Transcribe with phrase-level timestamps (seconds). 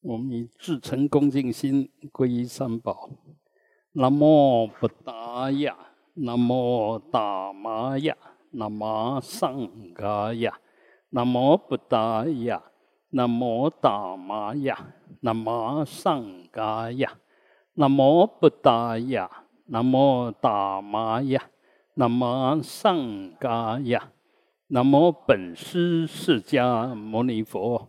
[0.00, 3.10] 我们以至诚恭敬心皈依三宝。
[3.92, 5.76] 南无布达雅，
[6.14, 8.16] 南无达玛雅，
[8.52, 10.56] 南无上伽雅，
[11.10, 12.62] 南无布达雅，
[13.10, 17.18] 南无达玛雅，南无上伽雅，
[17.74, 19.28] 南无布达雅，
[19.66, 21.42] 南无达玛雅，
[21.94, 24.12] 南无上伽雅，
[24.68, 27.88] 南无本师释迦牟尼佛。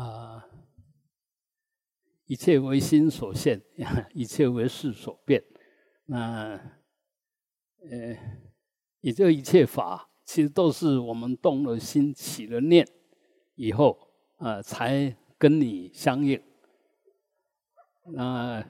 [0.00, 0.48] 啊，
[2.24, 3.60] 一切为心所现，
[4.14, 5.44] 一切为事所变。
[6.06, 6.58] 那，
[7.90, 8.16] 呃，
[9.02, 12.88] 也就一切法，其实都是我们动了心、起了念
[13.56, 14.08] 以后，
[14.38, 16.40] 啊，才跟你相应。
[18.12, 18.66] 那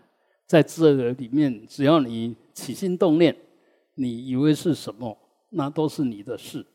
[0.46, 3.36] 在这个里面，只要你起心动念，
[3.94, 5.16] 你以为是什么，
[5.50, 6.66] 那都是你的事。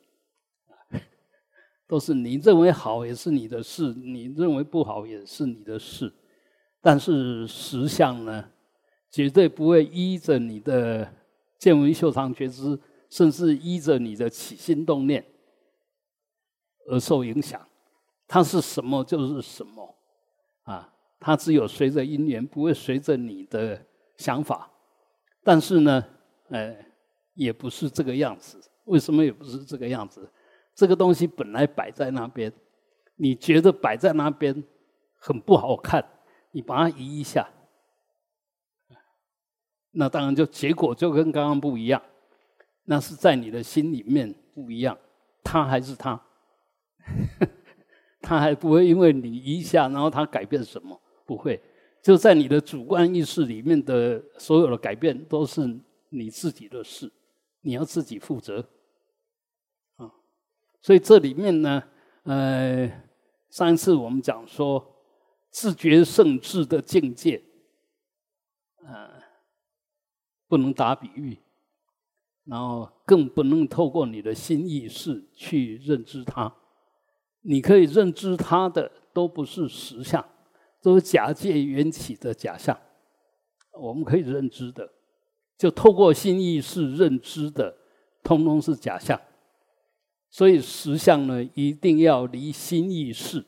[1.88, 6.12] 都是你认为好也是你的事，你认为不好也是你的事，
[6.82, 8.50] 但是实相呢，
[9.12, 11.14] 绝对不会依着你的
[11.60, 15.24] 见闻修藏觉知，甚至依着你的起心动念
[16.88, 17.66] 而受影响。
[18.28, 19.96] 它是什么就是什么，
[20.64, 23.80] 啊，它只有随着因缘，不会随着你的
[24.18, 24.72] 想法。
[25.44, 26.04] 但是呢，
[26.50, 26.76] 呃，
[27.36, 28.60] 也不是这个样子。
[28.86, 30.28] 为什么也不是这个样子？
[30.76, 32.52] 这个东西本来摆在那边，
[33.16, 34.64] 你觉得摆在那边
[35.16, 36.06] 很不好看，
[36.52, 37.48] 你把它移一下，
[39.92, 42.02] 那当然就结果就跟刚刚不一样。
[42.84, 44.96] 那是在你的心里面不一样，
[45.44, 46.22] 他还是他，
[48.22, 51.02] 他还不会因为你一下，然后他改变什么？
[51.26, 51.60] 不会，
[52.04, 55.62] 就在你的主观意识里面的所有的改变都是
[56.10, 57.12] 你自己的事，
[57.62, 58.64] 你要自己负责。
[60.86, 61.82] 所以这里面呢，
[62.26, 62.88] 呃，
[63.50, 64.86] 上一次我们讲说，
[65.50, 67.42] 自觉圣智的境界，
[68.86, 69.10] 呃，
[70.48, 71.40] 不能打比喻，
[72.44, 76.56] 然后更不能透过你的心意识去认知它。
[77.42, 80.24] 你可以认知它的，都不是实相，
[80.84, 82.80] 都是假借缘起的假象。
[83.72, 84.88] 我们可以认知的，
[85.58, 87.76] 就透过心意识认知的，
[88.22, 89.20] 通通是假象。
[90.36, 93.42] 所以实相呢，一定要离心意识。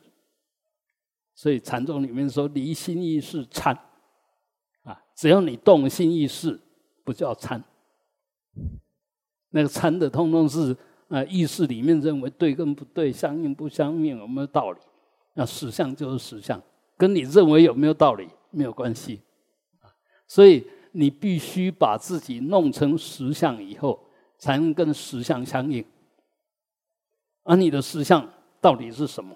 [1.35, 3.77] 所以禅宗里面说，离心意识参
[4.83, 6.57] 啊，只要你动心意识，
[7.03, 7.61] 不叫参。
[9.49, 10.73] 那个参的，通通是
[11.09, 14.79] 啊，意识里面认为对跟不对，相应不相应，有没有道理？
[15.33, 16.61] 那实相就是实相，
[16.95, 19.19] 跟你认为有没有道理没有关系。
[20.25, 23.99] 所以你必须把自己弄成实相以后，
[24.37, 25.83] 才能跟实相相应。
[27.47, 29.33] 而你的实相到底是什么？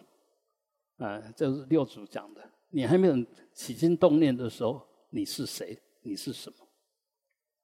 [0.98, 2.42] 啊，这是六祖讲的。
[2.70, 3.16] 你还没有
[3.54, 5.80] 起心动念的时候，你是谁？
[6.02, 6.56] 你是什么？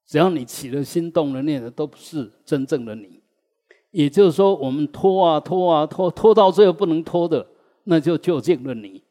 [0.06, 3.22] 只要你起了心动了念的，都不是真正的你。
[3.92, 7.46] 也就是说，我们拖啊拖啊拖，拖到最后不能拖的，
[7.84, 9.04] 那就就近了你。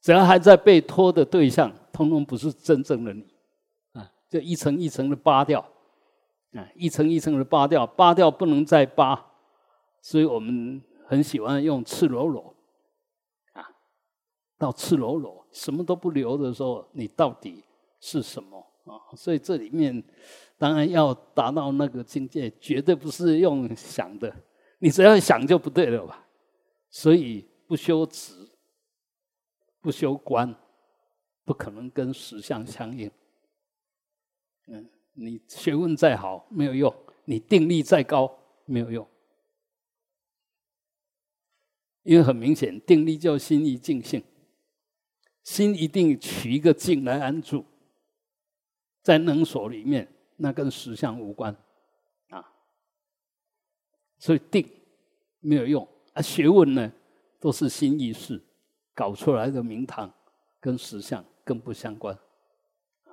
[0.00, 3.26] 只要还在被拖的对象，通通不是真正的你。
[3.92, 5.58] 啊，就一层一层的扒掉，
[6.52, 9.25] 啊，一层一层的扒掉，扒掉不能再扒。
[10.08, 12.54] 所以我们很喜欢用赤裸裸，
[13.54, 13.68] 啊，
[14.56, 17.64] 到赤裸裸，什么都不留的时候，你到底
[17.98, 19.02] 是什么啊？
[19.16, 20.00] 所以这里面
[20.56, 24.32] 当然要达到那个境界，绝对不是用想的，
[24.78, 26.24] 你只要想就不对了吧？
[26.88, 28.32] 所以不修止，
[29.80, 30.54] 不修观，
[31.44, 33.10] 不可能跟实相相应。
[34.68, 36.94] 嗯，你学问再好没有用，
[37.24, 38.32] 你定力再高
[38.66, 39.04] 没有用。
[42.06, 44.22] 因为很明显，定力叫心一静性，
[45.42, 47.64] 心一定取一个静来安住，
[49.02, 50.06] 在能所里面，
[50.36, 51.56] 那跟实相无关
[52.28, 52.52] 啊。
[54.20, 54.64] 所以定
[55.40, 56.92] 没有用啊，学问呢
[57.40, 58.40] 都是心意识
[58.94, 60.08] 搞出来的名堂，
[60.60, 62.14] 跟实相更不相关
[63.02, 63.10] 啊。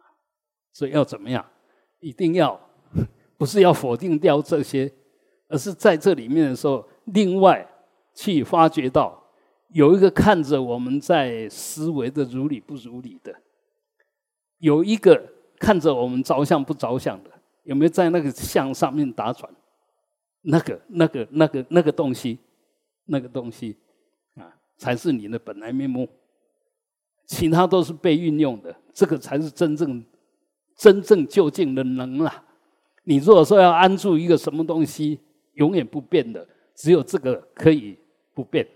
[0.72, 1.44] 所以要怎么样？
[2.00, 2.62] 一定要
[3.39, 4.94] 不是要否定掉这些，
[5.48, 7.68] 而是在这里面的时候，另外。
[8.13, 9.24] 去发觉到
[9.69, 13.36] 有一个看着我们在思维的如理不如理的，
[14.60, 17.30] 有一个看着我们着相不着相的，
[17.63, 19.51] 有没有在那个相上面打转？
[20.45, 22.38] 那个、那个、那个、那个东西，
[23.06, 23.77] 那个东西
[24.36, 26.07] 啊，才是你的本来面目。
[27.25, 30.04] 其他都是被运用的，这个才是真正、
[30.75, 32.44] 真正究竟的能啊！
[33.06, 35.18] 你如果说要安住一个什么东西，
[35.54, 36.45] 永远不变的，
[36.75, 37.98] 只有这个可以
[38.34, 38.68] 不变。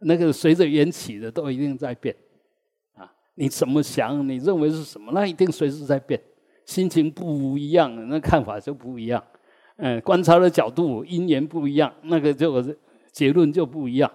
[0.00, 2.14] 那个随着缘起的都一定在变
[2.94, 3.12] 啊！
[3.34, 6.20] 你怎么想，你认为是什么，那一定随时在变。
[6.64, 9.22] 心情不一样，那看法就不一样。
[9.76, 12.60] 嗯，观察的角度、因缘不一样，那个就
[13.12, 14.10] 结论就不一样。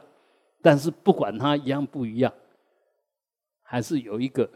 [0.61, 2.33] 但是不管它一样不一样，
[3.61, 4.49] 还是有一个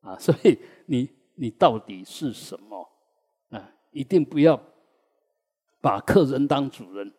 [0.00, 2.88] 啊， 所以你你到底是什么
[3.50, 3.72] 啊？
[3.92, 4.60] 一定不要
[5.80, 7.12] 把客人当主人。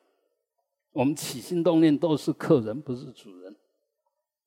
[0.97, 3.55] 我们起心动念都是客人，不是主人，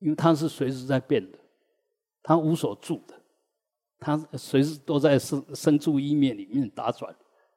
[0.00, 1.38] 因为他是随时在变的，
[2.25, 3.14] 他无所住的，
[4.00, 7.14] 他随时都在生生住意灭里面打转。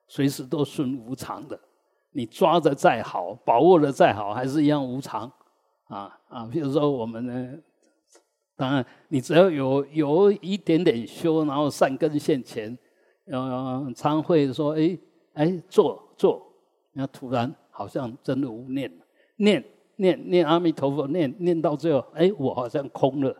[0.07, 1.59] 随时都顺无常的，
[2.11, 5.31] 你抓的再好，把握的再好，还是一样无常
[5.85, 6.45] 啊啊！
[6.45, 7.57] 比如说我们呢，
[8.55, 12.77] 当然你只要有有一点点修，然后善根现前，
[13.25, 14.95] 呃，常会说，哎
[15.33, 16.45] 哎，做做，
[16.91, 18.89] 那突然好像真的无念，
[19.35, 19.63] 念
[19.97, 23.35] 念念阿弥陀佛，念念到最后，哎，我好像空了，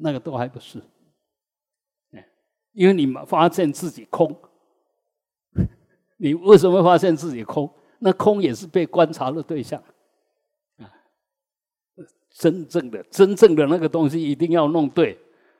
[0.00, 0.82] 那个都还不是，
[2.72, 4.36] 因为你们发现自己空。
[6.18, 7.68] 你为什么发现自己空？
[7.98, 9.82] 那空也是被观察的对象
[10.78, 10.90] 啊！
[12.30, 15.18] 真正的、真正的那个东西一定要弄对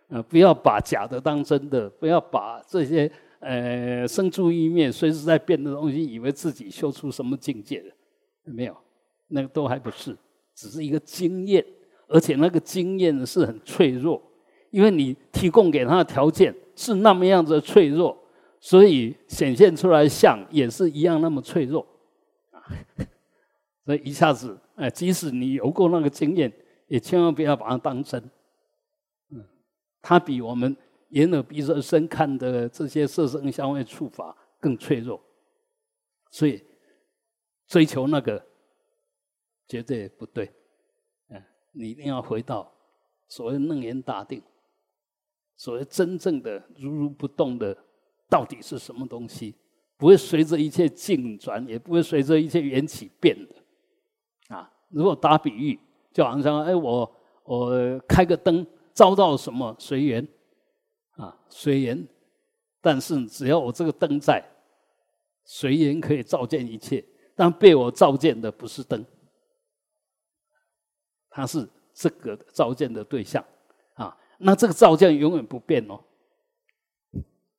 [0.08, 0.22] 啊！
[0.22, 3.10] 不要把假的当真的，不要把这些
[3.42, 7.94] 呃生住一面、随时在变的东西，以为自己修出什么境界了？
[8.44, 8.76] 没有，
[9.28, 10.16] 那个都还不是，
[10.54, 11.64] 只是一个经验，
[12.08, 14.22] 而且那个经验是很脆弱，
[14.70, 18.16] 因为你提供给他的条件是那么样子的脆弱。
[18.64, 21.84] 所以显现出来像也是一样那么脆弱
[22.52, 22.62] 啊！
[23.84, 26.52] 所以一下子，哎，即使你有过那个经验，
[26.86, 28.22] 也千万不要把它当真。
[29.30, 29.44] 嗯，
[30.00, 30.76] 它比我们
[31.12, 35.18] 眼耳鼻舌身看的这些色声香味触法更脆弱。
[36.30, 36.62] 所以
[37.66, 38.44] 追求那个
[39.66, 40.52] 绝对不对。
[41.30, 41.42] 嗯，
[41.72, 42.70] 你一定要回到
[43.28, 44.42] 所谓楞严大定，
[45.56, 47.76] 所谓真正的如如不动的。
[48.28, 49.54] 到底是什么东西？
[49.98, 53.54] 不会随着一切境转，也不会随着一切缘起变的。
[54.56, 55.78] 啊，如果打比喻，
[56.14, 57.14] 就好像哎，我
[57.44, 60.26] 我开个灯，照到什么随缘，
[61.16, 62.06] 啊，随缘。
[62.80, 64.44] 但是只要我这个灯在，
[65.44, 67.04] 随缘可以照见一切。
[67.34, 69.04] 但被我照见的不是灯，
[71.30, 73.44] 它是这个照见的对象。
[73.94, 75.98] 啊，那这个照见永远不变哦。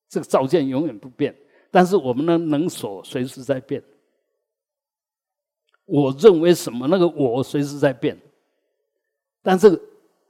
[0.07, 1.35] 这个照见永远不变，
[1.71, 3.83] 但是我们的能所随时在变。
[5.85, 6.88] 我认为什么？
[6.88, 8.15] 那个我随时在变，
[9.41, 9.81] 但是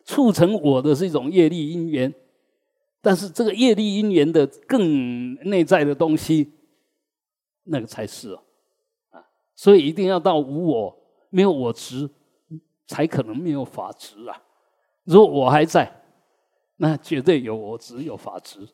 [0.06, 2.14] 促成我的是一种业力因缘，
[3.06, 6.54] 但是这个业力因缘的更内在的东西，
[7.64, 8.42] 那个才是哦，
[9.10, 9.22] 啊，
[9.54, 10.98] 所以一定要到无我，
[11.30, 12.10] 没有我执，
[12.88, 14.42] 才可能没有法执啊。
[15.04, 16.02] 如果我还在，
[16.78, 18.66] 那绝对有我执，有法执。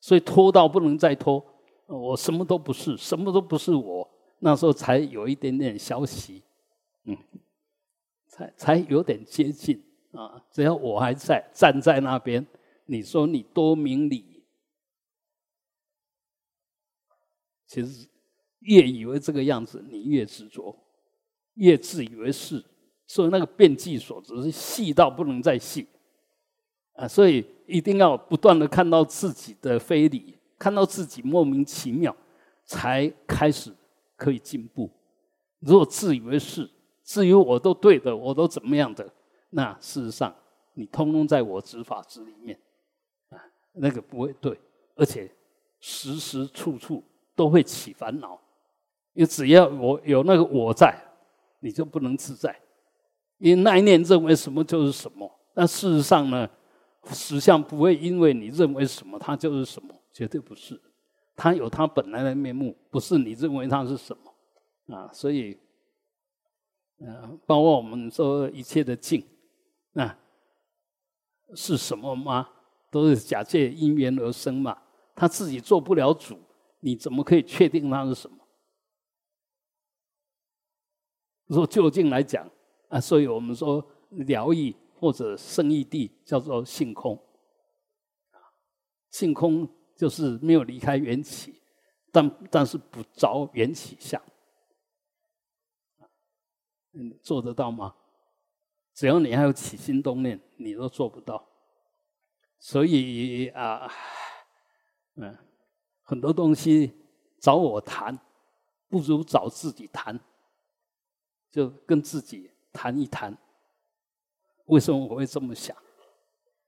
[0.00, 1.42] 所以拖到不能再拖，
[1.86, 4.06] 我什么都不是，什么都不是我，
[4.40, 6.42] 那时候才有一点点消息，
[7.04, 7.16] 嗯，
[8.26, 9.82] 才才有点接近
[10.12, 10.40] 啊。
[10.52, 12.46] 只要我还在站在那边，
[12.90, 14.42] 你说你多明理，
[17.66, 18.08] 其实
[18.60, 20.74] 越以为这个样子，你越执着，
[21.54, 22.64] 越自以为是，
[23.06, 25.86] 所以那个变计所只是细到不能再细。
[26.94, 32.16] 啊，所以一定要不断的看到自己的非礼，看到自己莫名其妙，
[32.64, 33.70] 才开始
[34.16, 34.90] 可以进步。
[35.58, 36.68] 如果自以为是，
[37.04, 39.12] 至于我都对的，我都怎么样的，
[39.50, 40.34] 那事实上
[40.72, 42.58] 你通通在我执法之里面，
[43.78, 44.58] 那个不会对，
[44.94, 45.30] 而且
[45.80, 47.02] 时时处处
[47.34, 48.40] 都会起烦恼，
[49.14, 50.96] 因为只要我有那个我在，
[51.60, 52.58] 你就不能自在，
[53.38, 56.48] 因为那一念认为什么就是什么，但事实上呢？
[57.10, 60.78] 实相不会因为你认为什么，它就是什么，绝对不是。
[61.34, 65.08] 它有它本来的面目，不是你认为它是什么啊。
[65.10, 65.56] 所以，
[66.98, 69.24] 嗯，包括我们说一切的境，
[69.92, 70.14] 那
[71.54, 72.46] 是什么吗？
[72.90, 74.82] 都是假借因缘而生嘛。
[75.14, 76.38] 他自己做不了主，
[76.80, 78.36] 你怎么可以确定他是什么？
[81.46, 82.48] 如果就近来讲
[82.88, 87.18] 啊，所以我们说疗愈或者生意地，叫做性空。
[89.10, 91.60] 性空就是没有离开缘起，
[92.12, 94.22] 但但是不着缘起相。
[96.92, 97.94] 嗯，做得到吗？
[98.94, 101.48] 只要你还有起心动念，你都做不到。
[102.58, 103.90] 所以啊，
[105.14, 105.36] 嗯，
[106.02, 106.92] 很多东西
[107.40, 108.18] 找我谈，
[108.88, 110.18] 不如找自己谈。
[111.50, 113.34] 就跟自己谈一谈，
[114.66, 115.74] 为什么我会这么想？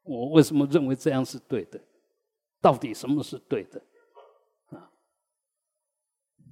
[0.02, 1.78] 我为什么认为这样是对的？
[2.62, 3.80] 到底什么是对的？
[4.70, 4.90] 啊，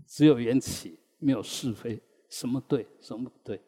[0.06, 3.58] 只有缘起，没有是非，什么对，什么不对？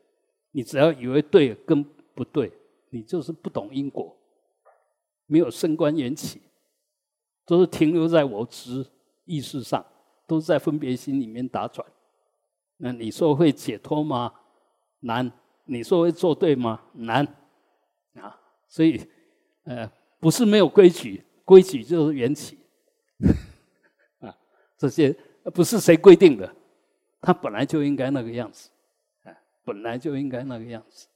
[0.50, 2.52] 你只要以为对跟不对，
[2.90, 4.14] 你就是不懂因果，
[5.30, 6.42] 没有升观缘起，
[7.46, 8.84] 都是停留在我执
[9.24, 9.86] 意识上，
[10.26, 11.86] 都是在分别心里面打转。
[12.78, 14.34] 那你说会解脱吗？
[15.02, 15.30] 难，
[15.66, 16.82] 你说会做对吗？
[16.94, 17.24] 难，
[18.14, 19.08] 啊，所以，
[19.62, 22.58] 呃，不是没有规矩，规矩就是缘起，
[24.18, 24.36] 啊，
[24.76, 25.16] 这些
[25.54, 26.52] 不是谁规定的，
[27.20, 28.68] 他本来就应该那个样子，
[29.22, 29.30] 啊，
[29.64, 31.06] 本来就应该那个样子，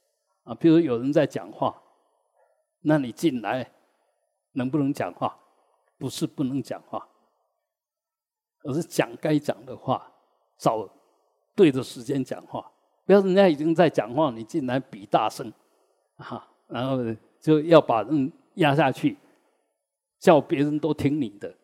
[0.43, 1.83] 啊，比如有人在讲话，
[2.79, 3.69] 那你进来
[4.55, 5.37] 能不能讲话？
[5.97, 7.07] 不是不能讲话，
[8.63, 10.11] 而是讲该讲的话，
[10.57, 10.89] 找
[11.55, 12.69] 对的时间讲话。
[13.05, 15.53] 不要人家已经在讲话，你进来比大声，
[16.17, 16.97] 啊，然后
[17.39, 19.15] 就要把人压下去，
[20.19, 21.55] 叫别人都听你的，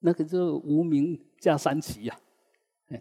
[0.00, 2.18] 那个就无名加三奇呀。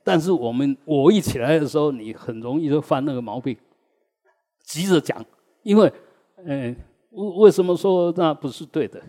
[0.04, 3.58] 但是我们我一起来的时候，你很容易就犯那个毛病，
[4.60, 5.26] 急着讲，
[5.64, 5.92] 因为，
[6.38, 6.76] 嗯，
[7.10, 9.02] 为为什么说那不是对的？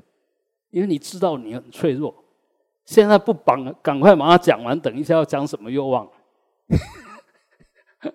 [0.71, 2.25] 因为你知道你很脆弱，
[2.85, 6.13] 现在不绑，赶快把它讲完，等一下要讲什么又忘了。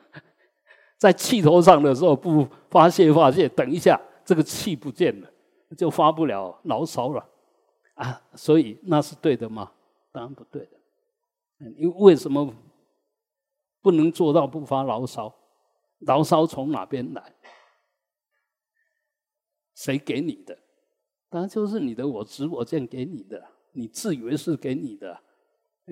[0.97, 5.27] 在气头上的时候不发泄发泄，等一下这个气不见了，
[5.75, 7.27] 就发不了牢骚了
[7.95, 8.21] 啊！
[8.35, 9.71] 所以那是对的吗？
[10.11, 10.77] 当然不对的。
[11.77, 12.53] 因为为什么
[13.81, 15.33] 不能做到不发牢骚？
[15.99, 17.35] 牢骚从哪边来？
[19.73, 20.57] 谁给你的？
[21.31, 25.17] 当然就是你的我执我见给你的，你自以为是给你的。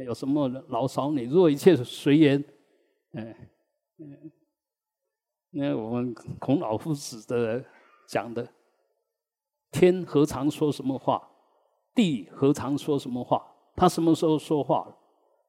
[0.05, 1.11] 有什么牢骚？
[1.11, 2.43] 你若一切随缘，
[3.13, 3.35] 嗯
[3.97, 4.31] 嗯。
[5.51, 7.63] 那我们孔老夫子的
[8.05, 8.47] 讲的，
[9.71, 11.25] 天何尝说什么话？
[11.95, 13.41] 地何尝说什么话？
[13.75, 14.97] 他什么时候说话了？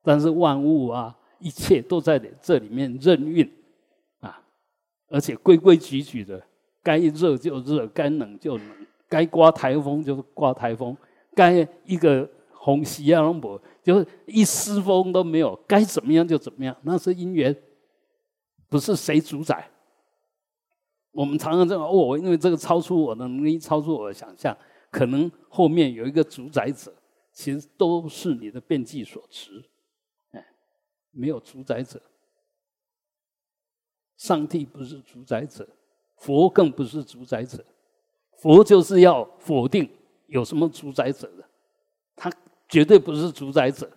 [0.03, 3.53] 但是万物啊，一切都在这里面任运
[4.21, 4.41] 啊，
[5.09, 6.43] 而且规规矩矩的，
[6.81, 10.97] 该热就热，该冷就冷，该刮台风就是刮台风，
[11.35, 17.55] 该一个红旗啊，不就一丝风都没有，该怎么样就怎么样，那是因缘，
[18.69, 19.69] 不是谁主宰。
[21.11, 24.57] 我们常常这样哦，因为这个超出我的能力，超出我的想象，
[24.93, 26.95] 可能后面有一个主宰者，
[27.33, 29.65] 其实都是你的变计所持，
[30.31, 30.47] 哎，
[31.11, 32.01] 没有主宰者。
[34.17, 35.69] 上帝不是主宰者，
[36.15, 37.65] 佛更不是主宰者，
[38.41, 39.89] 佛就是要否定
[40.27, 41.45] 有什么主宰者的，
[42.17, 42.31] 他
[42.69, 43.91] 绝对不是主宰者，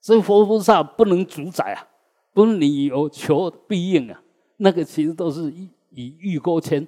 [0.00, 1.86] 所以佛菩萨不能主宰啊，
[2.32, 4.22] 不是你有求必应啊，
[4.56, 5.68] 那个其实都是一。
[5.90, 6.86] 以欲勾牵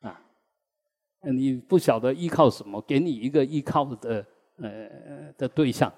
[0.00, 0.20] 啊，
[1.20, 5.92] 你不晓得依靠什么，给你一个依靠的呃的对象，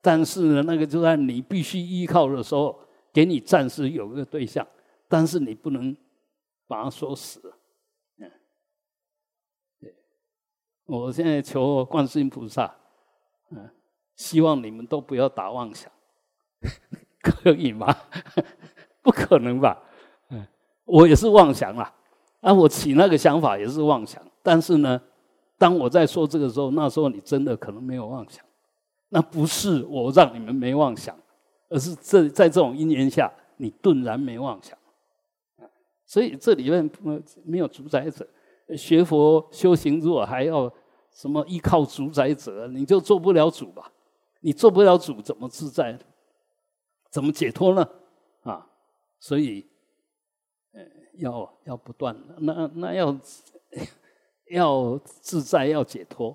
[0.00, 2.76] 但是呢，那个就在你必须依靠的时候，
[3.12, 4.66] 给你暂时有个对象，
[5.06, 5.96] 但是你不能
[6.66, 7.54] 把它说死。
[8.18, 8.28] 嗯，
[9.78, 9.94] 对，
[10.90, 12.74] 我现在求观世音菩萨，
[13.50, 13.70] 嗯，
[14.16, 15.88] 希望你们都不要打妄想，
[17.22, 17.96] 可以吗？
[19.00, 19.80] 不可能吧？
[20.30, 20.44] 嗯
[20.86, 21.94] 我也是妄想啦，
[22.40, 24.20] 啊，我起那个想法也是妄想。
[24.42, 25.00] 但是呢，
[25.56, 28.44] 当我在说这个时候，那时候你真的可能没有妄想。
[29.10, 31.16] 那不是我让你们没妄想，
[31.68, 34.76] 而是这在这种因缘下，你顿然没妄想。
[36.04, 36.90] 所以这里面
[37.44, 38.26] 没有主宰者。
[38.76, 40.72] 学佛修行，如果还要
[41.20, 43.92] 什么依靠主宰者，你就做不了主吧？
[44.40, 45.98] 你做不了主，怎么自在？
[47.10, 47.86] 怎么解脱呢？
[48.44, 48.66] 啊，
[49.18, 49.66] 所以。
[51.18, 53.14] 要要不断的，那那要
[54.48, 56.34] 要自在，要解脱，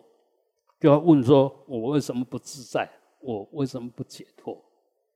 [0.79, 2.87] 就要问说：我为什么不自在？
[3.19, 4.63] 我为什么不解脱？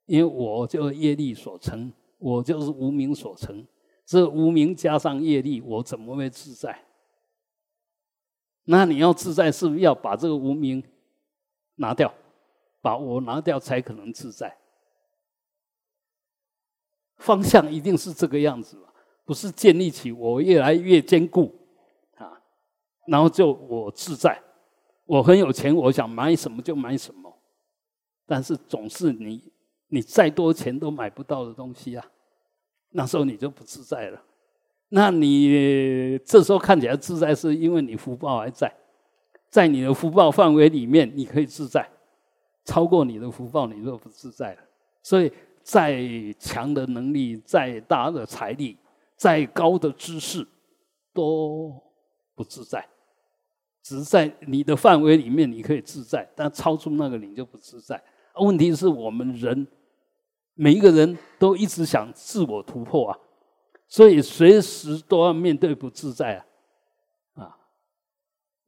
[0.08, 3.64] 因为我就业力所成，我就是无名所成。
[4.04, 6.76] 这无名加上业力，我怎么会自在？
[8.72, 10.84] 那你要自在，是不是要把这个无名
[11.76, 12.14] 拿掉，
[12.82, 14.56] 把我拿掉，才可能自在？
[17.18, 18.78] 方向一定是这个样子。
[19.26, 21.54] 不是建立起我越来越坚固
[22.18, 22.42] 啊，
[23.06, 24.42] 然后就我自在，
[25.06, 27.32] 我很有钱，我想买什么就买什么，
[28.26, 29.52] 但是总是你
[29.88, 32.12] 你再多钱都买不到的东西啊，
[32.90, 34.24] 那时候你就不自在了。
[34.90, 38.74] 那你这时候看起来自在，是因为你福报还在，
[39.50, 41.82] 在你的福报范围里面，你可以自在；
[42.66, 44.62] 超过你的福报，你就不自在了。
[45.04, 45.32] 所以，
[45.62, 46.04] 再
[46.40, 48.78] 强的能力，再大的财力，
[49.16, 50.48] 再高的知识，
[51.14, 51.72] 都
[52.34, 52.84] 不自在。
[53.84, 58.02] 只是在你的范围里面，你可以自在；但超出那个，你就不自在。
[58.36, 59.68] 问题是我们人，
[60.56, 63.20] 每一个人都一直想自我突破啊。
[63.90, 66.38] 所以随时都要面对不自在
[67.34, 67.58] 啊，啊，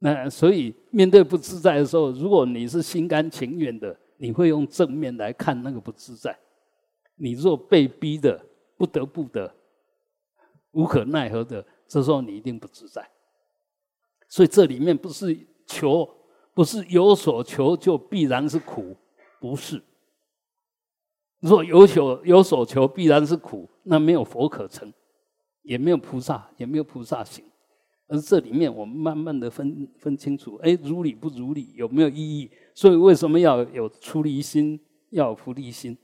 [0.00, 6.32] 那所以面对不自在的时候，如果你是心甘情愿的，你会用正面来看那个不自在；
[7.14, 8.44] 你若被逼的、
[8.76, 9.54] 不得不的、
[10.72, 13.08] 无可奈何的，这时候你一定不自在。
[14.28, 16.08] 所以这里面不是求，
[16.52, 18.96] 不是有所求就必然是苦，
[19.38, 19.80] 不是。
[21.38, 24.92] 若有求有所求必然是苦，那没有佛可成。
[25.62, 27.44] 也没有菩萨，也没有菩萨行，
[28.08, 32.50] 而这里面我们慢慢的分分清楚，哎，如理不如理，有没有意义？
[32.74, 35.96] 所以为什么要有出离心，要有菩提心？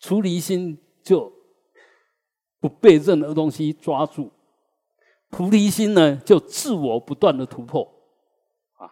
[0.00, 1.32] 出离心就
[2.60, 4.30] 不被任何东西抓住，
[5.28, 7.82] 菩提心呢，就自我不断的突破，
[8.76, 8.86] 啊，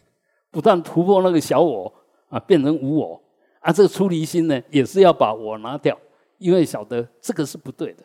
[0.50, 1.92] 不断突破那个小我
[2.30, 3.22] 啊，变成无我
[3.60, 3.70] 啊。
[3.70, 5.98] 这个出离心呢，也是要把我拿掉，
[6.38, 8.02] 因为晓得这个是不对的。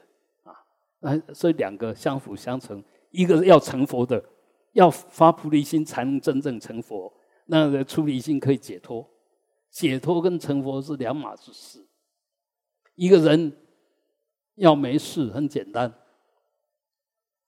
[1.01, 4.23] 啊，所以两个相辅相成，一个要成佛的，
[4.73, 7.11] 要发菩提心才能真正成佛。
[7.47, 9.05] 那出离心可以解脱，
[9.69, 11.85] 解脱跟成佛是两码子事。
[12.95, 13.51] 一个人
[14.55, 15.93] 要没事很简单，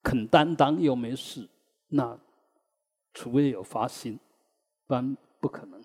[0.02, 1.48] 肯担当又没事，
[1.90, 2.20] 那
[3.14, 4.20] 除非有发心，
[4.88, 5.82] 不然不可能。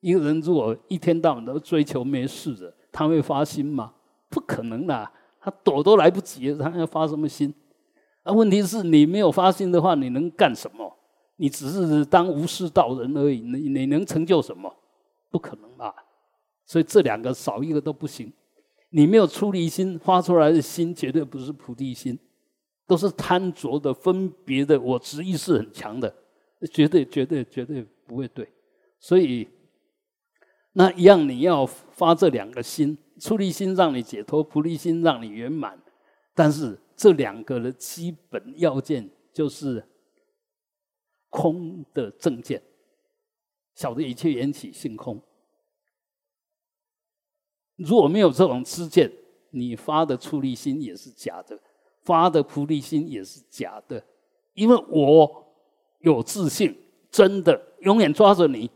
[0.00, 3.94] 一个人如果一天到晚都追求没事的，他会发心吗？
[4.28, 5.10] 不可能的。
[5.42, 7.52] 他躲都来不及，他要发什么心？
[8.24, 10.96] 那问题是你没有发心的话，你能干什么？
[11.36, 14.72] 你只是当无事道人而已，你你能成就什么？
[15.28, 15.92] 不可能吧？
[16.64, 18.32] 所以这两个少一个都不行。
[18.90, 22.16] 你没有出离心，发出来的心绝对不是菩提心，
[22.86, 24.80] 都是贪着的、分别的。
[24.80, 26.14] 我执意是很强的，
[26.70, 28.48] 绝对、绝对、绝对不会对。
[29.00, 29.48] 所以
[30.74, 32.96] 那一样，你要发这两个心。
[33.20, 35.80] 出离心让你解脱，菩提心让你圆满，
[36.34, 39.86] 但是这两个的基本要件就是
[41.28, 42.62] 空的正见，
[43.74, 45.20] 晓得一切缘起性空。
[47.76, 49.10] 如果没有这种知见，
[49.50, 51.58] 你发的出离心也是假的，
[52.02, 54.04] 发的菩提心也是假的，
[54.54, 55.54] 因为我
[56.00, 56.76] 有自信，
[57.10, 58.70] 真的永远抓着你，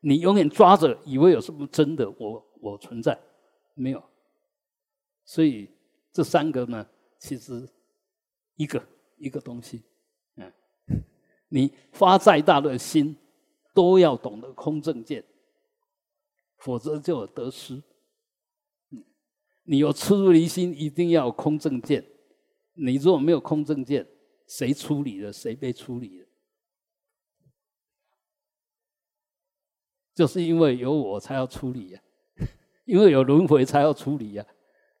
[0.00, 3.18] 你永远抓着，以为有什么真的我我存在。
[3.74, 4.02] 没有，
[5.24, 5.70] 所以
[6.12, 6.86] 这三个呢，
[7.18, 7.68] 其实
[8.56, 9.82] 一个一个东西，
[10.36, 10.52] 嗯，
[11.48, 13.16] 你发再大的心，
[13.74, 15.24] 都要懂得空正见，
[16.58, 17.82] 否则就有得失。
[18.90, 19.04] 嗯，
[19.62, 22.06] 你有出入离心，一定要空正见。
[22.74, 24.06] 你如果没有空正见，
[24.46, 26.26] 谁处理了，谁被处理了？
[30.14, 32.02] 就是因为有我才要处理呀。
[32.84, 34.44] 因为有轮回才要处理呀，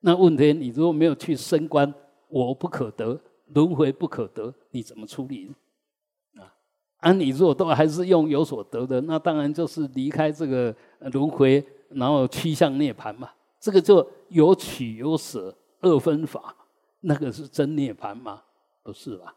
[0.00, 1.92] 那问题你如果没有去升官，
[2.28, 6.42] 我不可得，轮回不可得，你怎么处理呢？
[6.42, 6.54] 啊，
[6.98, 10.74] 啊，你如果都还是用有所得的，那当然就是离开这个
[11.12, 13.30] 轮回，然后趋向涅槃嘛。
[13.60, 16.56] 这个就有取有舍二分法，
[17.00, 18.42] 那个是真涅槃吗？
[18.82, 19.34] 不是吧？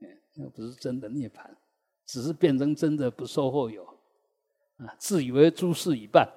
[0.00, 1.48] 嗯，那不是真的涅槃，
[2.06, 3.84] 只是变成真的不受后有，
[4.76, 6.28] 啊，自以为诸事已办。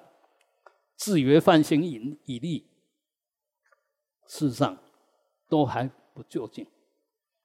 [0.98, 2.66] 自以为犯行以以利，
[4.26, 4.76] 事实上
[5.48, 6.66] 都还不究竟。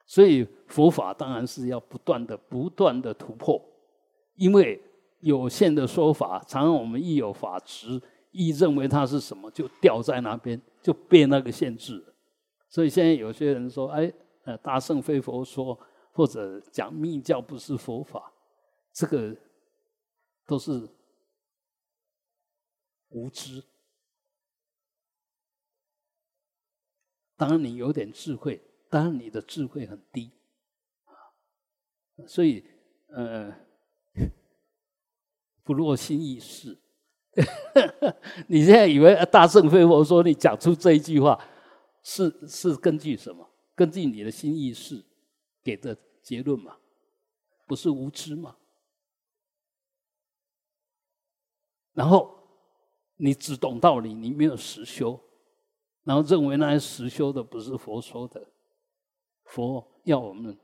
[0.08, 3.64] 所以佛法当然是要不断的、不断的突破。
[4.36, 4.82] 因为
[5.20, 12.04] 有限的说法，常常我们一有法执，一认为它是什么，就掉在那边，就被那个限制。
[12.68, 14.12] 所以现在有些人说：“哎，
[14.46, 15.80] 呃，大圣非佛说，
[16.12, 18.34] 或者讲密教不是佛法，
[18.92, 19.36] 这个
[20.48, 20.90] 都是。”
[23.14, 23.64] 无知，
[27.38, 30.32] 当然你有点智慧，当然你的智慧很低，
[32.28, 32.66] 所以
[33.08, 33.56] 呃，
[35.64, 36.80] 不落心意事。
[38.48, 41.44] 你现在以为大圣非佛说你讲出这一句话，
[42.04, 43.50] 是是根据什么？
[43.76, 45.04] 根据你的心意识
[45.64, 46.78] 给的结论嘛？
[47.66, 48.58] 不是无知吗？
[51.94, 52.43] 然后
[53.18, 55.20] 你只懂道理，你没有实修，
[56.04, 58.46] 然后认为那些实修的不是佛说的。
[59.44, 60.58] 佛要我们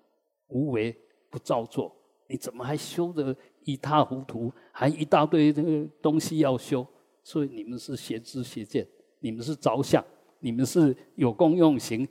[0.47, 0.95] 无为
[1.29, 1.95] 不造作，
[2.27, 4.51] 你怎么还修的一塌糊涂？
[4.71, 6.85] 还一大堆这个东西要修，
[7.23, 8.87] 所以你们是邪知邪见，
[9.19, 10.03] 你们是着相，
[10.39, 12.07] 你们是有功用行，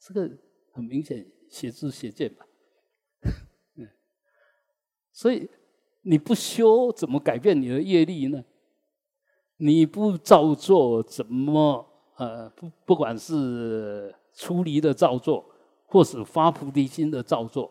[0.00, 0.30] 这个
[0.72, 2.46] 很明显邪知邪见吧？
[3.76, 3.88] 嗯，
[5.12, 5.48] 所以。
[6.06, 8.44] 你不修，怎么改变你的业力呢？
[9.58, 11.86] 你不照做，怎么
[12.16, 15.44] 呃不不管是出离的照做，
[15.86, 17.70] 或是发菩提心的照做，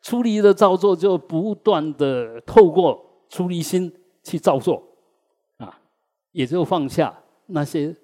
[0.00, 4.82] 出离的照做就不断的透过出离心去照做，
[5.58, 5.80] 啊，
[6.32, 7.96] 也就放下那些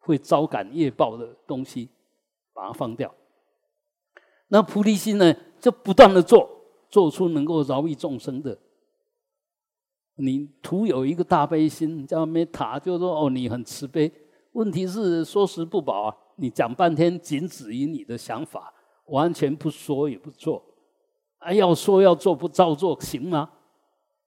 [0.00, 1.88] 会招感业报的东西，
[2.52, 3.14] 把它放掉。
[4.48, 6.48] 那菩提心呢，就不断的做，
[6.88, 8.58] 做出能够饶益众生的。
[10.16, 14.10] 你徒有一个大悲心，叫没塔，就是说哦，你很慈悲。
[14.52, 18.72] 问题是说时不保啊，你讲半天仅止于你的想法，
[19.06, 20.64] 完全不说也不做，
[21.38, 23.50] 啊，要说要做不照做行吗？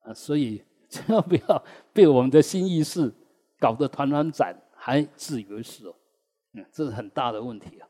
[0.04, 3.12] 啊，所以千万不要被我们的新意识
[3.60, 5.95] 搞得团团转，还自以为是哦，
[6.54, 7.88] 嗯，这是很大的问题啊，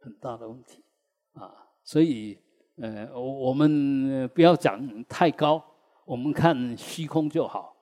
[0.00, 0.84] 很大的问题
[1.32, 1.50] 啊。
[1.82, 2.38] 所以，
[2.76, 5.64] 呃，我我们不要讲太高。
[6.10, 7.72] 我们看虚空就好，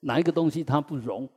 [0.00, 1.28] 哪一个东西它不融？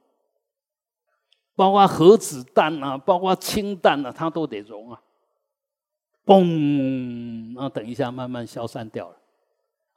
[1.55, 4.99] 包括核子弹啊，包括氢弹啊，它都得融啊。
[6.25, 9.17] 嘣，然后等一下慢慢消散掉了，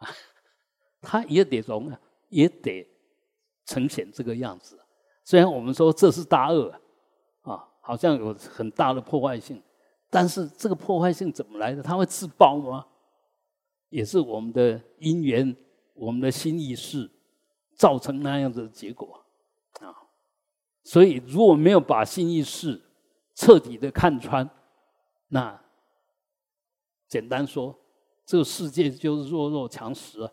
[1.01, 2.87] 它也得融啊，也得
[3.65, 4.79] 呈现这个样子。
[5.25, 6.71] 虽然我们说这是大恶
[7.41, 9.63] 啊，好像有很大的破坏性，
[10.11, 11.83] 但是这个破坏性怎么来的？
[11.83, 12.85] 它会自爆吗？
[13.89, 15.57] 也是我们的因缘。
[16.03, 17.09] 我们的心意识
[17.77, 19.25] 造成那样子的结果
[19.79, 19.95] 啊，
[20.83, 22.83] 所以如果没有把心意识
[23.37, 24.51] 彻底的看穿，
[25.29, 25.65] 那
[27.07, 27.79] 简单说，
[28.27, 30.33] 这个世界就是弱肉强食啊，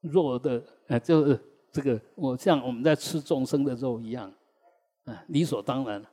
[0.00, 4.34] 弱的呃，就是这个我像我们在吃众生的肉一样，
[5.04, 6.04] 啊，理所当然，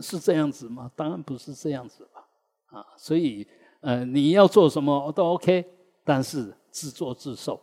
[0.00, 0.90] 是这样子吗？
[0.96, 2.26] 当然不是这样子吧，
[2.78, 3.46] 啊，所以
[3.82, 5.74] 呃，你要做什么都 OK。
[6.08, 7.60] 但是自作自受，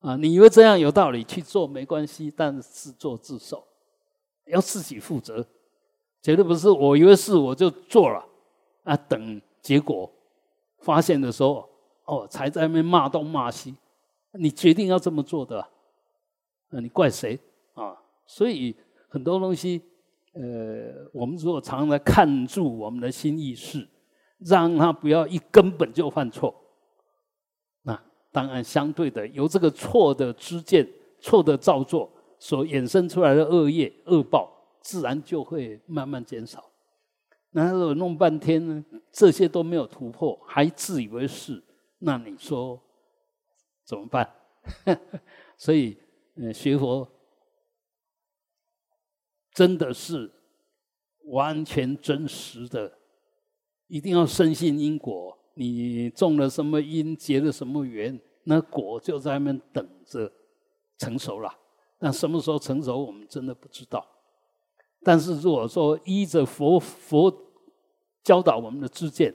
[0.00, 3.62] 啊，你以为这样有道理去做没关系，但是自作自受，
[4.46, 5.46] 要自己负责，
[6.22, 8.24] 绝对不是我以为是我就做了，
[8.84, 10.10] 啊，等结果
[10.78, 11.68] 发现的时候，
[12.06, 13.74] 哦，才在那边骂东骂西，
[14.32, 15.68] 你决定要这么做的，
[16.70, 17.38] 那你怪谁
[17.74, 17.94] 啊？
[18.24, 18.74] 所以
[19.06, 19.82] 很多东西，
[20.32, 23.86] 呃，我们如果常常看住我们的心意识，
[24.38, 26.62] 让他不要一根本就犯错。
[28.34, 30.84] 当然，相对的，由这个错的知见、
[31.20, 36.68] 错的造作所衍生出来的恶业、恶报，自然就会慢慢减少。
[37.50, 41.62] 那如果弄半天呢，这些都没有突破，还自以为是，
[42.00, 42.82] 那你说
[43.84, 44.28] 怎么办？
[45.56, 45.96] 所以，
[46.34, 47.08] 嗯，学佛
[49.52, 50.28] 真的是
[51.26, 52.98] 完全真实的，
[53.86, 55.33] 一定要深信因果。
[55.54, 60.30] 你种了什么因，结了什么缘，那果就在那边等着
[60.98, 61.52] 成熟了。
[61.98, 64.04] 但什么时候成熟，我们真的不知道。
[65.02, 67.32] 但是如果说依着佛佛
[68.22, 69.32] 教导我们的知见，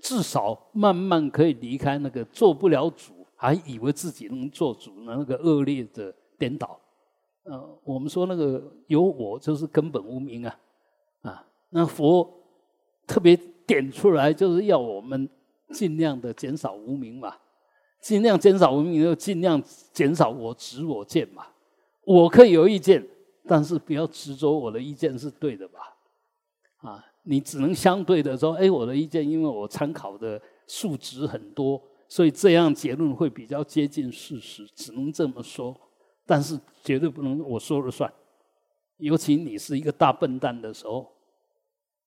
[0.00, 6.78] 至少慢慢可以离开那个做不了主，还以为自己能做主的那个恶劣的颠倒。
[7.44, 10.60] 呃，我们说那个有我就是根本无名啊，
[11.22, 12.28] 啊，那佛
[13.06, 13.34] 特别
[13.66, 15.28] 点出来，就是要我们。
[15.72, 17.36] 尽量的减少无名嘛，
[18.00, 21.46] 尽量减少无名，就尽量减少我执我见嘛。
[22.04, 23.06] 我可以有意见，
[23.46, 25.80] 但是不要执着我的意见是对的吧？
[26.78, 35.76] 啊，你只能相对的说，哎，我的意见，因为我参考的数值很多，所以这样结论会比较接近事实，只能这么说。
[36.26, 38.12] 但是绝对不能我说了算，
[38.96, 41.08] 尤其你是一个大笨蛋的时候，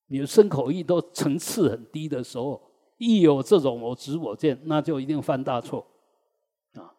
[0.08, 2.62] 你的身口意都层次很低的时候。
[2.98, 5.86] 一有这种我执我见，那就一定犯大错
[6.74, 6.94] 啊！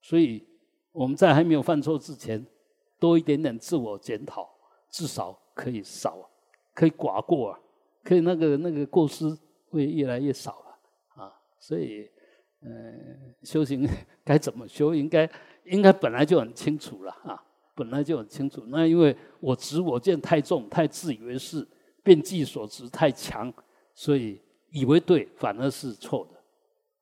[0.00, 0.46] 所以
[0.92, 2.44] 我们在还没有犯错之前，
[2.98, 4.48] 多一点点自我检讨，
[4.90, 6.28] 至少可以少，
[6.74, 7.60] 可以寡过啊，
[8.02, 9.38] 可以那个那个过失
[9.70, 11.32] 会越来越少了啊！
[11.58, 12.10] 所以，
[12.62, 13.88] 嗯，修行
[14.24, 15.30] 该怎么修，应该
[15.64, 17.42] 应该本来就很清楚了啊！
[17.74, 18.64] 本来就很清楚。
[18.66, 21.66] 那因为我执我见太重，太自以为是，
[22.02, 23.50] 变计所执太强，
[23.94, 24.38] 所以
[24.72, 26.40] 以为对，反而是错的。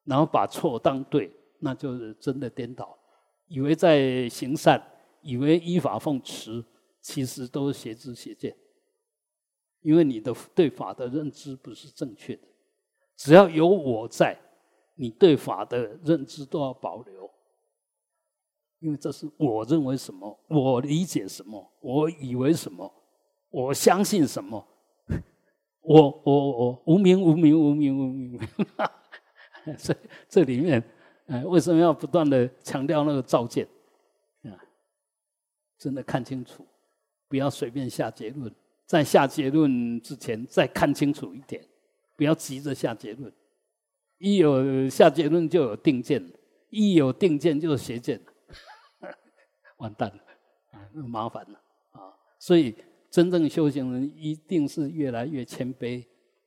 [0.04, 1.30] 然后把错当对，
[1.60, 2.98] 那就是真的颠倒。
[3.46, 4.82] 以为在行善，
[5.22, 6.64] 以为依法奉持，
[7.00, 8.56] 其实都是邪知邪见。
[9.82, 12.42] 因为你的对法的认知不是正确的。
[13.16, 14.38] 只要有我在，
[14.94, 17.30] 你对法的认知都要保留。
[18.80, 22.90] 因为这是我认为什么，我理解什么，我以为什么，
[23.50, 24.66] 我相信什么，
[25.82, 28.40] 我我我无名无名无名无名。
[29.78, 29.96] 这
[30.28, 30.82] 这里面，
[31.26, 33.66] 呃，为什么要不断的强调那个照见？
[34.44, 34.56] 啊，
[35.78, 36.66] 真的看清楚，
[37.28, 38.54] 不要随便下结论。
[38.86, 41.64] 在下结论之前，再看清楚一点，
[42.16, 43.32] 不要急着下结论。
[44.18, 46.22] 一有下结论就有定见，
[46.70, 48.20] 一有定见就是邪见，
[49.78, 50.18] 完蛋了，
[50.76, 51.60] 啊，那麻烦了
[51.92, 52.12] 啊！
[52.38, 52.74] 所以，
[53.10, 56.04] 真正修行人一定是越来越谦卑。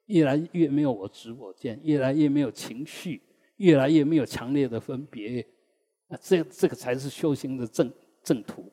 [0.07, 3.21] 越来越没有我执我见，越来越没有情绪，
[3.55, 5.39] 越来越没有强烈的分别，
[6.09, 7.89] 啊，这这个才是修行的正
[8.21, 8.69] 正途。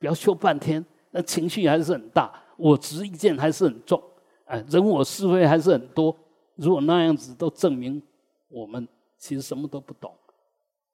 [0.00, 4.02] 不要修半天，那情绪还是很大，我执意见还是很重，
[4.46, 6.14] 哎，人我是非还是很多。
[6.56, 8.02] 如果那样子都证明
[8.48, 10.12] 我们其实什么都不懂，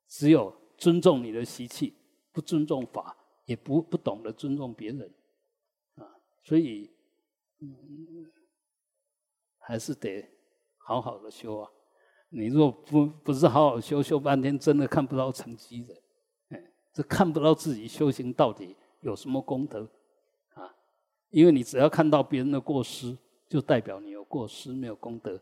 [0.08, 1.94] 只有尊重你的习气，
[2.32, 5.10] 不尊重法，也不不懂得尊重别人，
[6.42, 6.90] 所以，
[7.60, 8.30] 嗯。
[9.62, 10.28] 还是得
[10.78, 11.70] 好好的修啊！
[12.30, 15.94] 你若不不是好好修，修半天真的看不到成绩的，
[16.48, 19.88] 哎，这看不到自己修行到底有什么功德
[20.54, 20.74] 啊！
[21.28, 23.16] 因为你只要看到别人的过失，
[23.48, 25.40] 就代表你有过失没有功德。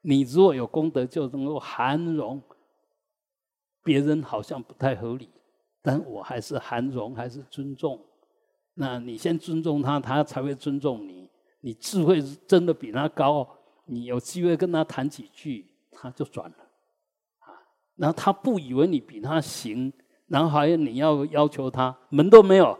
[0.00, 2.40] 你如果有功德，就能够含容
[3.82, 5.28] 别人，好像不太合理，
[5.82, 8.02] 但我还是含容，还是尊重。
[8.80, 11.28] 那你先尊重他，他才会尊重你。
[11.60, 13.46] 你智慧真的比他高。
[13.90, 16.56] 你有机会跟他谈几句，他就转了，
[17.38, 17.56] 啊，
[17.96, 19.90] 然后他不以为你比他行，
[20.26, 22.78] 然后还有你要要求他门都没有，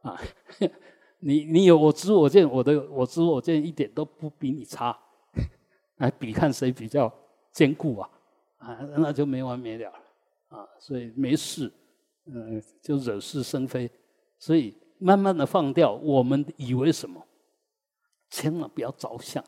[0.00, 0.20] 啊，
[1.20, 4.98] 你你有我知我见，我的我知我见一点都不比你差，
[5.98, 7.12] 来比看谁比较
[7.52, 8.10] 坚固啊，
[8.58, 11.72] 啊，那就没完没了了，啊，所以没事，
[12.26, 13.88] 嗯，就惹是生非，
[14.40, 17.26] 所以慢慢的放掉我们以为什么，
[18.30, 19.44] 千万不要着相。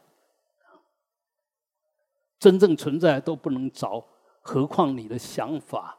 [2.40, 4.04] 真正存在都不能着，
[4.40, 5.98] 何况你的想法？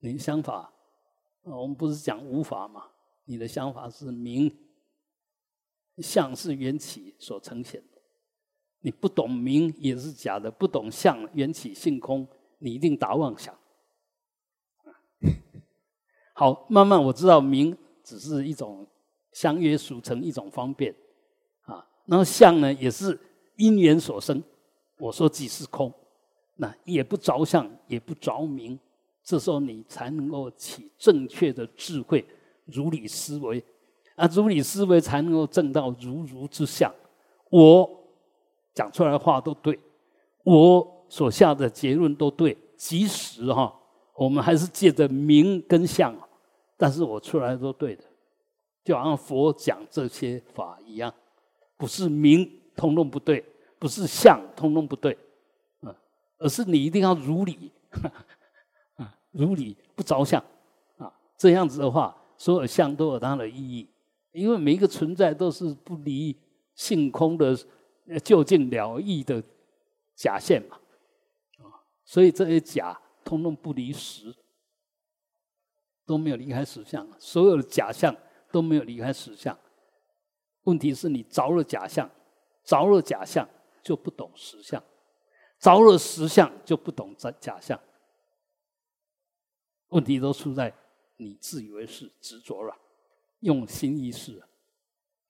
[0.00, 0.72] 你的想法，
[1.42, 2.90] 我们不是讲无法吗？
[3.24, 4.54] 你的想法是名，
[5.98, 8.02] 相是缘起所呈现的。
[8.80, 13.56] 你不懂名也是假的，不懂相缘起性空，你一定打妄想。
[16.38, 18.86] 好，慢慢我知道名只是一种
[19.32, 20.94] 相约俗成，一种方便
[21.62, 21.82] 啊。
[22.04, 23.18] 然后相呢，也是。
[23.56, 24.42] 因缘所生，
[24.98, 25.90] 我说即是空，
[26.56, 28.78] 那也不着相，也不着名，
[29.24, 32.22] 这时候你才能够起正确的智慧，
[32.66, 33.64] 如理思维，
[34.14, 36.94] 啊，如理思维才能够证到如如之相。
[37.48, 37.90] 我
[38.74, 39.80] 讲出来的话都对，
[40.44, 43.74] 我所下的结论都对，即使哈，
[44.16, 46.14] 我们还是借着名跟相，
[46.76, 48.04] 但是我出来都对的，
[48.84, 51.12] 就好像佛讲这些法一样，
[51.76, 52.50] 不是名。
[52.76, 53.42] 通通不对，
[53.78, 55.16] 不是相，通通不对，
[55.80, 55.96] 啊，
[56.36, 57.72] 而是你一定要如理，
[58.96, 60.38] 啊，如理不着相，
[60.98, 63.88] 啊，这样子的话，所有相都有它的意义，
[64.32, 66.36] 因为每一个存在都是不离
[66.74, 67.56] 性空的
[68.22, 69.42] 究竟了义的
[70.14, 70.78] 假现嘛，
[71.60, 74.34] 啊，所以这些假通通不离实，
[76.06, 78.16] 都没有离开实相，所有的假象
[78.50, 79.58] 都没有离开实相，
[80.62, 82.10] 问题是你着了假象。
[82.64, 83.48] 着了假象
[83.80, 84.82] 就不懂实相，
[85.60, 87.80] 着了实相就不懂假假象。
[89.90, 90.74] 问题都出在
[91.16, 92.76] 你自以为是执着了，
[93.38, 94.42] 用心意识。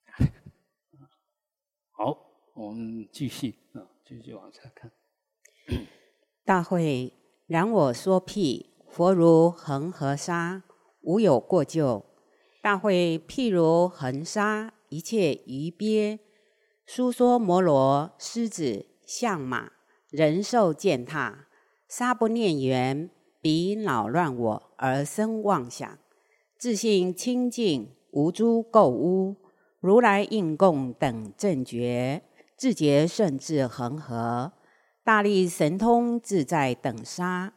[1.93, 2.19] 好，
[2.55, 4.91] 我们继续啊，继续往下看。
[6.43, 7.13] 大会，
[7.47, 8.65] 然我说譬，
[8.97, 10.63] 佛如恒河沙，
[11.03, 12.07] 无有过咎。
[12.63, 16.19] 大会，譬如恒沙，一切鱼鳖。
[16.87, 19.71] 书说摩罗狮子象马
[20.09, 21.47] 人兽践踏，
[21.87, 23.11] 杀不念缘，
[23.43, 25.99] 彼恼乱我而生妄想，
[26.59, 29.37] 自信清净无诸垢污，
[29.79, 32.23] 如来应供等正觉，
[32.57, 34.53] 自觉甚至恒河，
[35.05, 37.53] 大力神通自在等杀，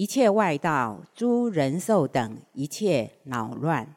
[0.00, 3.96] 一切外道、诸人兽等一切恼乱，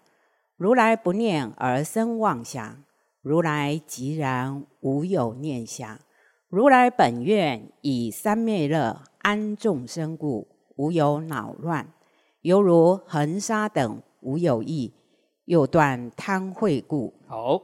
[0.57, 2.83] 如来不念而生妄想，
[3.21, 5.97] 如来即然无有念想。
[6.49, 11.93] 如来本愿以三昧乐安众生故，无有恼乱，
[12.41, 14.93] 犹如恒沙等无有异，
[15.45, 17.13] 又断贪恚故。
[17.27, 17.55] 好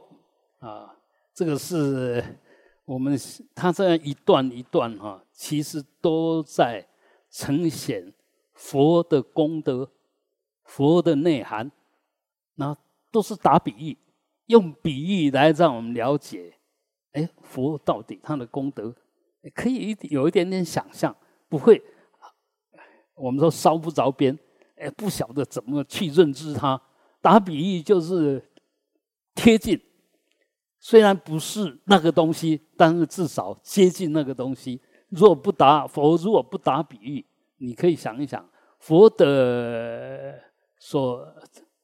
[0.60, 0.96] 啊，
[1.34, 2.24] 这个是
[2.86, 3.20] 我们
[3.54, 6.86] 他这样一段一段哈，其实都在
[7.30, 8.10] 呈现。
[8.62, 9.90] 佛的功德，
[10.64, 11.72] 佛的内涵，
[12.56, 12.76] 那
[13.10, 13.96] 都是打比喻，
[14.46, 16.54] 用比喻来让我们了解，
[17.12, 18.94] 哎，佛到底他的功德，
[19.54, 21.16] 可以有一点点想象，
[21.48, 21.82] 不会，
[23.14, 24.38] 我们说烧不着边，
[24.76, 26.80] 哎，不晓得怎么去认知它。
[27.22, 28.46] 打比喻就是
[29.34, 29.80] 贴近，
[30.78, 34.82] 虽然不是那个东西，但是至少接近那个东西。
[35.08, 37.24] 若不打佛，如果不打比喻。
[37.62, 38.42] 你可以想一想，
[38.80, 40.42] 佛的
[40.78, 41.32] 所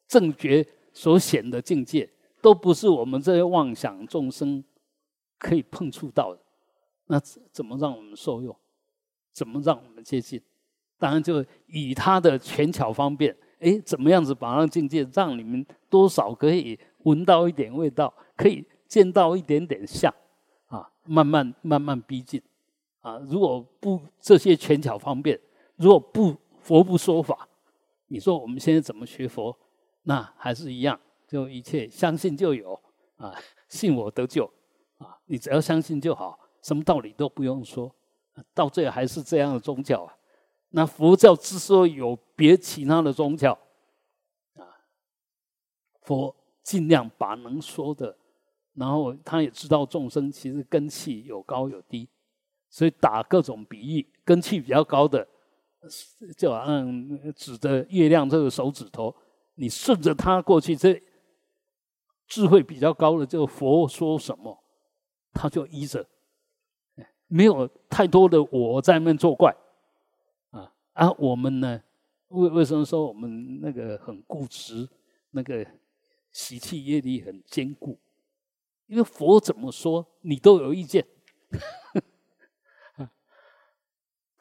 [0.08, 2.10] 正觉所显的境界，
[2.42, 4.64] 都不是我们这些妄想众生
[5.38, 6.40] 可以碰触到的。
[7.06, 7.20] 那
[7.52, 8.54] 怎么让我们受用？
[9.32, 10.40] 怎么让我们接近？
[10.98, 20.12] 当然，就以他的权巧方便，哎，怎么样子把那境界让你们多少可以闻到一点味道，可以见到一点点相
[20.68, 22.42] 啊，慢慢慢慢逼近
[23.02, 23.18] 啊。
[23.28, 25.38] 如果不这些权巧方便，
[25.76, 26.34] 如果不
[26.66, 27.48] 佛不说法，
[28.08, 29.56] 你说我们现在怎么学佛？
[30.02, 32.74] 那还是一样，就一切相信就有
[33.18, 33.32] 啊，
[33.68, 34.44] 信我得救
[34.98, 37.94] 啊，你只要相信就好，什么道理都不用说，
[38.52, 40.12] 到最后还是这样的宗教啊。
[40.70, 43.56] 那佛教之所以有别其他的宗教
[44.56, 44.66] 啊，
[46.02, 48.18] 佛尽量把能说的，
[48.74, 52.08] 然后他也知道众生其实根气有高有低，
[52.68, 55.28] 所以打各种比喻，根气比较高的。
[56.36, 59.14] 就好像指着月亮这个手指头，
[59.54, 61.00] 你顺着它过去，这
[62.26, 64.62] 智慧比较高的，就佛说什么，
[65.32, 66.04] 他就依着，
[67.28, 69.54] 没有太多的我在那作怪
[70.50, 70.72] 啊。
[70.94, 71.80] 啊，我们呢，
[72.28, 74.88] 为为什么说我们那个很固执，
[75.30, 75.64] 那个
[76.32, 77.98] 习气业力很坚固？
[78.86, 81.06] 因为佛怎么说，你都有意见。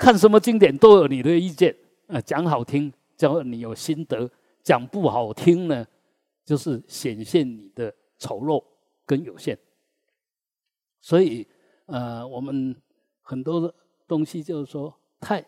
[0.06, 4.30] 看什么经典都有你的意见，啊，讲好听叫你有心得，
[4.62, 5.84] 讲不好听呢，
[6.46, 8.64] 就是显现你的丑陋
[9.04, 9.58] 跟有限。
[11.02, 11.48] 所以，
[11.88, 12.80] 呃，我们
[13.24, 13.74] 很多的
[14.08, 15.44] 东西就是说，太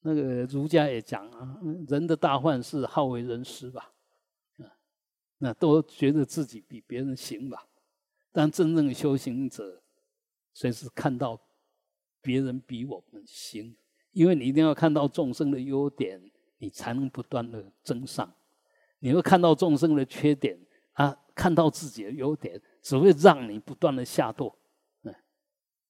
[0.00, 3.92] 那个儒家也讲啊，人的大患是好为人师吧，
[4.60, 4.64] 啊，
[5.36, 7.66] 那都觉得自己比别人行吧，
[8.32, 9.82] 但真正修行者，
[10.54, 11.38] 随时看到。
[12.22, 13.74] 别人比我们行，
[14.12, 16.18] 因为你一定要看到众生的优点，
[16.58, 18.32] 你才能不断的增上。
[19.00, 20.56] 你会看到众生的缺点
[20.92, 24.54] 啊，看到自己的优点，只会让你不断的下堕，
[25.02, 25.12] 嗯，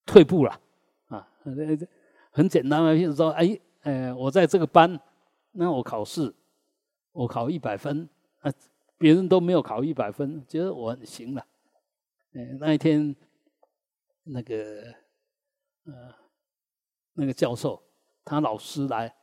[0.07, 0.61] 退步了
[1.09, 1.29] 啊。
[2.31, 4.99] 很简单嘛，就是说，哎，呃，我在这个班，
[5.51, 6.35] 那我考试，
[7.12, 8.09] 我考一百分
[8.40, 8.51] 啊，
[8.97, 11.47] 别人都没有考一百分，觉得我很行了。
[12.33, 13.14] 嗯，那一天，
[14.25, 14.95] 那个，
[15.85, 16.21] 呃。
[17.14, 17.83] 那个教授，
[18.25, 19.14] 他老师来，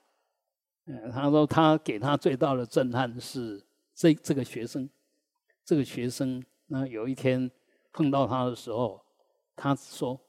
[0.86, 4.90] 嗯，他说他给他最大的震撼是这这个学生，
[5.66, 7.50] 这个学生，那有一天
[7.92, 9.04] 碰到他的时候，
[9.56, 10.20] 他说：“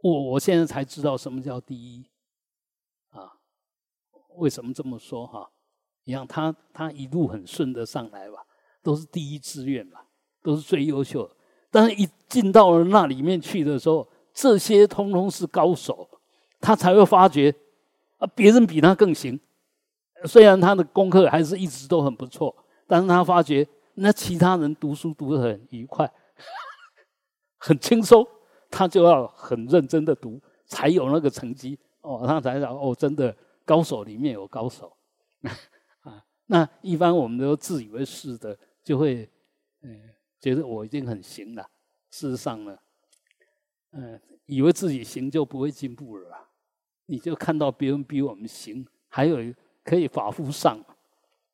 [0.00, 2.06] 我我现在才知道什么叫第一，
[3.10, 3.32] 啊，
[4.36, 5.50] 为什么这么说哈？
[6.04, 8.46] 你看他他一路很顺的上来吧，
[8.82, 10.06] 都是第一志愿吧，
[10.42, 11.36] 都是最优秀的。
[11.70, 16.08] 但是一进到了那里面去的时候，这些通通是高手。”
[16.62, 17.54] 他才会发觉，
[18.18, 19.38] 啊，别人比他更行。
[20.24, 22.54] 虽然他的功课还是一直都很不错，
[22.86, 26.10] 但是他发觉那其他人读书读得很愉快，
[27.58, 28.24] 很轻松，
[28.70, 31.76] 他就要很认真的读，才有那个成绩。
[32.02, 34.96] 哦，他才道哦，真的高手里面有高手
[36.02, 36.24] 啊。
[36.46, 39.28] 那一般我们都自以为是的，就会
[39.82, 40.00] 嗯
[40.40, 41.68] 觉得我已经很行了。
[42.10, 42.78] 事实上呢，
[43.92, 46.48] 嗯，以为自己行就不会进步了。
[47.06, 49.38] 你就看到别人比我们行，还有
[49.84, 50.78] 可以法夫上，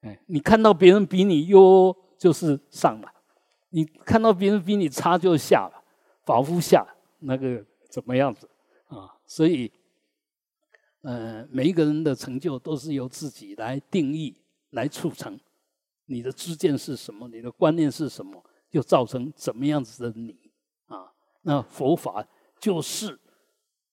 [0.00, 3.12] 哎，你看到别人比你优就是上了，
[3.70, 5.84] 你看到别人比你差就下了，
[6.24, 6.86] 法夫下
[7.20, 8.48] 那个怎么样子
[8.86, 9.14] 啊？
[9.26, 9.70] 所以，
[11.02, 14.36] 呃，每一个人的成就都是由自己来定义、
[14.70, 15.38] 来促成。
[16.06, 17.28] 你的知见是什么？
[17.28, 18.42] 你的观念是什么？
[18.70, 20.36] 就造成怎么样子的你
[20.86, 21.12] 啊？
[21.42, 22.26] 那佛法
[22.60, 23.18] 就是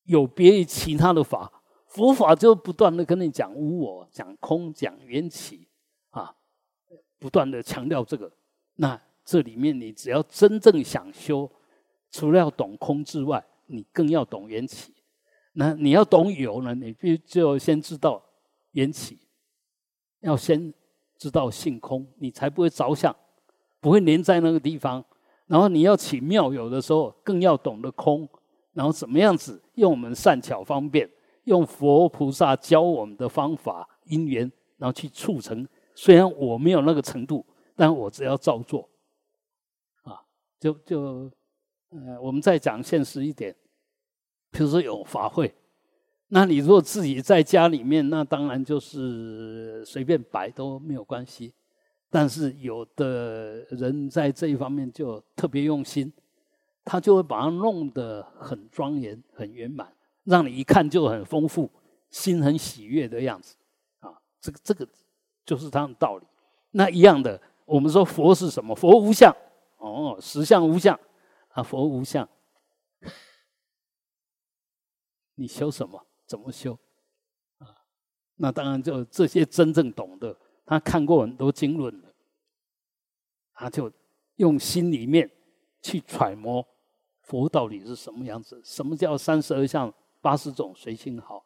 [0.05, 1.51] 有别于其他的法。
[1.87, 5.67] 佛法就不断的跟你讲无我、讲空、讲缘起
[6.09, 6.35] 啊，
[7.17, 8.29] 不断的强调这个。
[8.75, 11.49] 那这里面你只要真正想修，
[12.11, 14.93] 除了要懂空之外，你更要懂缘起。
[15.53, 18.21] 那你要懂有呢，你必就先知道
[18.71, 19.17] 缘起，
[20.19, 20.73] 要先
[21.17, 23.15] 知道性空，你才不会着相，
[23.79, 25.01] 不会粘在那个地方。
[25.47, 28.27] 然后你要起妙有的时候，更要懂得空，
[28.75, 31.09] 然后怎么样子用我们善巧方便，
[31.45, 35.67] 用佛菩萨教我们的方法因缘，然后去促成。
[35.95, 37.43] 虽然我没有那个程度，
[37.75, 38.87] 但我只要照做，
[40.03, 40.21] 啊，
[40.59, 41.31] 就就，
[41.89, 43.55] 呃，我们再讲现实一点。
[44.51, 45.53] 比如说有法会，
[46.27, 51.53] 那你如果自己在家里面，那当然就是随便摆都没有关系。
[52.09, 56.11] 但是有的人在这一方面就特别用心，
[56.85, 59.91] 他就会把它弄得很庄严、很圆满，
[60.23, 61.69] 让你一看就很丰富，
[62.11, 63.57] 心很喜悦的样子。
[63.99, 64.87] 啊，这个这个
[65.43, 66.25] 就是他的道理。
[66.71, 68.75] 那一样的，我们说佛是什么？
[68.75, 69.35] 佛无相，
[69.77, 70.97] 哦，实相无相
[71.49, 72.27] 啊，佛无相。
[75.33, 76.05] 你修什么？
[76.27, 76.77] 怎么修？
[77.57, 77.67] 啊，
[78.35, 82.13] 那当然就这些真正懂的，他看过很多经论的，
[83.53, 83.91] 他就
[84.35, 85.29] 用心里面
[85.81, 86.65] 去揣摩
[87.25, 88.61] 佛到底是什么样子。
[88.63, 91.43] 什么叫三十二相八十种随心好？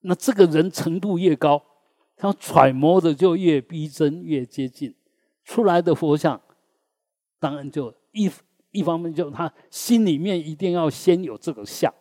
[0.00, 1.62] 那这个人程度越高，
[2.16, 4.94] 他揣摩的就越逼真、越接近
[5.44, 6.40] 出来的佛像，
[7.38, 8.30] 当然就一
[8.70, 11.92] 一方面就他心里面一定要先有这个相。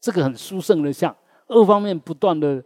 [0.00, 1.16] 这个很殊胜的相，
[1.46, 2.62] 二方面不断的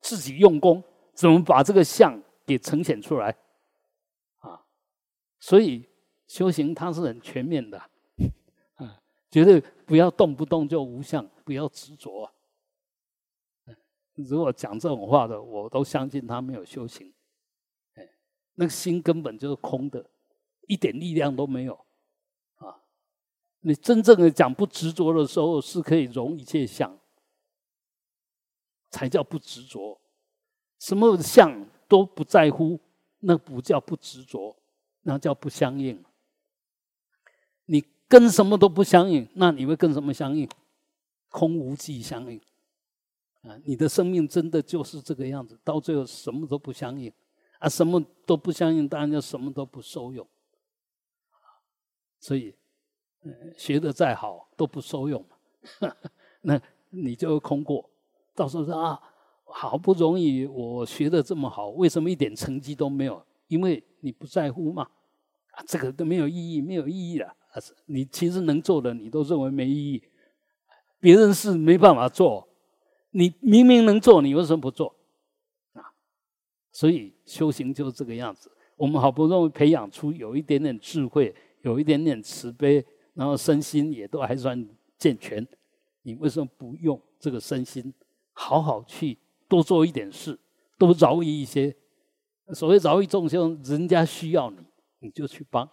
[0.00, 0.82] 自己用功，
[1.14, 3.34] 怎么把这个相给呈现出来
[4.40, 4.60] 啊？
[5.40, 5.88] 所以
[6.26, 7.82] 修行它是很全面的，
[9.32, 12.30] 绝对不要动不动就无相，不要执着。
[14.14, 17.10] 如果讲这种话的，我都相信他没有修行，
[17.94, 18.06] 哎，
[18.56, 20.04] 那个心根本就是空的，
[20.68, 21.74] 一点力量都没有
[22.56, 22.84] 啊。
[23.60, 26.98] 你真正的讲不执着的时候，是可以容一切相，
[28.90, 29.98] 才叫不执着。
[30.78, 32.78] 什么相都不在乎，
[33.20, 34.54] 那不叫不执着，
[35.00, 36.04] 那叫不相应。
[37.64, 37.82] 你
[38.12, 40.46] 跟什么都不相应，那你会跟什么相应？
[41.30, 42.38] 空无际相应。
[43.40, 47.10] 啊，你的生命真的就是这个样子，到最后什么都不相应。
[47.58, 50.26] 啊，什么都不相应，当然就什么都不受用。
[52.20, 52.54] 所以。
[53.56, 55.24] 学的再好都不受用，
[56.42, 56.60] 那
[56.90, 57.88] 你就空过。
[58.34, 59.00] 到时候说啊，
[59.44, 63.24] 好不容易我学的这么好，为什么一点成绩都没有？
[63.46, 64.82] 因为你不在乎嘛。
[65.52, 67.32] 啊，这个都没有意义，没有意义了。
[67.52, 70.02] 啊，你其实能做的，你都认为没意义。
[71.00, 72.46] 别人是没办法做，
[73.12, 74.94] 你明明能做，你为什么不做？
[75.72, 75.80] 啊，
[76.70, 78.50] 所以修行就是这个样子。
[78.76, 82.84] 我们好不容易培养出有一点点智慧，有一点点慈悲。
[83.14, 85.46] 然后身心也都还算健全，
[86.00, 87.92] 你为什么不用这个身心
[88.32, 90.38] 好好去多做一点事，
[90.78, 91.76] 多饶益一些？
[92.54, 94.56] 所谓饶益众生，人家需要你，
[95.00, 95.68] 你就去帮，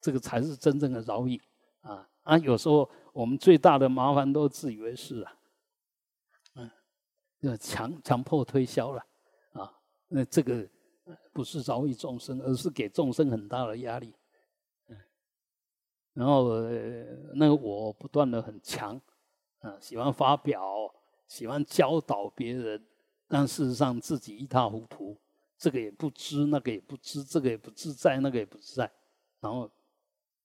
[0.00, 1.40] 这个才是真正的饶益
[1.82, 2.08] 啊！
[2.22, 5.36] 啊，有时候我们最大的麻烦都自以为是啊，
[6.54, 6.70] 嗯，
[7.40, 9.04] 要强强迫推销了
[9.52, 9.72] 啊，
[10.08, 10.68] 那这个
[11.32, 14.14] 不是饶益众生，而是给众生很大的压力。
[16.12, 16.60] 然后
[17.34, 19.00] 那个我不断的很强，
[19.60, 20.92] 啊，喜欢发表，
[21.28, 22.84] 喜欢教导别人，
[23.28, 25.16] 但事实上自己一塌糊涂，
[25.56, 28.92] 这个也不知，那个也不知，这个也不自在，那个也不自在，
[29.40, 29.70] 然后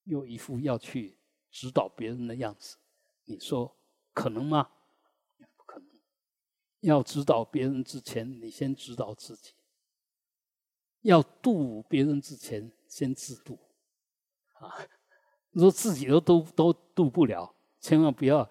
[0.06, 1.20] 又一副要去
[1.52, 2.78] 指导别人的样子，
[3.26, 3.78] 你说
[4.14, 4.70] 可能吗？
[5.56, 5.88] 不可能。
[6.82, 9.52] 要指导别人之前，你先指导自己；
[11.02, 13.60] 要度别人之前，先自度，
[14.54, 14.88] 啊。
[15.52, 18.50] 你说自己都都都渡不了，千万不要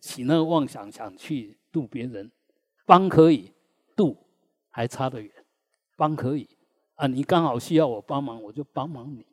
[0.00, 2.32] 起那个妄想想去渡别人。
[2.86, 3.52] 帮可以，
[3.94, 4.16] 渡
[4.70, 5.44] 还差得远。
[5.94, 6.48] 帮可以
[6.94, 9.26] 啊，你刚好需要我帮忙，我就帮忙你。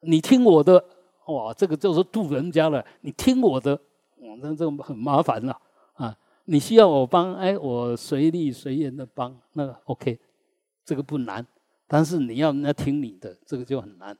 [0.00, 0.84] 你听我的，
[1.26, 2.84] 哇，这个就是渡人家了。
[3.02, 3.74] 你听我的，
[4.18, 5.60] 哇，那这很麻烦了
[5.94, 6.16] 啊。
[6.44, 10.18] 你需要我帮，哎，我随力随缘的帮，那 OK，
[10.84, 11.46] 这个不难。
[11.86, 14.18] 但是你要人家听你的，这个就很难，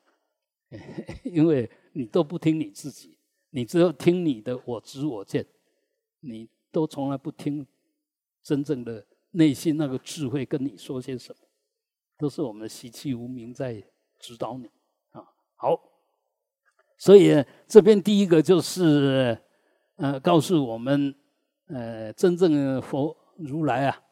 [1.24, 1.70] 因为。
[1.92, 3.18] 你都不听你自己，
[3.50, 5.44] 你只有听你的我知我见，
[6.20, 7.66] 你都从来不听
[8.44, 11.48] 真正的内心那个智慧跟你说些什么，
[12.16, 13.82] 都是我们的习气无名在
[14.20, 14.70] 指导你。
[15.62, 15.78] 好，
[16.96, 19.38] 所以这边第一个就是
[19.96, 21.14] 呃，告诉我们
[21.66, 24.02] 呃，真正佛如来啊，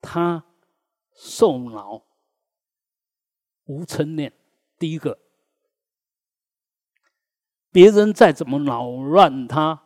[0.00, 0.42] 他
[1.14, 2.02] 受恼
[3.66, 4.32] 无嗔念。
[4.78, 5.18] 第一个，
[7.70, 9.82] 别人再怎么扰乱他、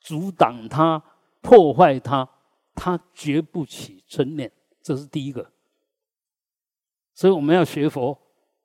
[0.00, 1.02] 阻挡他、
[1.40, 2.28] 破坏他，
[2.74, 4.52] 他绝不起嗔念。
[4.82, 5.50] 这是第一个。
[7.14, 8.20] 所以我们要学佛，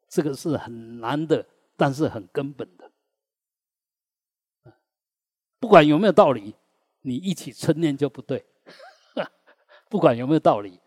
[0.10, 1.48] 这个是很难的，
[1.82, 2.92] 但是很根本的。
[5.60, 6.54] 不管有没有道理，
[7.02, 8.46] 你一起嗔念就不对。
[9.90, 10.80] 不管有没有道理，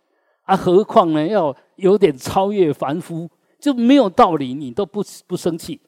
[0.43, 1.27] 啊，何况呢？
[1.27, 3.29] 要有点超越凡夫。
[3.59, 5.81] 就没有道理，你都不不生气；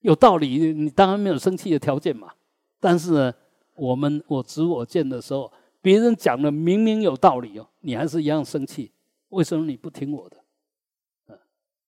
[0.00, 2.32] 有道理，你当然没有生气的条件嘛。
[2.78, 3.34] 但是呢，
[3.74, 5.52] 我们我执我见的时候，
[5.82, 8.92] 别人讲的明明有道理哦，你还是一样生气。
[9.30, 10.36] 为什么你不听我的？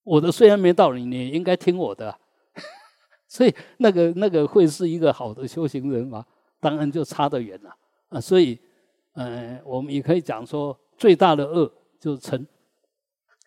[0.02, 2.18] 我的虽然没道理，你也应该听我的。
[3.32, 6.22] 所以那个那个会是一个好的修行人吗？
[6.60, 7.74] 当然就差得远了
[8.10, 8.20] 啊。
[8.20, 8.60] 所以，
[9.14, 12.46] 嗯，我们也可以讲说，最大的恶就是嗔。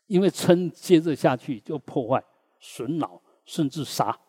[0.07, 2.23] 因为嗔接着下去就破坏、
[2.59, 4.19] 损恼，甚至杀，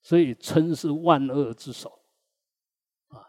[0.00, 1.98] 所以嗔是万恶之首。
[3.08, 3.26] 啊，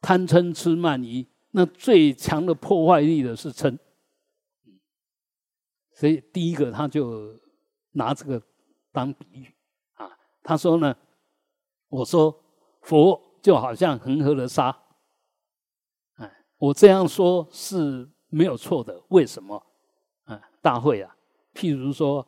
[0.00, 3.78] 贪嗔痴慢疑，那最强的破坏力的是嗔。
[5.92, 7.38] 所以第一个他就
[7.90, 8.42] 拿这个
[8.90, 9.54] 当比喻，
[10.42, 10.96] 他说呢，
[11.88, 12.34] 我说
[12.82, 14.76] 佛就好像恒河的沙，
[16.16, 19.62] 哎，我这样说是没有错的，为什么？
[20.62, 21.16] 大会啊，
[21.54, 22.26] 譬如说，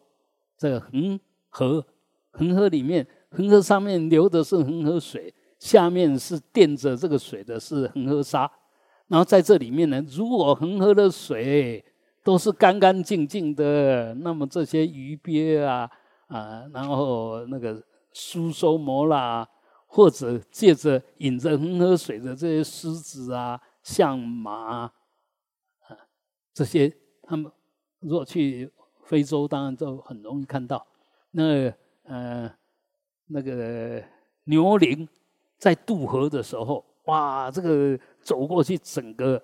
[0.56, 1.84] 这个恒河，
[2.30, 8.50] 恒河里面，恒河上面流的是恒河水，下面是垫着这个水的是恒河沙。
[9.08, 11.84] 然后在这里面呢，如果恒河的水
[12.24, 15.90] 都是干干净净的，那么这些鱼鳖啊
[16.28, 19.48] 啊，然后那个苏州摩啦，
[19.86, 24.52] 或者借着引着恒河水的这些狮子啊、象马
[24.82, 24.92] 啊，
[26.52, 27.50] 这些他们。
[28.04, 28.68] 如果去
[29.04, 30.84] 非洲，当然就很容易看到。
[31.30, 32.52] 那呃，
[33.26, 34.02] 那个
[34.42, 35.08] 牛羚
[35.56, 39.40] 在渡河的时候，哇，这个走过去，整个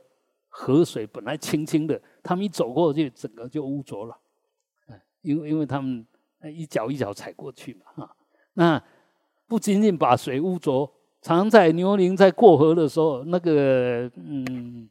[0.49, 4.19] 河水本来清清的，他们一走过去，整个就污浊了。
[4.89, 6.05] 嗯，因为因为他们
[6.53, 8.17] 一脚一脚踩过去嘛，哈。
[8.59, 8.83] 那
[9.47, 10.93] 不仅仅把水污浊，
[11.23, 14.91] 常在牛羚在过河的时候，那个嗯，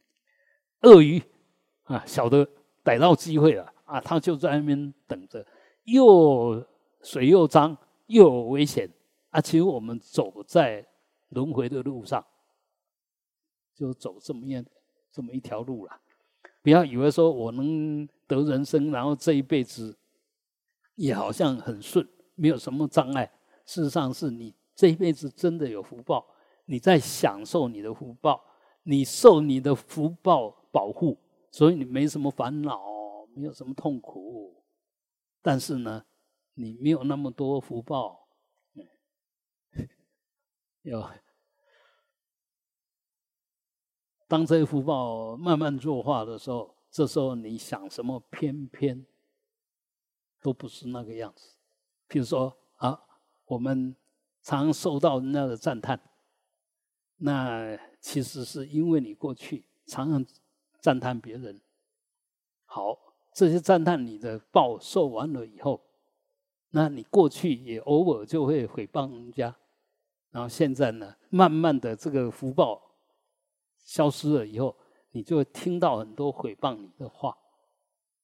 [0.82, 1.22] 鳄鱼
[1.84, 2.48] 啊，小的。
[2.88, 4.00] 逮到机会了啊！
[4.00, 5.46] 他就在那边等着，
[5.84, 6.66] 又
[7.02, 8.90] 水又脏又危险
[9.30, 9.42] 啊！
[9.42, 10.88] 其实我们走在
[11.32, 12.26] 轮回的路上，
[13.76, 14.64] 就走这么样
[15.12, 16.00] 这么一条路了。
[16.62, 19.98] 不要以为说我能得人生，然后这一辈子
[20.96, 23.30] 也好像很顺，没有什么障碍。
[23.68, 26.28] 事实上是你这一辈子真的有福报，
[26.66, 28.44] 你在享受你的福报，
[28.82, 31.20] 你受你的福报保护。
[31.50, 34.64] 所以你没什么烦恼，没有什么痛苦，
[35.42, 36.06] 但是呢，
[36.54, 38.28] 你没有那么多福报，
[40.84, 41.10] 有
[44.28, 49.06] 当这些福报慢慢弱化的时候，这时候你想什么，偏偏
[50.42, 51.56] 都不是那个样子。
[52.08, 52.56] 比如说，
[53.48, 53.96] 我们
[54.42, 56.00] 常受到人家的赞叹，
[57.18, 60.26] 那其实是因为你过去常常。
[60.80, 61.60] 赞叹别人
[62.64, 62.98] 好，
[63.34, 65.82] 这些赞叹你的报受完了以后，
[66.70, 69.54] 那你过去也偶尔就会诽谤人家，
[70.30, 72.96] 然后现在呢，慢慢的这个福报
[73.80, 74.78] 消失了以后，
[75.12, 77.36] 你就会听到很多诽谤你的话，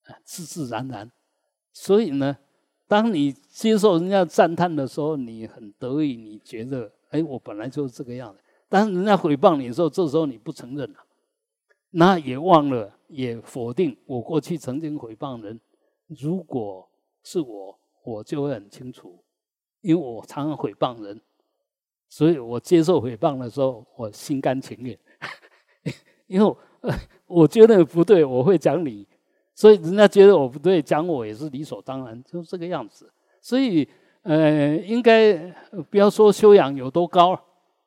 [0.04, 1.12] 啊，自自然然。
[1.74, 2.38] 所以呢，
[2.94, 8.40] 当你接受人家赞叹的时候，你很得意，你觉得哎，我本来就是这个样子。
[8.70, 11.00] 但是人家诽谤你的时候，这时候你不承认了。
[11.90, 15.60] 那也忘了，也否定我过去曾经诽谤人。
[16.06, 16.88] 如果
[17.24, 19.24] 是我，我就会很清楚，
[19.82, 21.20] 因为我常常诽谤人，
[22.08, 24.96] 所以我接受诽谤的时候，我心甘情愿。
[26.28, 26.56] 因为
[27.26, 29.08] 我觉得不对，我会讲你，
[29.56, 33.12] 所以人家觉得我不对，讲我也是理所当然，就这个样子。
[33.42, 33.88] 所以，
[34.24, 35.36] 呃，应该
[35.90, 37.40] 不要说修养有多高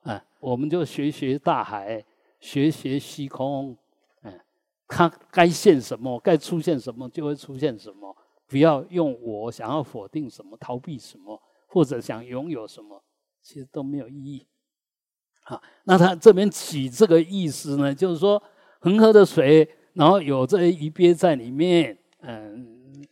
[0.02, 2.04] 啊，我们就学学大海，
[2.40, 3.76] 学学虚空。
[4.88, 8.16] 它该现什么，该出现什么就会出现什么。
[8.46, 13.02] 不要用我想要否定什么、逃避什么，或者想拥有什么，
[13.42, 14.46] 其实都没有意义。
[15.42, 18.40] 好，那他这边起这个意思呢，就是说
[18.78, 23.04] 恒河的水，然后有这些鱼鳖在里面，嗯，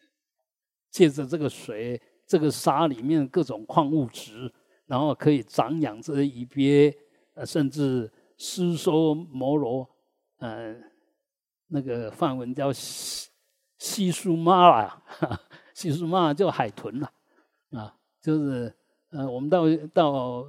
[0.90, 4.52] 借着这个水、这个沙里面各种矿物质，
[4.86, 6.96] 然后可以长养这些鱼鳖，
[7.34, 8.08] 呃，甚至。
[8.36, 9.88] 师说摩罗，
[10.38, 10.74] 呃，
[11.68, 13.30] 那个梵文叫西
[13.78, 15.02] 西苏玛啦，
[15.72, 17.12] 西苏玛叫海豚啦，
[17.70, 18.74] 啊，就是
[19.10, 19.64] 呃，我们到
[19.94, 20.44] 到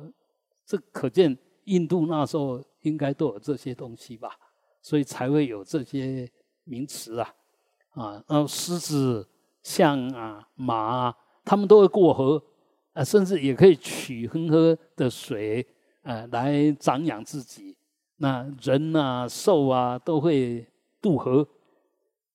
[0.65, 4.35] 这可见印度那时候应该都有这些东西吧，
[4.85, 6.29] 所以才会有这些
[6.63, 7.33] 名词啊，
[7.95, 9.27] 啊，然后狮子、
[9.63, 12.39] 象啊、马啊，他们都会过河。
[12.93, 15.65] 啊，甚至也可以取恒河的水，
[16.03, 17.75] 啊，来长养自己。
[18.17, 20.65] 那人啊、兽啊都会
[21.01, 21.45] 渡河，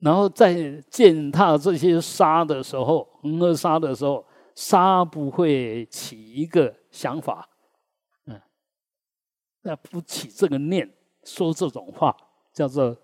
[0.01, 4.27] 然后在践踏这些沙的时候，恒河沙的时候，
[4.57, 7.49] 沙不会起一个想法，
[8.27, 8.39] 嗯，
[9.63, 10.93] 那不起这个念，
[11.25, 12.15] 说这种话
[12.53, 12.97] 叫做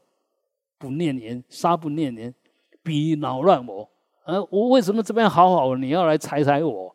[0.78, 2.34] 不念言，杀不念言，
[2.82, 3.88] 比恼乱我。
[4.24, 6.94] 呃，我为什么这边好好，你要来踩踩我？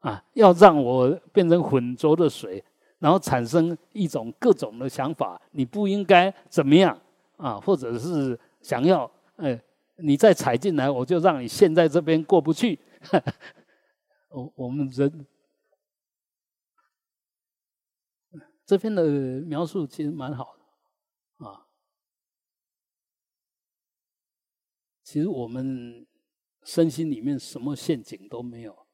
[0.00, 2.64] 啊，要让我变成浑浊的水，
[3.00, 6.96] 然后产生一种各种的想法，你不应该怎么样
[7.36, 7.58] 啊？
[7.58, 9.60] 或者是想要，哎，
[9.96, 12.78] 你再踩进来，我就让你陷在这边过不去。
[14.30, 15.26] 我我们人
[18.64, 19.02] 这边的
[19.46, 20.54] 描述其实蛮好
[21.38, 21.66] 啊。
[25.08, 26.06] 其实我们
[26.64, 28.86] 身心里面什么陷阱都没有。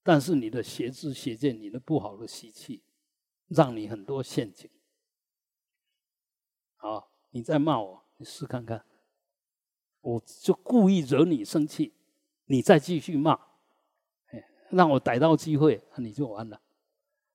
[0.00, 2.84] 但是你的邪知邪见，你的不好的习气，
[3.48, 4.70] 让你很多陷阱。
[6.76, 8.86] 好，你再骂我，你试看看，
[10.02, 11.94] 我就故意惹你生气，
[12.44, 13.32] 你再继续骂，
[14.26, 16.62] 哎，让我逮到机会，你就完了。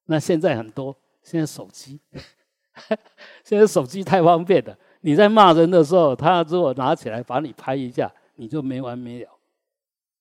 [0.05, 1.99] 那现在很多，现在手机，
[3.43, 4.79] 现在手机太方便了。
[5.01, 9.39] 你在骂人的时候，他如果拿起来把你拍一下，你就没完没了，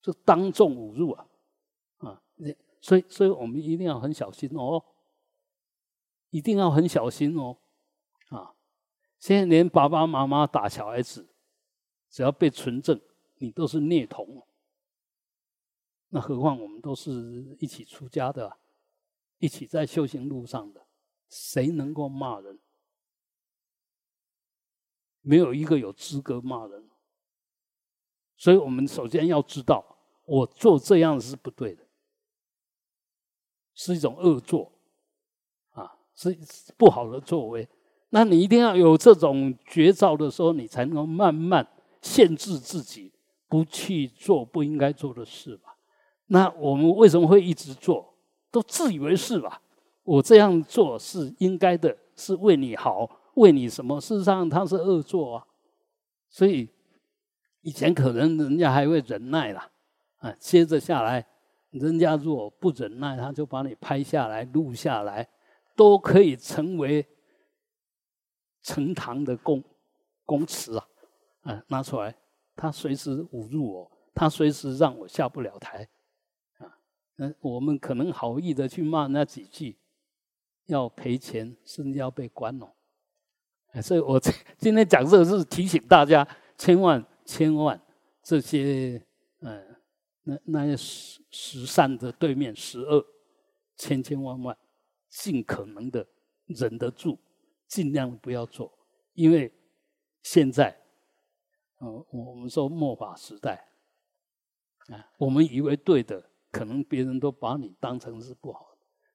[0.01, 1.27] 就当众侮辱啊！
[1.99, 2.23] 啊
[2.81, 4.83] 所以，所以我们一定要很小心哦，
[6.31, 7.57] 一定要很小心哦，
[8.29, 8.55] 啊！
[9.19, 11.27] 现在连爸爸妈妈打小孩子，
[12.09, 13.01] 只要被纯正，
[13.39, 14.47] 你都是孽童。
[16.11, 18.57] 那何况我们都是一起出家的，
[19.39, 20.87] 一起在修行路上的，
[21.29, 22.59] 谁能够骂人？
[25.29, 26.89] 没有一个有资格骂人。
[28.35, 29.85] 所以我们首先要知道，
[30.25, 31.83] 我做这样是不对的。
[33.75, 34.73] 是一种恶作，
[35.73, 36.35] 啊，是
[36.79, 37.69] 不好的作为。
[38.09, 41.69] 那你一定要有这种绝招的时候，你才能慢慢
[42.01, 43.13] 限制自己，
[43.49, 45.77] 不去做不应该做的事吧。
[46.29, 48.15] 那我们为什么会一直做？
[48.51, 49.61] 都自以为是吧？
[50.05, 53.09] 我这样做是应该的，是为你好，
[53.39, 54.01] 为你什么？
[54.01, 55.47] 事实上，他是恶作啊。
[56.29, 56.69] 所以
[57.63, 59.71] 以前可能人家还会忍耐啦，
[60.19, 61.27] 啊，接着下来。
[61.71, 65.29] 人家如果不忍耐，他就把你拍下来、录下来，
[65.77, 67.07] 都可以成为
[68.63, 69.63] 呈堂的供
[70.25, 70.89] 供词啊！
[71.43, 72.17] 啊，拿出来，
[72.57, 75.87] 他随时侮辱我，他随时让我下不了台
[76.57, 76.79] 啊！
[77.19, 79.77] 嗯，我们可能好意的去骂那几句，
[80.67, 82.69] 要赔钱，甚至要被关哦。
[83.81, 84.21] 所以我
[84.59, 86.27] 今天讲这个是提醒大家，
[86.57, 87.81] 千万千万
[88.23, 89.03] 这些
[89.41, 89.65] 嗯。
[90.25, 93.03] 那那些十十善的对面十恶，
[93.77, 94.55] 千千万万，
[95.09, 96.07] 尽可能的
[96.45, 97.19] 忍得住，
[97.67, 98.71] 尽量不要做，
[99.15, 99.51] 因为
[100.23, 100.79] 现在，
[101.79, 103.71] 呃，我们说末法时代，
[104.89, 106.23] 啊，我们以为对的，
[106.53, 108.68] 可能别人都把你当成是不好。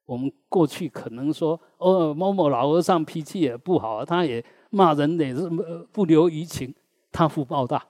[0.05, 5.49] 我们过去可能说，哦，某某老和尚脾气也不好，他也骂人也是
[5.91, 6.73] 不留余情，
[7.11, 7.85] 他福报大，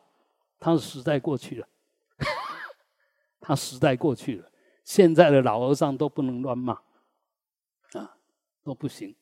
[0.59, 1.67] 他的时代过去了。
[3.45, 4.49] 他时代过去了，
[4.85, 6.73] 现在的老和尚都不能乱骂，
[7.91, 8.15] 啊，
[8.63, 9.13] 都不行，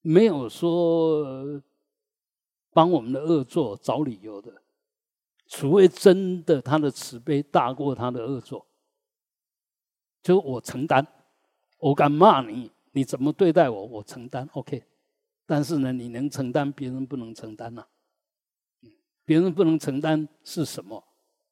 [0.00, 1.62] 没有说
[2.72, 4.62] 帮我们的恶作找理由的，
[5.46, 8.66] 除非真的他的慈悲大过他的恶作，
[10.20, 11.06] 就我承担，
[11.84, 14.82] 我敢骂你，你怎么对待我，我承担，OK，
[15.44, 17.86] 但是呢，你能承担，别人不能承担呐，
[19.26, 21.04] 别人不能承担是什么？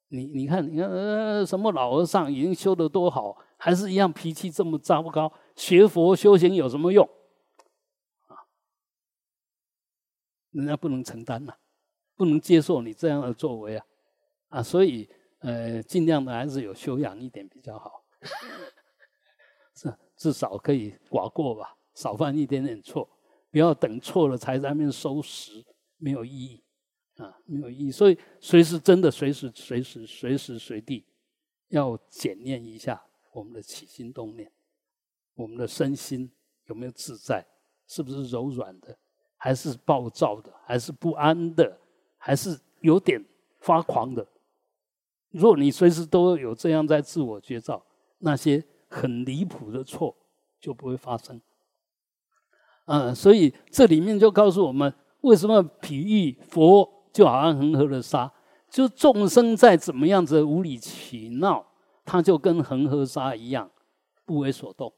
[0.07, 5.31] 你你看，你看，呃，什么老和尚已经修得多好，还是一样脾气这么糟糕？
[5.55, 7.07] 学佛修行有什么用？
[8.25, 8.33] 啊，
[10.49, 11.53] 人家不能承担呐，
[12.15, 13.85] 不能接受你这样的作为啊，
[14.49, 15.07] 啊，所以
[15.41, 18.03] 呃，尽量的还是有修养一点比较好，
[19.75, 23.09] 是 至少可以寡过吧，少犯一点点错，
[23.51, 25.63] 不要等错了才在那边收拾，
[25.97, 26.61] 没有意义。
[27.17, 31.05] 啊，没有意义，所以随时真的随时随时随时随地
[31.67, 32.99] 要检验一下
[33.31, 34.51] 我们的起心动念，
[35.35, 36.31] 我们的身心
[36.65, 37.45] 有没有自在，
[37.85, 38.97] 是不是柔软的，
[39.37, 41.79] 还是暴躁的，还是不安的，
[42.17, 43.23] 还是有点
[43.59, 44.27] 发狂的？
[45.29, 47.85] 如果你随时都有这样在自我觉照，
[48.17, 50.15] 那些很离谱的错
[50.59, 51.41] 就不会发生。
[52.85, 58.31] 嗯，所以这里面就告诉我们，为什么比喻佛就好像恒河的沙，
[58.69, 61.65] 就众生在怎么样子无理取闹，
[62.05, 63.69] 他就跟恒河沙一样，
[64.25, 64.93] 不为所动，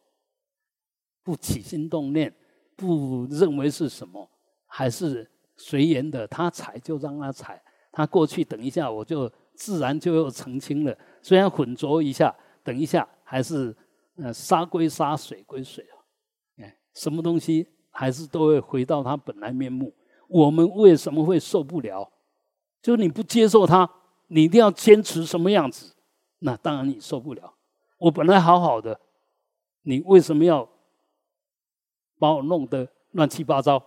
[1.24, 2.36] 不起心动念，
[2.76, 4.30] 不认为是什么，
[4.66, 9.32] 还是随缘的，他踩就让他踩，他过去等一下我就。
[9.58, 13.74] 自然就又澄清了，虽然混浊一下，等一下还是，
[14.18, 15.96] 呃，沙归沙，水归水啊，
[16.58, 19.94] 哎，什么东西还是都会回到它本来面目。
[20.28, 22.12] 我们为什么会受不了？
[22.82, 23.90] 就是你不接受它，
[24.28, 25.96] 你一定要坚持什么样子，
[26.40, 27.54] 那当然你受不了。
[27.98, 29.00] 我本来好好的，
[29.84, 30.68] 你为什么要
[32.18, 33.84] 把我弄得乱七八糟、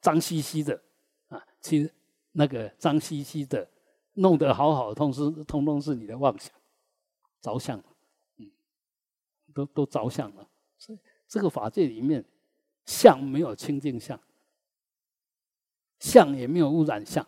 [0.00, 0.80] 脏兮兮的
[1.28, 1.42] 啊？
[1.60, 1.92] 其实
[2.32, 3.68] 那个脏兮兮的。
[4.20, 6.52] 弄得好好的，通是通通是你的妄想，
[7.40, 7.80] 着想，
[9.54, 10.48] 都都着相了。
[10.76, 12.24] 所以这个法界里面，
[12.84, 14.18] 相没有清净相，
[15.98, 17.26] 相也没有污染相，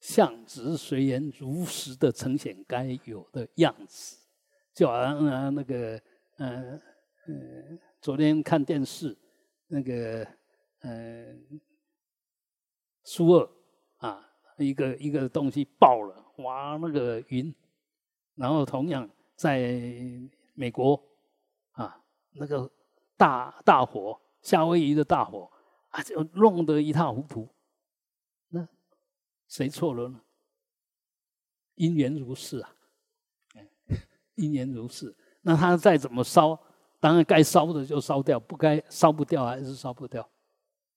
[0.00, 4.18] 相只是随缘如实的呈现该有的样子。
[4.72, 6.00] 就好像啊，那个，
[6.38, 6.82] 嗯
[7.26, 9.16] 嗯，昨天看电视，
[9.68, 10.26] 那个，
[10.80, 11.60] 嗯，
[13.02, 13.50] 苏二
[13.98, 14.30] 啊。
[14.56, 17.52] 一个一个东西爆了，哇，那个云，
[18.36, 19.58] 然后同样在
[20.54, 21.00] 美国
[21.72, 22.00] 啊，
[22.32, 22.70] 那个
[23.16, 25.50] 大大火，夏威夷的大火
[25.90, 27.48] 啊，就弄得一塌糊涂。
[28.48, 28.66] 那
[29.46, 30.20] 谁错了呢？
[31.74, 32.74] 因缘如是啊，
[34.36, 35.14] 因缘如是。
[35.42, 36.58] 那他再怎么烧，
[36.98, 40.26] 当然该烧的就烧掉，不该烧不掉还是烧不掉。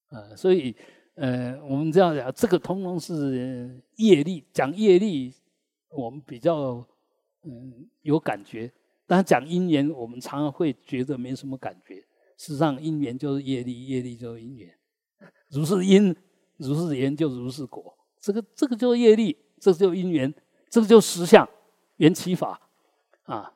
[0.07, 0.75] 啊，所以。
[1.19, 4.47] 呃，我们这样讲，这个通通是业力。
[4.53, 5.33] 讲业力，
[5.89, 6.85] 我们比较
[7.41, 8.71] 嗯有感觉；
[9.07, 11.95] 但讲因缘，我们常常会觉得没什么感觉。
[12.37, 14.69] 事实上，因缘就是业力，业力就是因缘。
[15.49, 16.15] 如是因，
[16.57, 17.97] 如是缘，就如是果。
[18.19, 20.31] 这个这个就是业力，这就因缘，
[20.69, 21.47] 这个就实相
[21.95, 22.59] 缘起法
[23.23, 23.53] 啊。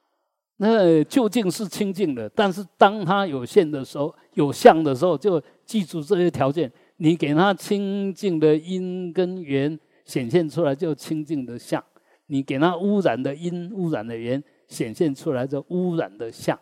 [0.58, 6.72] 那究竟是清净的，但是当它有限的时候，有相的时候，就记住这些条件。
[6.98, 11.82] 你给它清净的因跟缘显现出来，就清净的相；
[12.28, 14.42] 你给它污染的因、污染的缘
[14.72, 16.60] 显现出来，的污染的相。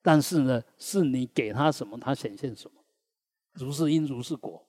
[0.00, 2.80] 但是呢，是你给他什么，他显现什么。
[3.54, 4.64] 如是因，如是果。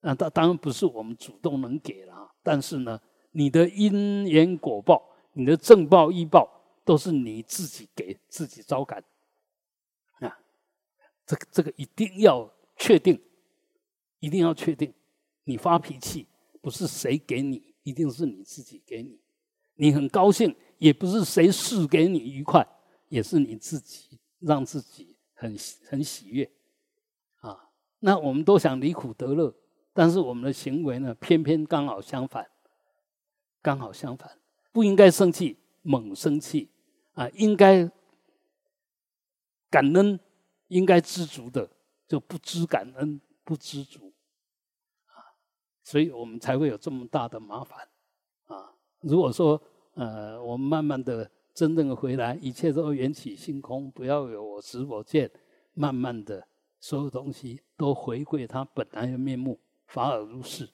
[0.00, 6.46] 那当当然不是我们主动能给的啊，但是呢，你的因缘果报，你的正报、依报，
[6.84, 9.02] 都是你自己给自己招感。
[10.18, 10.38] 啊，
[11.24, 13.18] 这个这个一定要确定。
[14.20, 14.90] 一定要确定，
[15.44, 16.26] 你发脾气
[16.62, 19.20] 不是谁给你，一定是你自己给你。
[19.74, 22.66] 你很高兴，也不是谁赐给你愉快，
[23.08, 25.56] 也是你自己让自己很
[25.88, 26.50] 很喜悦。
[27.40, 27.68] 啊，
[28.00, 29.54] 那我们都想离苦得乐，
[29.92, 32.48] 但是我们的行为呢，偏偏刚好相反。
[33.62, 34.38] 刚好相反，
[34.72, 36.68] 不应该生气，猛生气
[37.14, 37.90] 啊，应该
[39.70, 40.20] 感恩，
[40.68, 41.70] 应该知足的，
[42.06, 44.12] 就不知感恩，不知足。
[45.82, 47.88] 所以我们才会有这么大的麻烦，
[48.46, 48.72] 啊！
[49.00, 49.62] 如果说
[49.94, 55.30] 呃，我们慢慢的真正的回来，一切都缘起性空，不要有我执我见，
[55.74, 56.46] 慢慢的，
[56.80, 60.68] 所有东西都回归它本来的面目，法尔如是。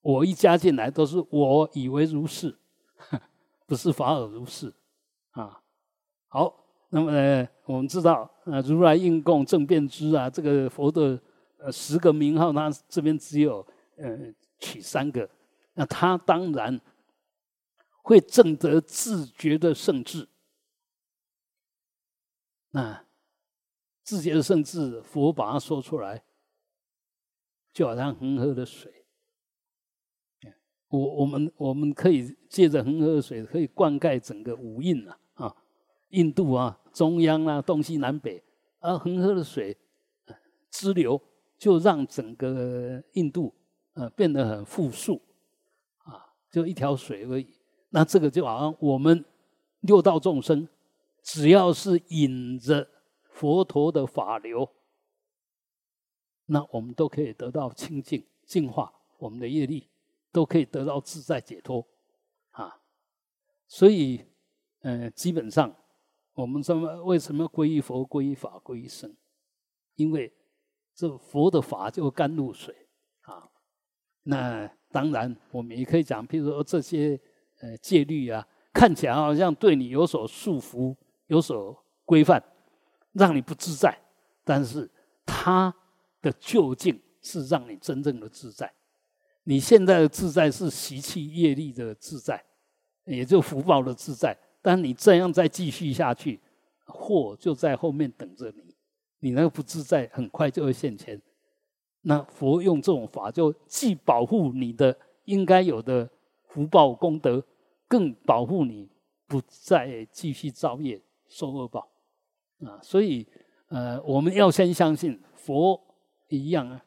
[0.00, 2.56] 我一加进来，都是我以为如是，
[3.66, 4.72] 不是法尔如是，
[5.30, 5.60] 啊！
[6.28, 11.20] 好，那么呢，我们知道，呃，如来应供正遍知啊，这个佛的
[11.58, 13.66] 呃十个名号，他这边只有。
[13.94, 14.18] 呃，
[14.58, 15.28] 取三个，
[15.74, 16.80] 那他当然
[18.02, 20.28] 会证得自觉的圣智。
[22.70, 23.06] 那
[24.02, 26.24] 自觉的圣智，佛把它说出来，
[27.72, 29.06] 就好像恒河的水。
[30.88, 35.56] 我我们我们可以借着恒河的水，可以灌溉整个五印啊啊，
[36.10, 38.44] 印度啊，中央啊，东西南北，
[38.80, 39.78] 而恒河的水
[40.70, 41.18] 支流，
[41.56, 43.54] 就让整个印度。
[43.94, 45.20] 呃，变得很富庶，
[45.98, 47.46] 啊，就一条水而已。
[47.94, 49.22] 那这个就好像我们
[49.80, 50.66] 六道众生，
[51.22, 52.88] 只要是引着
[53.24, 54.66] 佛陀的法流，
[56.46, 59.90] 那我们都可以得到清净净化，我们的业力
[60.32, 61.86] 都可以得到自在解脱，
[62.52, 62.80] 啊。
[63.68, 64.24] 所以，
[64.80, 65.74] 呃，基本上
[66.32, 69.14] 我们什么为什么皈依佛、皈依法、皈依僧？
[69.96, 70.32] 因为
[70.94, 72.88] 这佛的法就甘露水
[73.20, 73.50] 啊。
[74.22, 77.20] 那当然，我们也可以讲，譬如说这些
[77.62, 80.94] 呃戒律啊，看起来好像对你有所束缚、
[81.28, 82.42] 有所规范，
[83.12, 83.96] 让你不自在。
[84.44, 84.90] 但是
[85.24, 85.72] 它
[86.20, 88.70] 的究竟是让你真正的自在。
[89.44, 92.44] 你现在的自在是习气业力的自在，
[93.04, 94.36] 也就福报的自在。
[94.60, 96.40] 但你这样再继续下去，
[96.84, 98.74] 祸就在后面等着你。
[99.20, 101.20] 你那个不自在，很快就会现前。
[102.02, 106.08] 那佛用这种法，就既保护你的应该有的
[106.48, 107.44] 福报功德，
[107.92, 108.88] 更保护你
[109.26, 111.86] 不再继续造业受恶报。
[112.64, 113.28] 啊，所以
[113.68, 115.78] 呃，我们要先相信佛
[116.28, 116.82] 一样啊。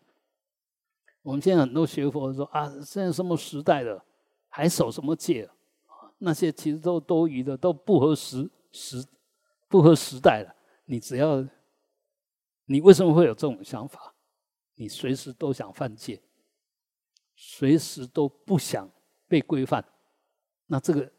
[1.21, 4.03] 我们现在很多学佛说啊，现在什么时代了，
[4.49, 5.47] 还守什么戒？
[6.17, 9.05] 那些其实都多余的，都不合时时，
[9.67, 10.55] 不合时代了。
[10.85, 11.47] 你只要，
[12.65, 14.15] 你为什么会有这种想法？
[14.73, 16.19] 你随时都想犯戒，
[17.35, 18.89] 随时都不想
[19.27, 19.85] 被规范，
[20.67, 21.11] 那这个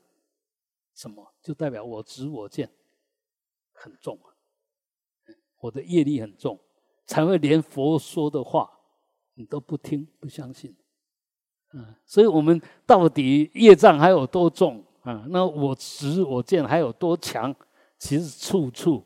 [0.95, 2.71] 什么就代表我执我见
[3.73, 4.33] 很重啊，
[5.61, 6.61] 我的业力很重，
[7.07, 8.71] 才会连佛说的话。
[9.39, 10.75] 你都不听不相信，
[11.75, 15.27] 嗯，所以我们到底业障还有多重啊？
[15.29, 17.55] 那我执我见还有多强？
[17.99, 19.05] 其实处处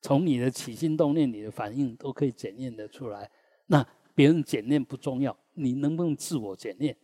[0.00, 3.28] 从你的起心动念、你的反应都可以检验得出来。
[3.66, 6.96] 那别人检验不重要，你能不能自我检验？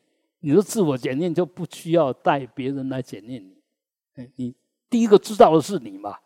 [0.43, 4.55] 你说自我检验就不需要带别人来检验你，你
[4.90, 6.18] 第一个知道的是你嘛，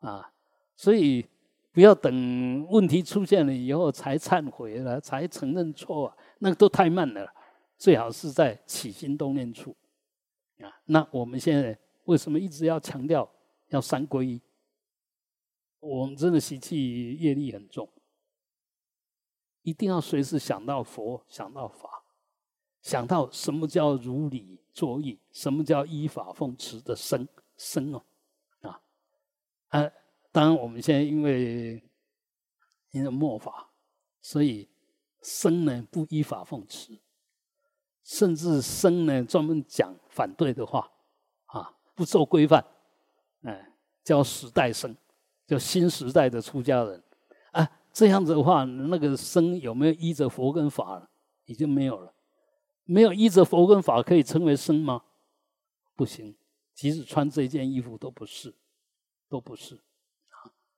[0.00, 0.32] 啊，
[0.74, 1.26] 所以。
[1.74, 7.28] 不要等问题出现了以后才忏悔了，才承认错啊，那个都太慢了。
[7.76, 9.74] 最好是在起心动念处
[10.60, 10.70] 啊。
[10.84, 13.28] 那我们现在为什么一直要强调
[13.70, 14.40] 要三皈依？
[15.80, 17.90] 我们真的习气业力很重，
[19.62, 22.03] 一定要随时想到佛，想到法，
[22.84, 27.26] 想到什么叫如理作义，什么叫依法奉持的生
[27.56, 28.04] 生哦，
[28.60, 28.80] 啊，
[29.70, 29.90] 啊。
[30.30, 31.82] 当然，我们现在因为
[32.90, 33.70] 因为末法，
[34.20, 34.68] 所以
[35.22, 36.98] 生呢不依法奉持，
[38.02, 40.92] 甚至生呢专门讲反对的话，
[41.46, 42.62] 啊，不受规范，
[43.44, 43.72] 哎，
[44.02, 44.94] 叫时代生，
[45.46, 47.02] 叫新时代的出家人，
[47.52, 51.08] 啊，这样子的话，那个生有没有依着佛跟法？
[51.46, 52.13] 已经没有了，
[52.84, 55.02] 没有依着佛跟法可以称为生吗？
[55.96, 56.34] 不行，
[56.74, 58.54] 即使穿这件衣服都不是，
[59.28, 59.80] 都不是。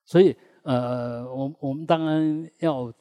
[0.05, 2.93] 所以，呃，我我们当然要，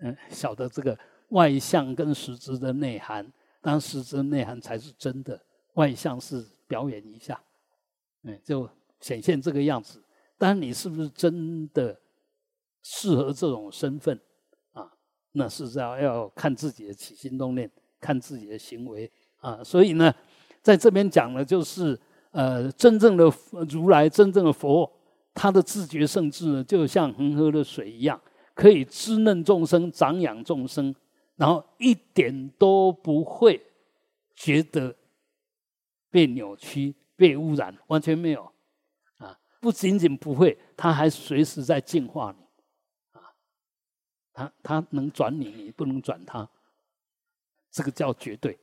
[0.00, 0.98] 嗯，晓得这个
[1.30, 5.44] 外相跟实质的内涵，当实质内涵才是真的，
[5.74, 7.42] 外相是表演一下，
[8.22, 8.68] 嗯，就
[9.00, 10.02] 显现这个样子。
[10.38, 12.00] 但你是不是真的
[12.82, 14.18] 适合这种身份？
[15.32, 17.70] 那是要要看自己的起心动念，
[18.00, 19.10] 看自己的行为
[19.40, 19.62] 啊。
[19.62, 20.14] 所以呢，
[20.62, 21.98] 在这边讲的就是，
[22.30, 23.32] 呃，真正的
[23.68, 24.90] 如来，真正的佛。
[25.34, 28.20] 他的自觉圣智呢，就像恒河的水一样，
[28.54, 30.92] 可以滋润众生、长养众生，
[31.36, 33.60] 然后一点都不会
[34.34, 34.92] 觉得
[36.10, 38.50] 被扭曲、被污染，完全没有
[39.18, 39.38] 啊！
[39.60, 42.44] 不仅仅不会，他还随时在净化你！
[44.38, 46.48] 他他能转你，你不能转他，
[47.72, 48.56] 这个叫绝对。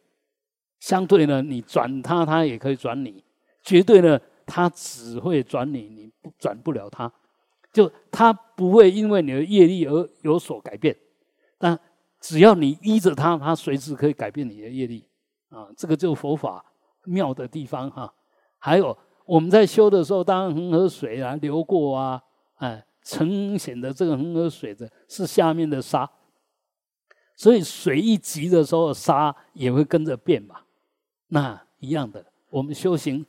[0.79, 3.23] 相对呢，你转他，他也可以转你。
[3.61, 4.19] 绝对呢？
[4.45, 7.11] 他只会转你，你不转不了他，
[7.73, 10.95] 就他不会因为你的业力而有所改变，
[11.57, 11.77] 但
[12.19, 15.07] 只要你依着他，他随时可以改变你的业力
[15.49, 15.67] 啊！
[15.75, 16.63] 这个就佛法
[17.05, 18.13] 妙的地方哈。
[18.59, 18.95] 还有
[19.25, 22.21] 我们在修的时候，当恒河水啊流过啊，
[22.55, 26.09] 哎，呈现的这个恒河水的是下面的沙，
[27.35, 30.61] 所以水一急的时候，沙也会跟着变嘛。
[31.27, 33.23] 那一样的，我们修行。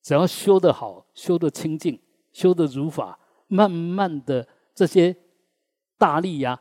[0.00, 2.00] 只要修得好，修得清净，
[2.32, 3.18] 修得如法，
[3.48, 5.14] 慢慢的这些
[5.98, 6.58] 大力呀、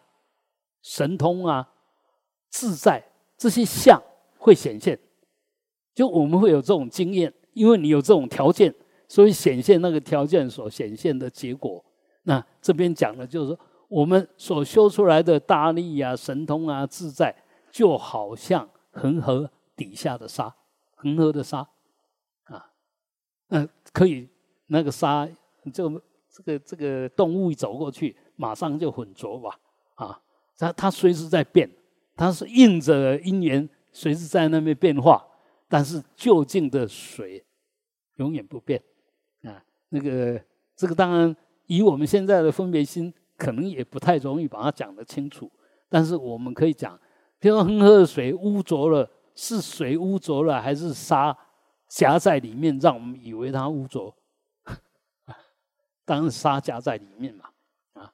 [0.81, 1.69] 神通啊、
[2.49, 3.01] 自在
[3.37, 4.01] 这些相
[4.37, 4.99] 会显现。
[5.95, 8.73] 就我们会有这种经验，因为你有这种条件，
[9.07, 11.81] 所以显现那个条件所显现的结果。
[12.27, 17.33] 那这边讲的就是说，我们所修出来的大力啊、神通啊、自在，
[17.71, 20.53] 就好像恒河底下的沙，
[20.95, 21.59] 恒河的沙。
[22.43, 22.69] 啊，
[23.47, 24.27] 那，可以，
[24.65, 25.25] 那个沙
[25.73, 25.89] 就
[26.29, 29.57] 这个这个动物一走过去，马上就混浊吧，
[29.95, 30.21] 啊，
[30.57, 31.69] 它它随时在变，
[32.13, 35.25] 它是应着因缘，随时在那边变化，
[35.69, 37.45] 但是就近的水
[38.15, 38.83] 永远不变，
[39.43, 40.43] 啊，那个
[40.75, 41.33] 这个当然
[41.67, 45.49] 以我们现在的分别心可能也不太容易把它讲得清楚。
[45.87, 46.99] 但是我们可以讲，
[47.39, 51.37] 比如恒河的水污浊了，是水污浊了，还是沙
[51.87, 54.13] 夹在里面，让我们以为它污浊？
[56.03, 57.45] 当然沙夹在里面嘛，
[57.93, 58.11] 啊，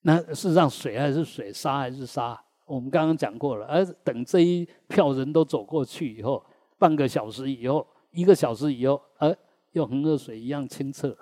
[0.00, 2.40] 那事实上水还是水，沙还是沙。
[2.64, 6.44] 我们刚刚讲过了，而等这一票人都走过去以后，
[6.78, 9.32] 半个小时以后，一个小时以后，呃，
[9.70, 11.16] 又恒河水一样清澈，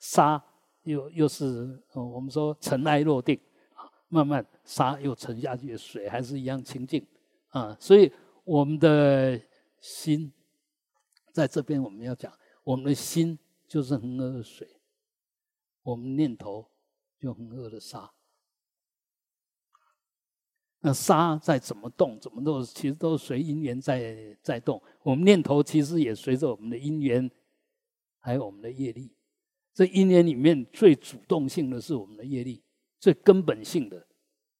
[0.00, 0.42] 沙
[0.82, 3.40] 又又是我们说尘埃落定。
[4.14, 7.02] 慢慢沙又沉下去，水还是一样清净
[7.48, 7.74] 啊！
[7.80, 8.12] 所以
[8.44, 9.40] 我们的
[9.80, 10.30] 心
[11.32, 12.30] 在这边，我们要讲，
[12.62, 14.68] 我们的心就是恒河的水，
[15.82, 16.70] 我们念头
[17.18, 18.12] 就恒河的沙。
[20.80, 24.82] 那沙在怎么动，怎么动，其实都随因缘在在动。
[25.02, 27.30] 我们念头其实也随着我们的因缘，
[28.18, 29.16] 还有我们的业力。
[29.74, 32.62] 这因缘里面最主动性的是我们的业力。
[32.98, 34.00] 最根本性的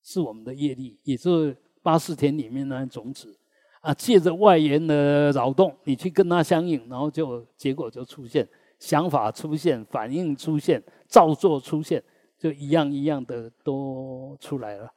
[0.03, 3.33] 是我们的业力，也就是八四田里面那种子
[3.79, 8.45] 啊，借着外缘的扰动，你去跟它相应，然后就结果就出现，
[8.79, 12.03] 想法出现，反应出现，造作出现，
[12.37, 14.91] 就一样一样的都出来了。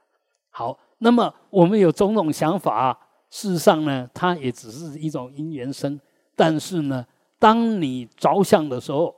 [0.50, 2.98] 好，那么我们有种种想法，
[3.30, 6.00] 事实上呢，它也只是一种因缘生。
[6.34, 7.06] 但是呢，
[7.38, 9.14] 当你着相的时候，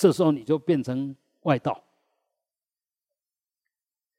[0.00, 1.78] 这时候你就变成外道。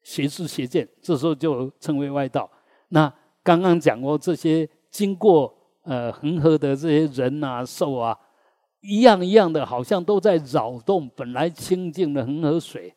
[0.03, 2.47] 邪知邪见，这时候就称为外道。
[2.89, 3.11] 那
[3.41, 5.51] 刚刚讲过，这些经过
[5.82, 8.15] 呃恒河的这些人啊、兽啊，
[8.82, 12.93] 一样一样的，好像都在扰动本来清净的恒河水，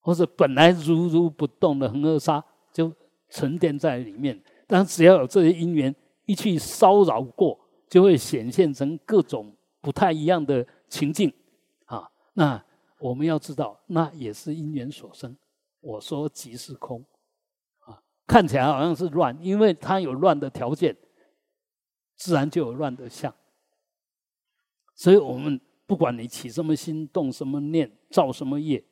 [0.00, 2.92] 或者本来如如不动的恒河沙，就
[3.30, 4.38] 沉淀在里面。
[4.66, 5.94] 但只要有这些因缘
[6.26, 7.58] 一去骚扰过，
[7.88, 9.50] 就会显现成各种
[9.80, 11.32] 不太一样的情境。
[12.40, 12.64] 那
[12.98, 15.36] 我们要知道，那也是因缘所生。
[15.80, 17.04] 我说即是空，
[17.80, 20.96] 啊，看起来好像是乱，因为它有乱的条件，
[22.16, 23.34] 自然就有乱的相。
[24.94, 28.82] 所以我们不管你起什么心、动什么念、造什么业，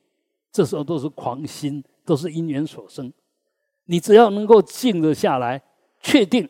[0.53, 3.11] 这时候都是狂心，都是因缘所生。
[3.86, 5.62] 你只要能够静得下来，
[6.03, 6.46] 确定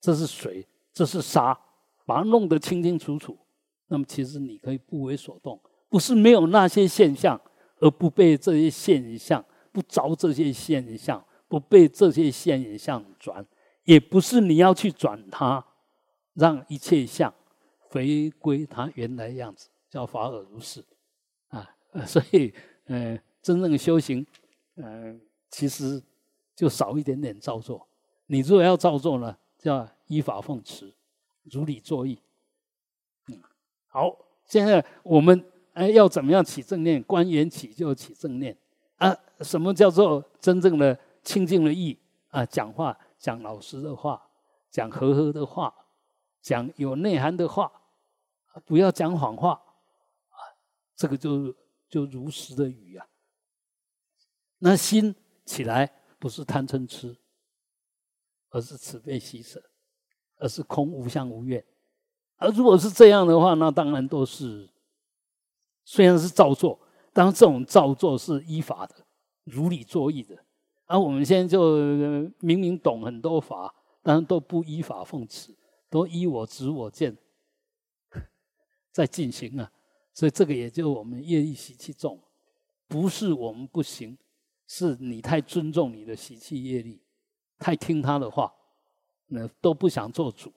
[0.00, 1.56] 这是水，这是沙，
[2.04, 3.38] 把它弄得清清楚楚，
[3.86, 7.40] 那么其实你可以不为所动，不是没有那些现象。
[7.80, 13.46] 而不被这些现象，不着这些现象，不被这些现象转，
[13.84, 15.64] 也不是你要去转它，
[16.34, 17.32] 让一切相
[17.78, 20.84] 回归它原来样子，叫法尔如是
[21.50, 21.70] 啊。
[22.04, 22.52] 所以，
[22.86, 24.26] 呃，真正的修行，
[24.74, 26.02] 嗯，其实
[26.56, 27.86] 就少一点点造作。
[28.26, 30.92] 你如果要造作呢，叫依法奉持，
[31.44, 32.18] 如理作意。
[33.28, 33.40] 嗯，
[33.86, 35.44] 好，现在我们。
[35.78, 37.00] 哎，要怎么样起正念？
[37.04, 38.58] 观缘起就起正念
[38.96, 39.16] 啊！
[39.42, 41.96] 什么叫做真正的清净的意
[42.30, 42.44] 啊？
[42.44, 44.20] 讲话讲老实的话，
[44.72, 45.72] 讲和和的话，
[46.42, 47.70] 讲有内涵的话，
[48.66, 49.52] 不要讲谎话
[50.30, 50.38] 啊！
[50.96, 51.54] 这个就
[51.88, 53.06] 就如实的语啊。
[54.58, 55.14] 那心
[55.44, 57.16] 起来不是贪嗔痴，
[58.50, 59.62] 而是慈悲喜舍，
[60.38, 61.64] 而是空无相无愿。
[62.38, 64.68] 而如果是这样的话，那当然都是。
[65.90, 66.78] 虽然是造作，
[67.14, 68.94] 但这种造作是依法的，
[69.44, 70.36] 如理作意的。
[70.84, 71.78] 而我们现在就
[72.40, 75.56] 明明懂很多法，但都不依法奉持，
[75.88, 77.16] 都依我执我见
[78.92, 79.72] 在进行啊。
[80.12, 82.20] 所以这个也就我们业力习气重，
[82.86, 84.18] 不是我们不行，
[84.66, 87.00] 是你太尊重你的习气业力，
[87.58, 88.52] 太听他的话，
[89.28, 90.52] 那都不想做主，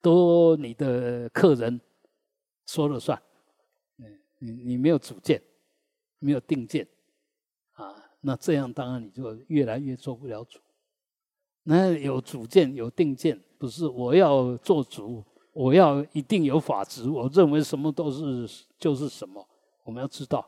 [0.00, 1.78] 都你的客人
[2.64, 3.22] 说了算。
[4.44, 5.42] 你你没有主见，
[6.18, 6.86] 没有定见，
[7.72, 10.60] 啊，那这样当然你就越来越做不了主。
[11.62, 19.48] 那有主见有定见，不是我要做主，我要一定有法执，我认为什么都是就是什么。
[19.82, 20.46] 我们要知道，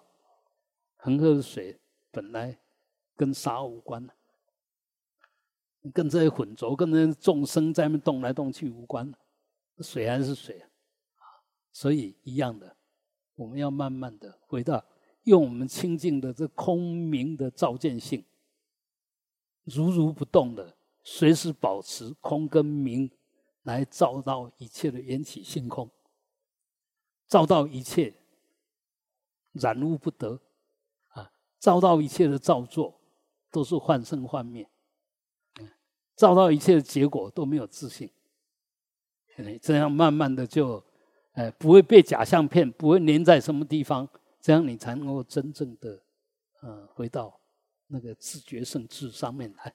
[0.97, 1.81] 恒河的水
[2.11, 2.59] 本来
[3.17, 4.07] 跟沙无关
[5.95, 9.11] 跟这些混浊、跟那些众生在那动来动去无关
[9.81, 10.61] 水还是水
[11.17, 11.25] 啊，
[11.73, 12.76] 所以一样的。
[13.37, 14.83] 我们要慢慢的回到
[15.25, 18.25] 用我们清净的这空明的照见性，
[19.65, 23.11] 如如不动的，随时保持空跟明，
[23.63, 25.91] 来照到一切的缘起性空，
[27.29, 28.15] 照到一切
[29.53, 30.41] 染污不得
[31.09, 32.99] 啊，照到一切的造作
[33.51, 34.67] 都是幻生幻灭，
[36.15, 38.11] 照到一切的结果都没有自信，
[39.61, 40.83] 这样慢慢的就。
[41.37, 44.09] 哎，不会被假象骗，不会粘在什么地方，
[44.41, 46.03] 这样你才能够真正的
[46.63, 47.41] 嗯，回到
[47.89, 49.75] 那个自觉圣智上面来，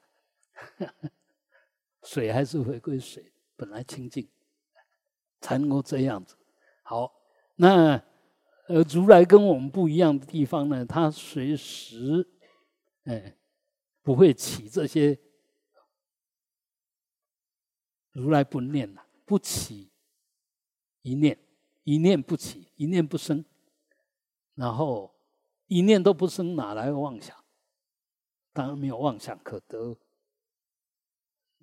[2.03, 4.27] 水还是回归水，本来清净，
[5.39, 6.35] 才能够这样子。
[6.81, 7.13] 好，
[7.55, 8.03] 那
[8.67, 12.27] 呃，如来跟我们不一样的地方呢，他随时，
[13.03, 13.37] 哎，
[14.01, 15.19] 不会起这些，
[18.13, 19.91] 如来不念呐，不起
[21.03, 21.37] 一念，
[21.91, 23.43] 一念不起，一念不生，
[24.55, 25.13] 然后
[25.67, 27.35] 一念都不生，哪来妄想？
[28.53, 29.97] 当然没有妄想可得。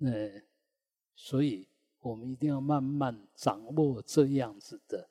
[0.01, 0.43] 呃，
[1.15, 1.67] 所以
[1.99, 5.09] 我们一定要慢慢掌握这样子的，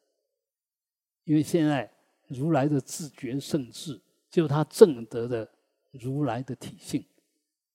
[1.24, 1.92] 因为现在
[2.28, 4.00] 如来的自觉圣智，
[4.30, 5.50] 就他正得的
[5.90, 7.04] 如来的体性，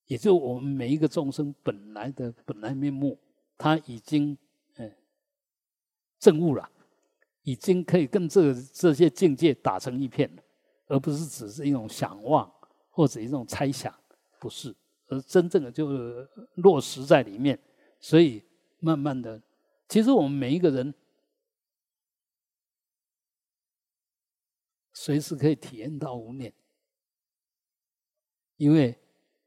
[0.05, 3.19] 也就我们每一个众生本来的本来面目，
[3.57, 4.37] 他已经
[4.75, 4.95] 嗯
[6.17, 6.71] 证悟了，
[7.43, 10.43] 已经可以跟这这些境界打成一片了，
[10.87, 12.51] 而不是只是一种想望
[12.89, 13.93] 或者一种猜想，
[14.39, 14.75] 不是。
[15.07, 15.87] 而真正的就
[16.55, 17.59] 落实在里面，
[17.99, 18.41] 所以
[18.79, 19.39] 慢慢的，
[19.87, 20.93] 其实我们每一个人
[24.93, 26.51] 随时可以体验到无念，
[28.55, 28.97] 因为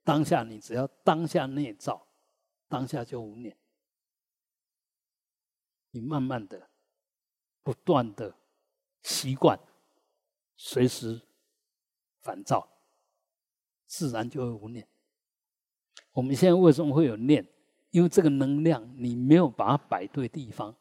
[0.05, 2.07] 当下你只要当下内照，
[2.69, 3.57] 当下就无念，
[5.91, 6.69] 你慢慢的、
[7.67, 8.33] 不断的
[9.03, 9.59] 习惯，
[10.57, 11.21] 随时
[12.21, 12.69] 烦躁，
[13.87, 14.87] 自然就会无念。
[16.13, 17.45] 我们现在为什么会有念？
[17.91, 20.77] 因为这个能量你没有把它摆对地方，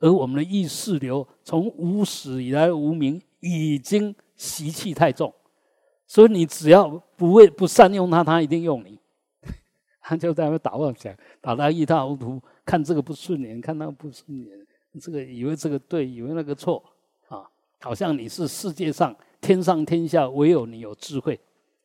[0.00, 5.32] 而我们的意识流从无始以来无名已经习气太重，
[6.08, 8.98] 所以你只要不为不善用它，它一定用你，
[10.02, 14.66] 他就在那打妄想，打到一塌糊涂，看这个不顺眼，看那个不顺眼，
[15.00, 16.84] 这个以为这个对，以为那个错
[17.28, 17.48] 啊，
[17.80, 21.38] 好像你是世界上天上天下唯有你有智慧。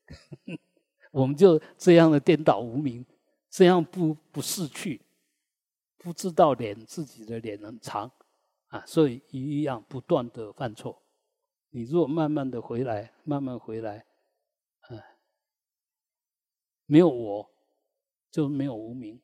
[1.12, 3.06] 我们就这样的颠倒无名，
[3.50, 5.00] 这样不不逝去，
[5.98, 8.12] 不知道脸自己的脸很长
[8.68, 11.02] 啊，所以一样不断的犯错。
[11.70, 14.06] 你如果慢慢的回来，慢慢回来，
[14.82, 14.98] 啊，
[16.88, 17.50] 没有我，
[18.32, 19.20] 就没有无名；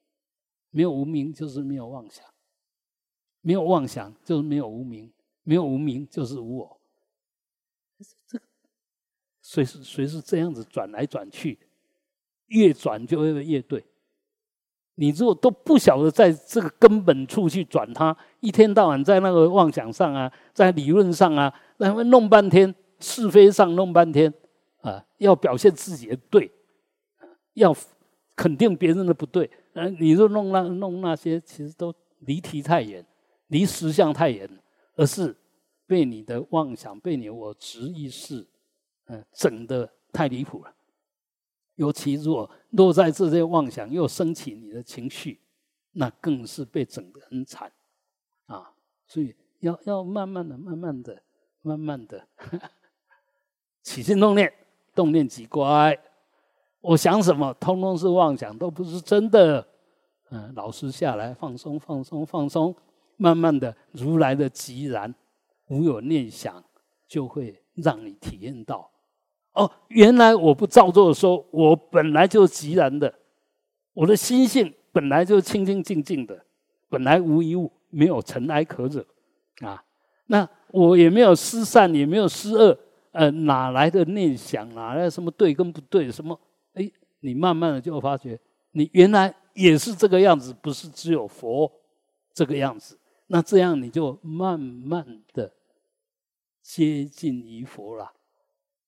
[0.69, 2.23] 没有无名，就是没有妄想；
[3.41, 5.09] 没有妄想，就是没有无名；
[5.43, 6.79] 没有无名，就是无我。
[8.27, 8.45] 这个
[9.41, 11.59] 随时随时这样子转来转去。
[12.47, 13.85] 越转就会越对。
[14.95, 24.33] 你如果都不晓得在这个根本处去转它，一天到晚在那个妄想上啊，在理论上啊，然后弄半天是非上弄半天
[24.81, 26.51] 啊，要表现自己的对，
[27.53, 27.71] 要
[28.35, 33.05] 肯定别人的不对，呃，你就弄那弄那些，其实都离题太远，
[33.49, 34.49] 离实相太远，
[34.95, 35.35] 而是
[35.85, 38.47] 被你的妄想、被你我执意识，
[39.05, 40.73] 嗯，整的太离谱了。
[41.75, 45.39] 尤其若落在这些妄想，又升起你的情绪，
[45.91, 47.71] 那更是被整得很惨
[48.47, 48.73] 啊！
[49.07, 51.21] 所以要要慢慢的、慢慢的、
[51.61, 52.27] 慢慢的
[53.81, 54.51] 起心动念，
[54.93, 55.97] 动念即乖。
[56.81, 59.65] 我想什么，通通是妄想，都不是真的。
[60.31, 62.75] 嗯，老师下来放松、放松、放松，
[63.21, 65.13] 慢慢的，如来的寂然
[65.67, 66.63] 无有念想，
[67.05, 68.89] 就会让你体验到。
[69.53, 73.13] 哦，原来我不照做，说我本来就寂然的，
[73.93, 76.45] 我的心性本来就清清净净的，
[76.87, 79.05] 本来无一物，没有尘埃可惹
[79.67, 79.83] 啊。
[80.27, 82.77] 那我也没有失善，也没有失恶，
[83.11, 84.73] 呃，哪来的念想？
[84.73, 86.09] 哪来什么对跟不对？
[86.09, 86.39] 什么？
[86.73, 86.89] 哎，
[87.19, 88.39] 你慢慢的就发觉，
[88.71, 91.69] 你原来也是这个样子，不是只有佛
[92.33, 92.97] 这个样子。
[93.31, 95.53] 那这样你就慢慢的
[96.61, 98.11] 接近于佛了。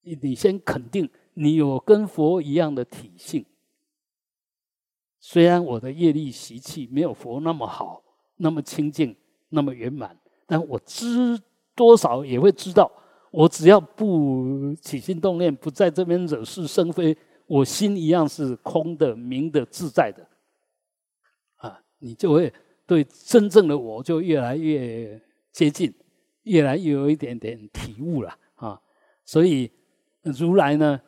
[0.02, 3.46] 你你先肯定你有跟佛一样的体性，
[5.20, 8.04] 虽然我的业力习气没有佛那么好，
[8.38, 9.16] 那么清净，
[9.50, 11.40] 那么圆满，但我知
[11.76, 12.92] 多少也会知道，
[13.30, 17.16] 我只要不起心动念，不在这边惹是生非，
[17.46, 20.28] 我心一样是空的、明的、自在的。
[21.58, 22.52] 啊，你就会
[22.92, 25.18] 对真正的我就越来越
[25.50, 25.94] 接近，
[26.44, 28.82] 越来越有一点点体悟了啊，
[29.24, 29.72] 所以。
[30.24, 31.02] 如来呢，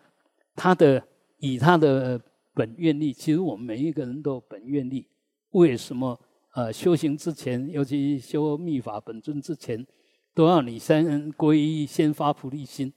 [0.56, 1.08] 他的
[1.38, 2.20] 以他的
[2.52, 5.08] 本愿力，其实我们每一个人都有本愿力。
[5.52, 6.20] 为什么？
[6.54, 9.86] 呃，修行之前，尤其修密法本尊之前，
[10.34, 12.92] 都要你先皈依，先发菩提心，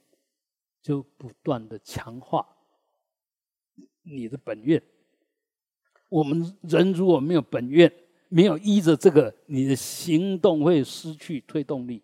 [0.81, 2.47] 就不断的强化
[4.01, 4.81] 你的本愿。
[6.09, 7.93] 我们人如果没有本愿，
[8.29, 12.03] 没有依着这个，你的行动会失去推动力。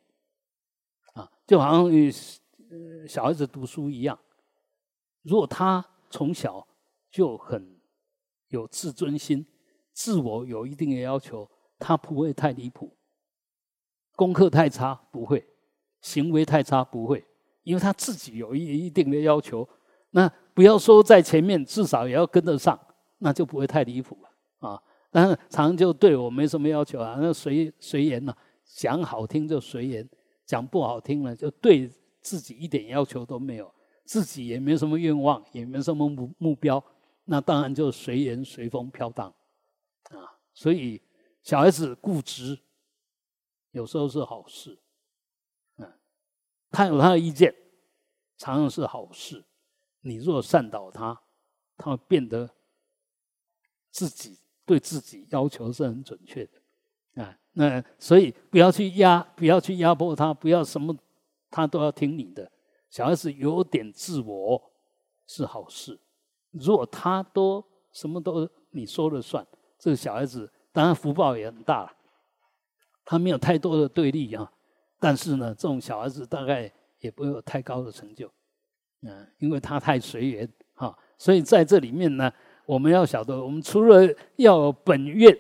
[1.14, 1.92] 啊，就好像。
[3.08, 4.18] 小孩子读书一样，
[5.22, 6.68] 如果他从小
[7.12, 7.80] 就很
[8.48, 9.46] 有自尊心，
[9.92, 11.48] 自我有一定的要求，
[11.78, 12.92] 他不会太离谱。
[14.16, 15.46] 功课太差不会，
[16.02, 17.24] 行为太差不会，
[17.62, 19.70] 因为他自己有一一定的要求。
[20.10, 22.80] 那不要说在前面，至少也要跟得上，
[23.20, 24.82] 那就不会太离谱了啊。
[25.14, 28.36] 但是常就对我没什么要求啊，那随随缘呢，
[28.66, 30.10] 讲好听就随缘，
[30.46, 31.88] 讲不好听了，就对
[32.20, 33.74] 自己一点要求都没有，
[34.04, 36.84] 自己也没什么愿望，也没什么目目标，
[37.26, 39.34] 那当然就随缘随风飘荡
[40.10, 40.36] 啊。
[40.54, 41.00] 所以
[41.44, 42.60] 小孩子固执。
[43.72, 44.78] 有时候是好事，
[45.78, 45.94] 嗯，
[46.70, 47.52] 他有他的意见，
[48.38, 49.44] 常常是好事。
[50.02, 51.20] 你若善导他，
[51.76, 52.48] 他会变得
[53.90, 60.96] 自己对自己要求是很准确的，啊，那所以不要去压，不要去压迫他，不要什么
[61.50, 62.50] 他都要听你的。
[62.90, 64.72] 小孩子有点自我
[65.28, 66.00] 是好事，
[66.52, 69.46] 如果他都什么都你说了算，
[69.78, 71.92] 这个小孩子当然福报也很大了。
[73.06, 74.50] 他没有太多的对立啊，
[75.00, 78.32] 但是呢，这种小孩子大概也不会有太高的成就，
[79.02, 80.98] 嗯，因为他太随缘哈。
[81.18, 82.32] 所以在这里面呢，
[82.66, 84.02] 我们要晓得，我们除了
[84.38, 85.38] 要本愿，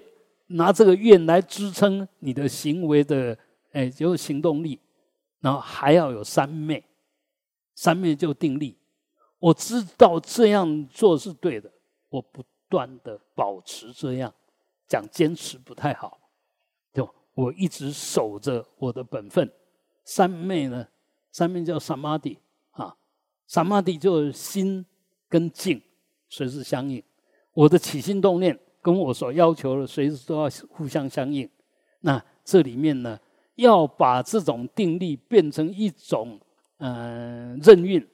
[0.47, 3.37] 拿这个愿来支撑你的行为的，
[3.71, 4.79] 哎，就行动力，
[5.39, 6.83] 然后还要有三昧，
[7.75, 8.77] 三昧就定力。
[9.39, 11.71] 我知道这样做是对的，
[12.09, 14.33] 我不断的保持这样，
[14.87, 16.19] 讲坚持不太好。
[16.93, 19.51] 就我一直守着我的本分，
[20.03, 20.87] 三昧呢？
[21.31, 22.37] 三昧叫三摩地
[22.71, 22.95] 啊，
[23.47, 24.85] 三摩地就是心
[25.27, 25.81] 跟静
[26.29, 27.03] 随时相应。
[27.53, 31.49] 我的起心动念跟我所要求的随时都要互相相应。
[32.01, 33.19] 那这里面呢，
[33.55, 36.39] 要把这种定力变成一种
[36.77, 38.05] 嗯任运，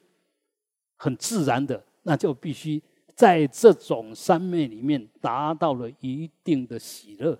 [0.96, 2.82] 很自然的，那就必须
[3.14, 7.38] 在这种三昧里面达到了一定的喜乐，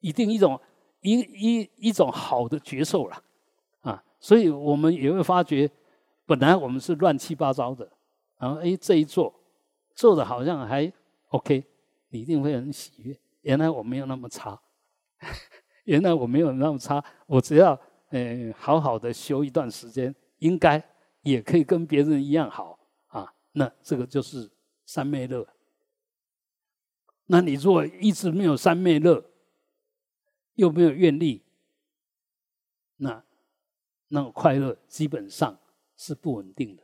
[0.00, 0.60] 一定一种。
[1.04, 3.22] 一一一种好的觉受了，
[3.80, 5.68] 啊，所以我们也会发觉，
[6.24, 7.90] 本来我们是乱七八糟的，
[8.38, 9.34] 然后哎这一做，
[9.96, 10.92] 做的好像还
[11.32, 11.64] OK，
[12.08, 13.18] 你一定会很喜悦。
[13.40, 14.60] 原来我没有那么差，
[15.84, 17.78] 原来我没有那么差，我只要
[18.10, 20.82] 嗯好好的修一段时间，应该
[21.22, 23.34] 也可以跟别人一样好啊。
[23.52, 24.50] 那这个就是
[24.84, 25.46] 三昧乐。
[27.26, 29.24] 那你如果一直没有三昧乐，
[30.54, 31.42] 又没有愿力，
[32.96, 33.24] 那
[34.08, 35.58] 那种快乐基本上
[35.96, 36.82] 是不稳定的，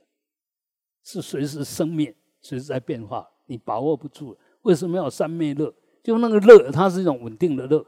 [1.02, 4.34] 是随时生灭，随时在变化，你把握不住。
[4.62, 5.74] 为什么要三昧乐？
[6.02, 7.84] 就那个乐，它是一种稳定的乐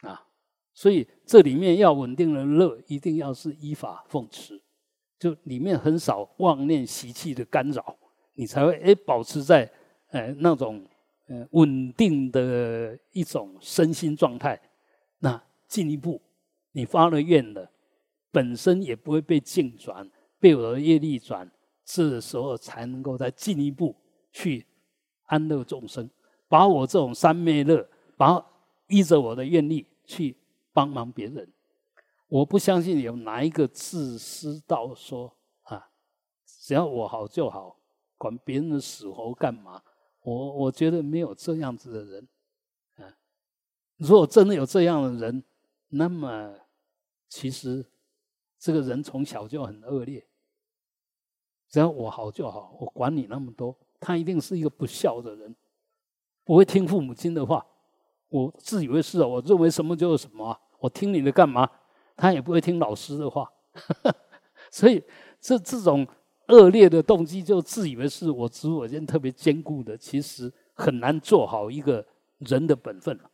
[0.00, 0.26] 啊。
[0.72, 4.60] 所以这里面要稳定的乐，一定要是依法奉持，
[5.18, 7.96] 就里面很少妄念习气的干扰，
[8.34, 9.70] 你才会哎保持在
[10.08, 10.84] 呃那种
[11.28, 14.60] 呃稳定的一种身心状态。
[15.20, 16.20] 那进一步，
[16.72, 17.70] 你发了愿了，
[18.30, 21.50] 本身也不会被境转，被我的业力转，
[21.84, 23.96] 这时候才能够再进一步
[24.32, 24.66] 去
[25.26, 26.08] 安乐众生，
[26.48, 28.44] 把我这种三昧乐，把
[28.88, 30.36] 依着我的愿力去
[30.72, 31.48] 帮忙别人。
[32.28, 35.90] 我不相信有哪一个自私到说啊，
[36.44, 37.76] 只要我好就好，
[38.18, 39.82] 管别人的死活干嘛？
[40.22, 42.28] 我我觉得没有这样子的人。
[42.96, 43.16] 啊
[43.96, 45.42] 如果真的有这样的人，
[45.88, 46.54] 那么
[47.28, 47.86] 其实
[48.58, 50.26] 这个人从小就很恶劣。
[51.68, 55.54] 只要我好就好，我管你那么多，他一定是一个不孝的人，
[56.44, 57.64] 不会听父母亲的话。
[58.28, 61.68] 我自以为是啊，我认为什么就是什么啊，我听你的干嘛？
[62.16, 63.50] 他也不会听老师的话。
[64.70, 65.02] 所以
[65.40, 66.06] 这这种
[66.48, 72.04] 恶劣的动机，就自以为是我自我间特别坚固的，其实很难做好一个
[72.38, 73.30] 人的本分了。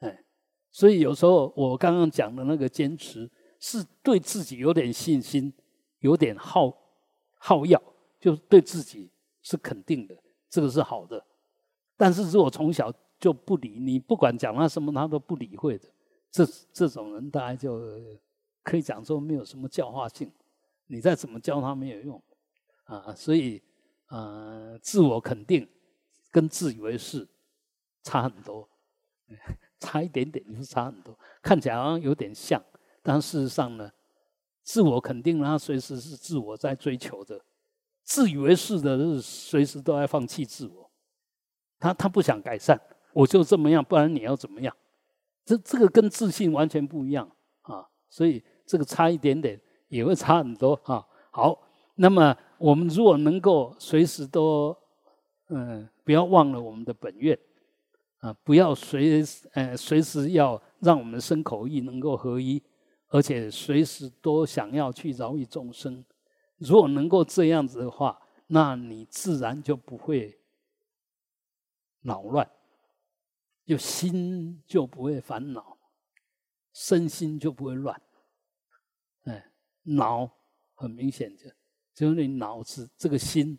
[0.00, 0.24] 哎
[0.72, 3.30] 所以有时候我刚刚讲的那个坚持，
[3.60, 5.52] 是对自己有点信心，
[6.00, 6.76] 有点好
[7.38, 7.80] 好要，
[8.18, 9.08] 就对自己
[9.42, 10.16] 是肯定的，
[10.48, 11.24] 这个是好的。
[11.96, 15.88] 但是如果从小就不理你，不管讲他什么，他都不理会的，
[16.30, 17.80] 这这种人大概就
[18.62, 20.30] 可以讲说没有什么教化性，
[20.86, 22.22] 你再怎么教他没有用
[22.84, 23.14] 啊。
[23.14, 23.62] 所以，
[24.08, 25.68] 呃，自我肯定
[26.30, 27.28] 跟自以为是
[28.02, 28.68] 差很多。
[29.80, 31.18] 差一点点，就差很多。
[31.42, 32.62] 看起来好像有点像，
[33.02, 33.90] 但事实上呢，
[34.62, 37.44] 自我肯定，他随时是自我在追求的。
[38.04, 40.90] 自以为是的，是随时都在放弃自我。
[41.78, 42.80] 他他不想改善，
[43.12, 44.74] 我就这么样，不然你要怎么样？
[45.44, 47.28] 这这个跟自信完全不一样
[47.62, 47.84] 啊！
[48.08, 51.04] 所以这个差一点点，也会差很多啊。
[51.32, 51.60] 好，
[51.96, 54.76] 那么我们如果能够随时都，
[55.48, 57.36] 嗯，不要忘了我们的本愿，
[58.18, 59.24] 啊，不要随
[59.54, 62.62] 呃随时要让我们的身口意能够合一，
[63.08, 66.04] 而且随时都想要去饶益众生。
[66.62, 70.38] 如果能够这样子的话，那你自然就不会
[72.02, 72.48] 恼乱，
[73.64, 75.76] 就心就不会烦恼，
[76.72, 78.00] 身心就不会乱。
[79.24, 79.50] 哎，
[79.82, 80.30] 恼
[80.74, 81.54] 很明显的，
[81.94, 83.58] 就是你脑子这个心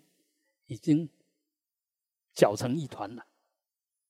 [0.68, 1.10] 已经
[2.34, 3.26] 搅成一团了。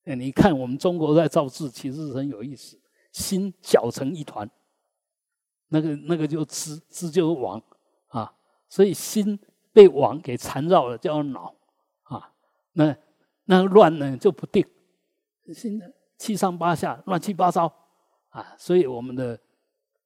[0.03, 2.79] 哎，你看我们中国在造字，其实很有意思，
[3.11, 4.49] 心搅成一团，
[5.69, 7.61] 那个那个就知知就是网
[8.07, 8.35] 啊。
[8.73, 9.39] 所以心
[9.71, 11.53] 被网给缠绕了，叫恼
[12.01, 12.33] 啊。
[12.71, 12.97] 那
[13.45, 14.65] 那乱呢就不定，
[15.53, 15.79] 心
[16.17, 17.71] 七上八下，乱七八糟
[18.29, 18.55] 啊。
[18.57, 19.39] 所以我们的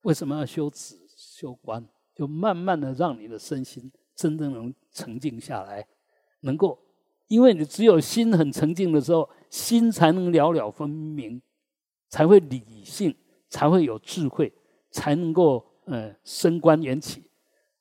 [0.01, 1.87] 为什么要修止、修观？
[2.13, 5.87] 就慢慢的让你的身心真正能沉静下来，
[6.41, 6.77] 能够，
[7.29, 11.41] 因为你只有心很沉静的时候，心才能了了分明，
[12.09, 13.15] 才会理性，
[13.47, 14.51] 才会有智慧，
[14.91, 17.26] 才能够呃升官缘起。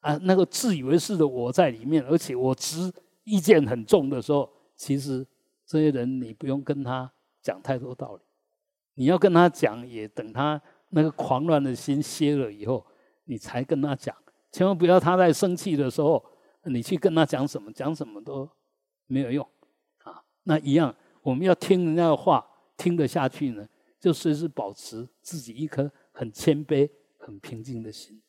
[0.06, 2.92] 啊，那个自以为是的我在里面，而且我执
[3.24, 5.26] 意见很重的时候，其实
[5.66, 7.12] 这些人你不用跟他
[7.42, 8.22] 讲太多道理，
[8.94, 12.86] 你要跟他讲，也等他那个狂乱的心歇了以后，
[13.24, 14.14] 你才跟他讲。
[14.52, 16.24] 千万不要他在生气的时候，
[16.66, 18.48] 你去跟他讲什么，讲什么都
[19.08, 19.44] 没有用
[20.04, 20.22] 啊。
[20.44, 22.46] 那一样，我们要听人家的话，
[22.76, 23.68] 听得下去呢，
[23.98, 26.88] 就随时保持自己一颗很谦卑、
[27.18, 28.22] 很平静的心，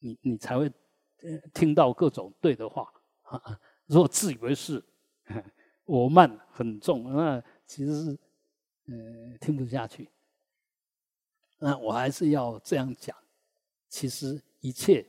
[0.00, 0.70] 你你才会。
[1.52, 2.92] 听到各种对的话，
[3.86, 4.82] 如果自以为是，
[5.84, 8.18] 我慢很重，那其实是
[8.86, 10.08] 呃听不下去。
[11.58, 13.16] 那我还是要这样讲，
[13.88, 15.06] 其实一切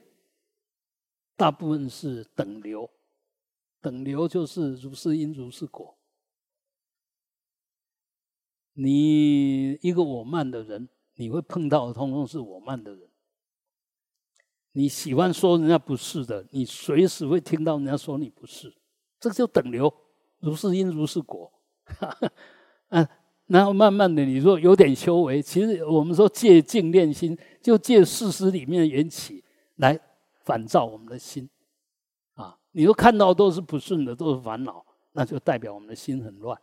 [1.36, 2.90] 大部分是等流，
[3.82, 5.98] 等流就是如是因如是果。
[8.78, 13.10] 你一个我慢的人，你会碰到的通通是我慢的人。
[14.78, 18.74] 你喜欢说人家不是的，你随时会听到人家说你不是，
[19.22, 19.92] 这就等流，
[20.40, 21.50] 如是因如是果。
[22.90, 23.10] 啊，
[23.48, 29.42] 然后慢慢的，你说有点修为，其实我们说借静练心，就借事实里面的缘起
[29.78, 29.98] 来
[30.44, 31.50] 反照我们的心。
[32.34, 36.60] 啊，你说看到都是不顺的，都是烦恼，那就代表我们的心很乱，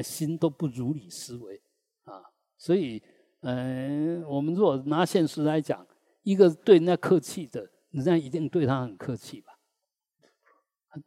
[0.00, 1.62] 心都不如理思维。
[2.04, 2.20] 啊，
[2.58, 3.02] 所以，
[3.40, 5.86] 嗯，我们如果拿现实来讲。
[6.22, 9.58] 一个对人家客气的，人家一定对他很客气吧？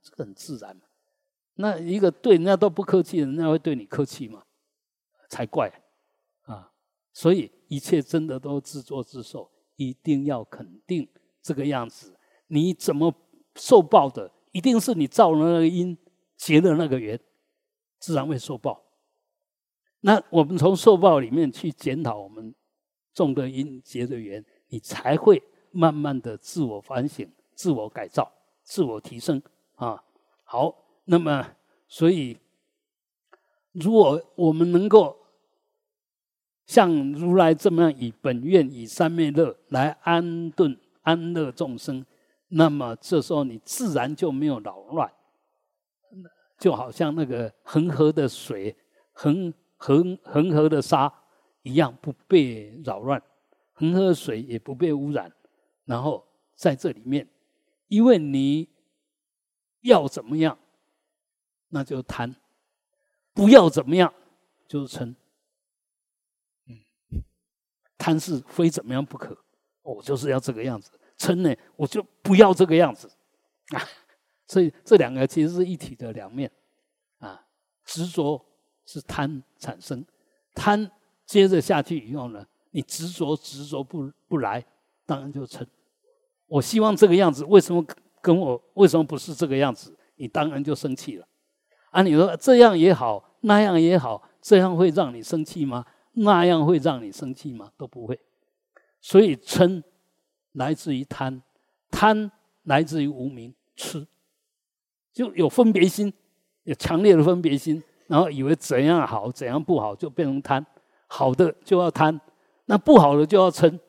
[0.01, 0.83] 这个很自然嘛。
[1.55, 4.43] 那一个对人家都不客气，人家会对你客气吗？
[5.29, 5.71] 才怪
[6.43, 6.71] 啊！
[7.13, 11.07] 所以一切真的都自作自受，一定要肯定
[11.41, 12.17] 这个样子。
[12.47, 13.13] 你怎么
[13.55, 14.31] 受报的？
[14.51, 15.97] 一定是你造了那个因，
[16.35, 17.19] 结了那个缘，
[17.99, 18.83] 自然会受报。
[20.01, 22.53] 那我们从受报里面去检讨我们
[23.13, 24.43] 种的因、结的缘。
[24.75, 25.41] 你才会
[25.71, 28.29] 慢慢的自我反省、自我改造、
[28.61, 29.41] 自我提升
[29.75, 30.03] 啊！
[30.43, 30.75] 好，
[31.05, 31.47] 那么
[31.87, 32.37] 所以，
[33.71, 35.17] 如果我们能够
[36.65, 42.05] 像如来这么样以本愿、以三昧乐来安顿、安乐众生，
[42.49, 45.09] 那么这时候你自然就没有扰乱，
[46.59, 48.75] 就好像那个恒河的水、
[49.13, 51.09] 恒恒恒河的沙
[51.61, 53.23] 一样，不被扰乱。
[53.75, 55.31] 恒河水也不被污染，
[55.85, 56.25] 然后
[56.55, 57.29] 在这里面，
[57.87, 58.67] 因为你
[59.81, 60.57] 要怎么样，
[61.69, 62.31] 那就贪；
[63.33, 64.13] 不要怎么样，
[64.67, 65.13] 就是嗔。
[66.67, 67.23] 嗯，
[67.97, 69.37] 贪是非怎么样不可，
[69.81, 73.11] 我就是要这个样子；嗔呢，我就不要这个样子。
[73.69, 73.81] 啊，
[74.47, 76.49] 所以这两个其实是一体的两面。
[77.17, 77.45] 啊，
[77.83, 78.45] 执着
[78.85, 80.05] 是贪产生，
[80.53, 80.89] 贪
[81.25, 82.47] 接着下去以后呢？
[82.75, 84.61] 你执着执着不不来，
[85.05, 85.65] 当然就嗔。
[86.45, 87.81] 我希望这个样子，为什么
[88.21, 89.97] 跟我为什么不是这个样子？
[90.17, 91.25] 你当然就生气了。
[91.91, 95.85] 啊，你说这样也好，那样也好，这样会让你生气吗？
[96.15, 97.71] 那样会让你生气吗？
[97.77, 98.19] 都不会。
[98.99, 99.81] 所以嗔
[100.51, 101.41] 来自于贪，
[101.89, 102.29] 贪
[102.63, 104.05] 来自于无名，痴
[105.13, 106.11] 就有分别心，
[106.63, 110.65] 有强烈的分别心，然后以为怎样好，怎样不好，就变成贪，
[111.07, 112.19] 好的就要贪。
[112.65, 113.79] 那不好的就要嗔，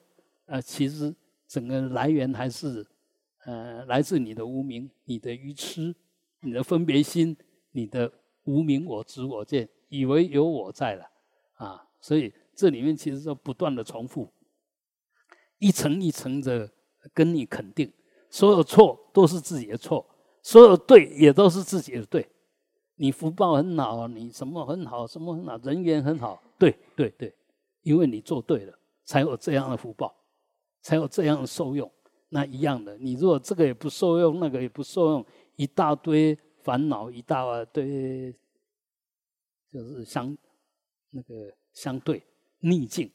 [0.47, 1.15] 呃，其实
[1.47, 2.87] 整个来源还是，
[3.45, 5.95] 呃，来自你的无名、你的愚痴、
[6.41, 7.37] 你的分别心、
[7.73, 8.13] 你的
[8.45, 11.11] 无名我执我见，以为有我在了，
[11.55, 14.31] 啊，所以这里面其实是不断的重复，
[15.59, 16.71] 一层一层的
[17.15, 17.93] 跟你肯定，
[18.29, 20.07] 所有错都是自己的错，
[20.43, 22.29] 所有对也都是自己的对。
[22.99, 27.35] 你福报很好，你什么很好，什么很好，人缘很好，对对对，
[27.87, 30.13] 因为你做对了，才有这样的福报，
[30.83, 31.89] 才有这样的受用。
[32.31, 38.35] 那一样的，你如果这个也不受用，那个也不受用，一大堆烦恼，一大堆
[39.71, 40.37] 就是相
[41.11, 42.21] 那个相对
[42.59, 43.09] 逆境，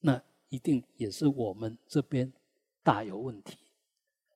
[0.00, 2.30] 那一定也是我们这边
[2.82, 3.56] 大有问题，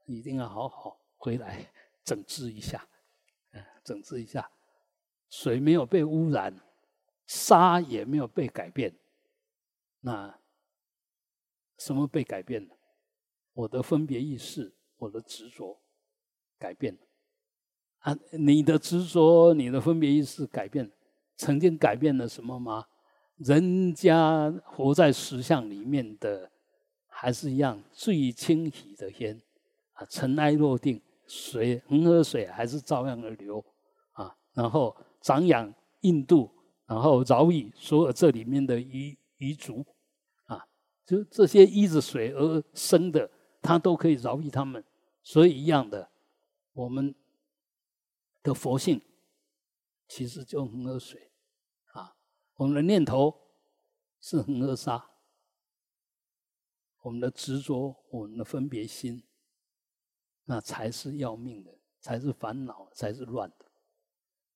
[0.07, 1.71] 一定要好好回来
[2.03, 2.83] 整治一下，
[3.51, 4.51] 嗯，整治一下。
[5.29, 6.59] 水没有被污染，
[7.27, 8.91] 沙也没有被改变，
[10.03, 10.39] 那
[11.79, 12.77] 什么被改变了？
[13.55, 15.81] 我的分别意识，我的执着
[16.59, 17.01] 改变了。
[17.99, 20.93] 啊，你的执着，你的分别意识改变，
[21.37, 22.87] 曾经改变了什么吗？
[23.37, 26.53] 人家活在实相里面的，
[27.07, 29.41] 还是一样最清喜的天
[29.95, 33.65] 啊，尘埃落定，水恒河水还是照样的流
[34.13, 34.95] 啊，然后。
[35.25, 36.51] 长养印度，
[36.85, 39.87] 然后饶以所有这里面的彝彝族，
[41.05, 43.31] 就这些依着水而生的，
[43.61, 44.85] 他都可以饶益他们。
[45.23, 46.11] 所以一样的，
[46.73, 47.15] 我们
[48.43, 49.01] 的佛性
[50.09, 51.31] 其实就恒河水，
[51.93, 52.17] 啊，
[52.55, 53.35] 我们的念头
[54.21, 55.11] 是恒河沙，
[57.03, 59.23] 我们的执着，我们的分别心，
[60.45, 63.67] 那才是要命的，才是烦恼，才是乱的。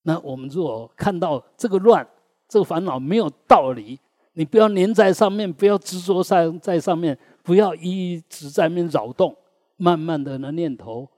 [0.02, 2.08] 那我们如果看到这个乱，
[2.48, 4.00] 这个烦恼没有道理，
[4.38, 9.34] 你不要粘在上面，不要执着在在上面，不要一直在那扰动，
[9.78, 11.08] 慢慢的那念头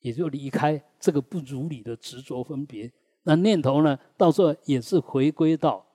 [0.00, 2.90] 也就离开这个不如理的执着分别。
[3.22, 5.86] 那念头呢，到时候也是回归到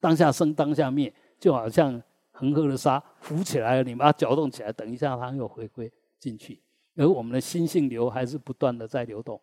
[0.00, 5.88] 当下生当下灭，就好像恒河的沙浮起来了，你把它搅动起来，等一下它又回归
[6.18, 6.60] 进去，
[6.96, 9.40] 而我们的心性流还是不断的在流动。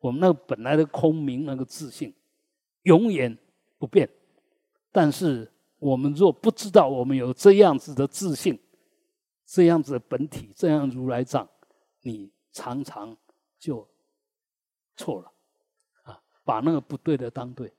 [0.00, 2.12] 我们那个本来的空明那个自信，
[2.82, 3.38] 永远
[3.78, 4.08] 不变。
[4.92, 8.60] 但是我们若不知道我们有这样子的自信，
[9.46, 11.48] 这样子的本体，这样如来藏，
[12.02, 13.16] 你常常
[13.58, 13.88] 就
[14.94, 15.32] 错了
[16.04, 16.22] 啊！
[16.44, 17.72] 把那个不对的当对，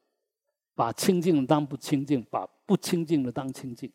[0.76, 3.92] 把清净当不清净，把不清净的当清净，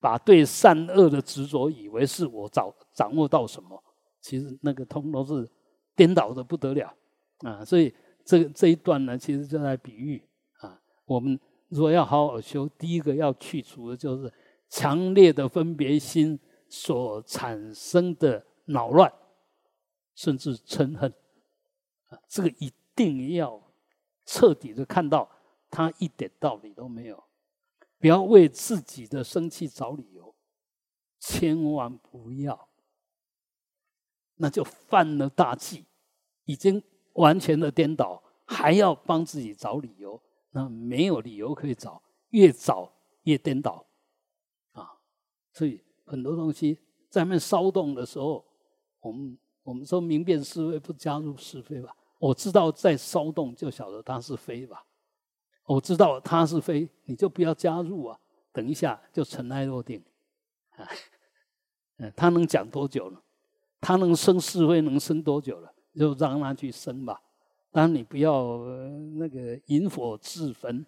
[0.00, 3.82] 把对善恶的执着以为是我掌掌握到什么，
[4.20, 5.48] 其实那个通都是
[5.94, 6.92] 颠倒的不得了。
[7.40, 10.26] 啊，所以这这一段呢，其实就在比喻
[10.60, 11.38] 啊，我们
[11.68, 14.32] 如果要好好修，第一个要去除的就是
[14.68, 16.38] 强烈的分别心
[16.68, 19.12] 所产生的恼乱，
[20.14, 21.12] 甚至嗔恨。
[22.08, 23.60] 啊，这个一定要
[24.24, 25.28] 彻底的看到，
[25.70, 27.24] 它一点道理都没有，
[27.98, 30.34] 不要为自己的生气找理由，
[31.18, 32.68] 千万不要，
[34.36, 35.84] 那就犯了大忌，
[36.44, 36.82] 已经。
[37.16, 40.20] 完全的颠倒，还要帮自己找理由，
[40.56, 42.90] 那没有理由可以找，越找
[43.24, 43.84] 越颠倒，
[44.72, 44.90] 啊！
[45.52, 46.78] 所以很多东西
[47.10, 48.42] 在那骚动的时候，
[49.00, 51.94] 我们我们说明辨是非，不加入是非吧。
[52.18, 54.82] 我知道在骚动，就晓得它是非吧。
[55.66, 58.18] 我知道它是非，你就不要加入啊。
[58.50, 60.02] 等一下就尘埃落定，
[60.70, 60.88] 啊，
[61.98, 63.20] 嗯，他能讲多久呢？
[63.78, 65.70] 他能生是非能生多久了？
[65.94, 67.20] 就让他去生吧，
[67.76, 68.56] 当然你不要
[69.16, 70.86] 那个引火自焚，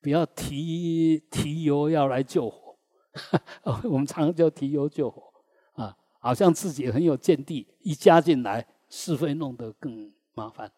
[0.00, 2.74] 不要提提油要来救火。
[3.84, 5.30] 我们常叫提油救火
[5.72, 10.72] 啊，好像自己很有见地，一加进来是非弄得更麻烦。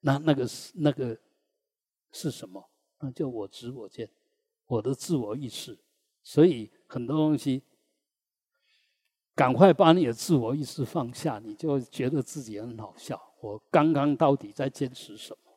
[0.00, 1.18] 那那个是那个
[2.12, 2.68] 是什么？
[3.00, 4.10] 那就我执我见，
[4.66, 5.78] 我的自我意识。
[6.22, 7.62] 所以很多东西。
[9.34, 13.27] 赶快把你的自我意识放下，你就觉得自己很好笑。
[13.40, 15.52] 我刚刚到底在坚持什么？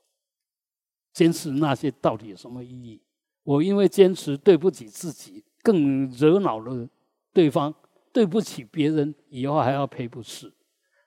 [1.14, 3.02] 坚持那些到底有什么意义？
[3.44, 6.88] 我因为坚持对不起自己，更惹恼了
[7.34, 7.74] 对方，
[8.14, 10.54] 对不起别人，以后还要赔不是？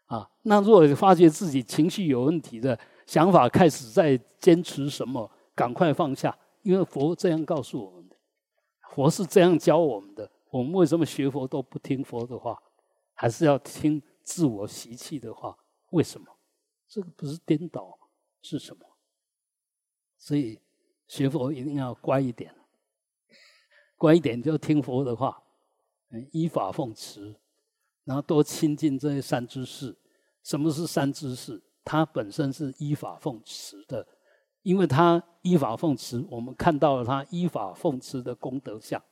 [0.07, 8.17] 啊，那如果发觉自己情绪有问题的想法开始在坚持什么，赶快放下，因为佛这样告诉我们的，
[8.91, 10.31] 佛是这样教我们的。
[10.51, 12.61] 我们为什么学佛都不听佛的话，
[13.15, 15.57] 还是要听自我习气的话？
[15.91, 16.27] 为什么？
[16.89, 17.99] 这个不是颠倒
[18.43, 18.87] 是什么？
[20.17, 20.59] 所以
[21.07, 22.55] 学佛一定要乖一点，
[23.97, 25.43] 乖一点就听佛的话，
[26.11, 27.35] 嗯依法奉持，
[28.05, 29.97] 然后多亲近这些善知识。
[30.43, 31.63] 什么是善知识？
[31.85, 34.07] 他本身是依法奉持的，
[34.63, 39.03] 因为他依法奉持，我们看到了他依法奉持的功德相。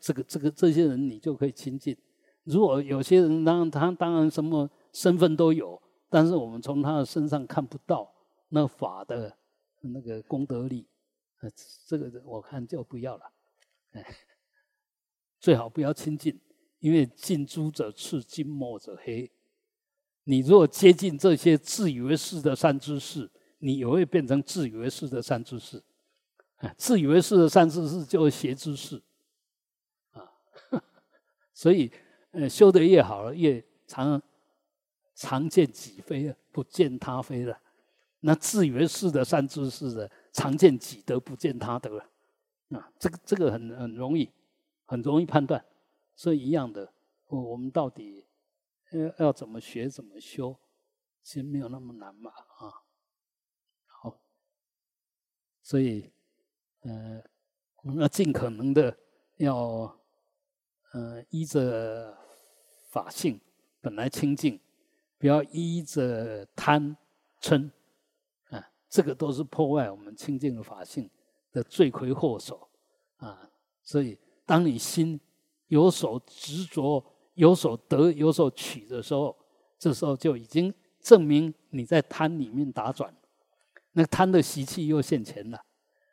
[0.00, 1.96] 这个这个这些人你就可以亲近，
[2.44, 5.80] 如果有些人，当他当然什么身份都有，
[6.16, 8.10] 但是我们从他的身上看不到
[8.48, 9.36] 那法的
[9.82, 10.88] 那个功德力，
[11.42, 11.50] 呃，
[11.86, 13.32] 这个我看就不要了，
[13.92, 14.16] 哎，
[15.38, 16.40] 最好不要亲近，
[16.78, 19.30] 因为近朱者赤，近墨者黑。
[20.24, 25.84] 你如果接近这些自以为是的善知识，你也会变成自以为是的善知识。
[26.78, 29.02] 自以为是的善知识就是邪知识，
[30.12, 30.32] 啊，
[31.52, 31.92] 所以，
[32.30, 34.22] 呃，修得越好了，越常
[35.16, 37.60] 常见己非啊，不见他非了。
[38.20, 42.08] 那自以为是的善知识的，常见己得，不见他得了。
[42.68, 44.30] 啊，这个这个很很容易，
[44.84, 45.64] 很容易判断。
[46.14, 46.92] 所以一样的，
[47.26, 48.24] 我我们到底
[48.92, 50.56] 要要怎么学，怎么修，
[51.24, 52.84] 其实没有那么难嘛，啊，
[53.86, 54.20] 好，
[55.62, 56.12] 所以。
[56.82, 57.20] 呃，
[57.82, 58.96] 我们要尽可能的
[59.38, 59.98] 要，
[60.92, 62.16] 呃，依着
[62.90, 63.40] 法性
[63.80, 64.60] 本来清净，
[65.18, 66.96] 不要依着贪
[67.40, 67.70] 嗔，
[68.50, 71.08] 啊，这个都是破坏我们清净的法性
[71.52, 72.68] 的罪魁祸首
[73.16, 73.50] 啊。
[73.82, 75.20] 所以，当你心
[75.68, 79.36] 有所执着、有所得、有所取的时候，
[79.78, 83.14] 这时候就已经证明你在贪里面打转，
[83.92, 85.62] 那贪的习气又现前了。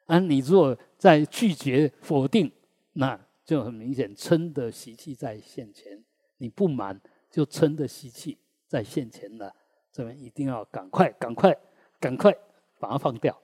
[0.05, 2.51] 而你如果在拒绝否定，
[2.93, 6.03] 那就很明显嗔的习气在现前。
[6.37, 6.99] 你不满，
[7.31, 8.37] 就嗔的习气
[8.73, 9.51] 在现前呢。
[9.91, 11.55] 这边一定要赶快、赶快、
[11.99, 12.35] 赶快
[12.79, 13.39] 把它放掉，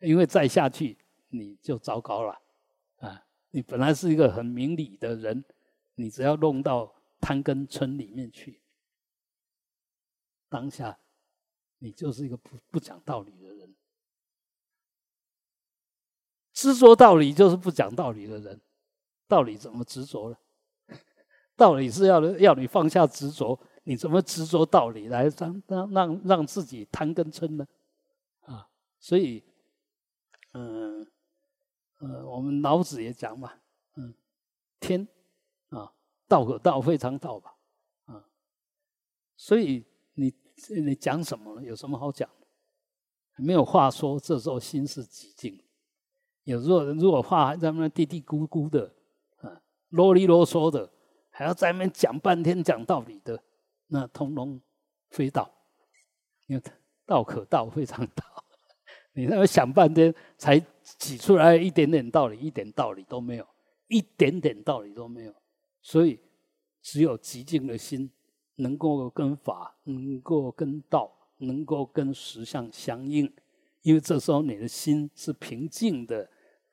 [0.00, 0.96] 因为再下去
[1.28, 2.40] 你就糟糕了。
[3.00, 5.44] 啊，你本来是一个很明理的人，
[5.96, 8.62] 你只要弄到贪跟村里面去，
[10.48, 10.98] 当下
[11.80, 13.76] 你就是一个不不讲道理的人。
[16.54, 18.58] 执着道理就是不讲道理的人，
[19.28, 20.36] 道理怎么执着呢？
[21.54, 27.66] 道理是要要你放下执着，你怎么执着道理来让让让让自己贪跟嗔呢？
[28.42, 29.42] 啊，所以，
[30.52, 31.06] 嗯
[32.00, 33.52] 嗯，我们老子也讲嘛，
[33.96, 34.12] 嗯，
[34.80, 35.06] 天
[35.68, 35.92] 啊，
[36.26, 37.54] 道可道非常道吧，
[38.06, 38.24] 啊，
[39.36, 39.84] 所以
[40.14, 40.34] 你
[40.68, 42.28] 你讲什么有什么好讲？
[43.36, 45.60] 没有话说，这时候心是寂静。
[46.44, 48.94] 有如果如果话还在那嘀嘀咕咕的，
[49.40, 50.90] 啊，啰里啰嗦的，
[51.30, 53.42] 还要在那边讲半天讲道理的，
[53.94, 54.60] 那通通
[55.10, 55.48] 非道。
[56.48, 56.62] 因为
[57.06, 58.24] 道可道非常道，
[59.14, 63.46] 你那边想半天才挤出来一点点道理，一点道理都没有，
[63.86, 65.34] 一点点道理都没有。
[65.80, 66.18] 所以
[66.82, 68.10] 只有极静的心，
[68.56, 73.32] 能够跟法，能够跟道，能够跟实相相应。
[73.82, 76.28] 因为这时候你的心是平静的。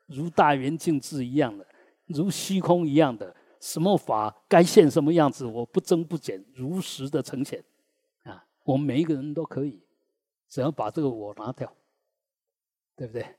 [0.07, 1.65] 如大圆镜智一样的，
[2.07, 7.63] 如虚空一样的，什么法该现什么样子，我不增不减，如实的呈现。
[8.23, 9.81] 啊，我们每一个人都可以，
[10.49, 11.73] 只要把这个我拿掉，
[12.95, 13.35] 对不对？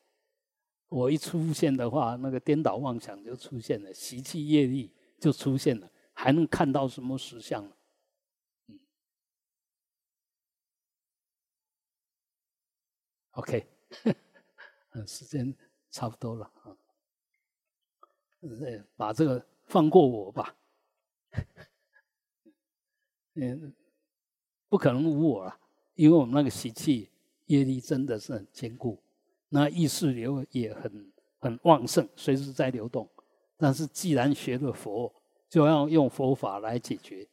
[0.88, 7.76] 我一出现的话，那个颠倒妄想就出现了，习气业力就出现了，还能看到什么实相呢？
[8.68, 8.80] 嗯
[13.32, 13.66] ，OK，
[14.92, 15.54] 嗯， 时间。
[15.94, 16.74] 差不多了啊，
[18.40, 20.54] 呃，把这个放过我吧，
[23.36, 23.72] 嗯，
[24.68, 25.58] 不可能无我了，
[25.94, 27.08] 因为我们那个习气
[27.46, 28.98] 业力真的是很坚固，
[29.48, 33.08] 那意识流也很很旺盛，随时在流动。
[33.56, 35.10] 但是既然学了佛，
[35.48, 37.26] 就要用佛法来解决，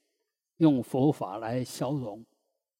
[0.60, 2.24] 用佛法来消融，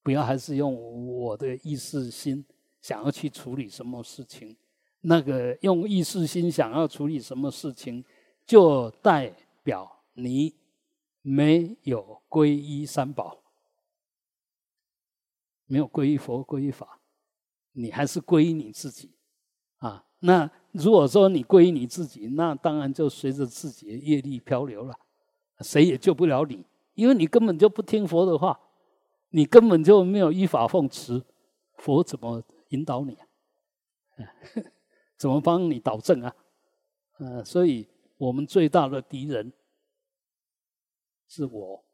[0.02, 0.74] 不要还是用
[1.18, 2.46] 我的意识心
[2.80, 4.56] 想要去处理什么事情。
[5.02, 8.06] 那个用意识心想要处理什么事情，
[8.46, 9.34] 就带
[9.64, 10.56] 表你
[11.22, 13.44] 没有皈依三宝，
[15.66, 17.00] 没有皈依佛、皈依法，
[17.74, 19.12] 你还是皈依你自己
[19.78, 20.06] 啊。
[20.20, 24.98] 那如果说你皈依你自己，那当然就随着自己的业力漂流了，
[25.62, 28.60] 谁也救不了你，因为你根本就不听佛的话，
[29.30, 31.24] 你根本就没有依法奉持，
[31.78, 33.28] 佛怎么引导你啊？
[35.16, 36.36] 怎么帮你导正啊？
[37.20, 37.88] 嗯，所以
[38.20, 39.54] 我们最大的敌人
[41.26, 41.86] 是我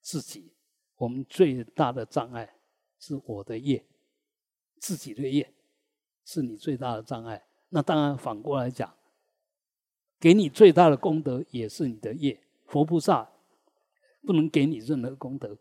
[0.00, 0.52] 自己，
[0.96, 2.54] 我们最大的障碍
[3.00, 3.84] 是我的业，
[4.78, 5.52] 自己的业
[6.24, 7.44] 是你最大的障碍。
[7.70, 8.94] 那当然反过来讲，
[10.20, 12.40] 给你最大的功德也是你的业。
[12.66, 13.28] 佛菩萨
[14.24, 15.58] 不能给你任何功德，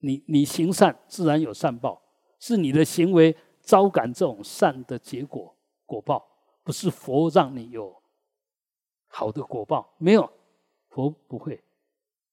[0.00, 2.02] 你你行善自然有善报，
[2.40, 5.56] 是你的行为招感这种善的结果。
[5.86, 6.26] 果报
[6.64, 8.01] 不是佛让你有
[9.14, 10.28] 好的果报，没有
[10.88, 11.62] 佛不会，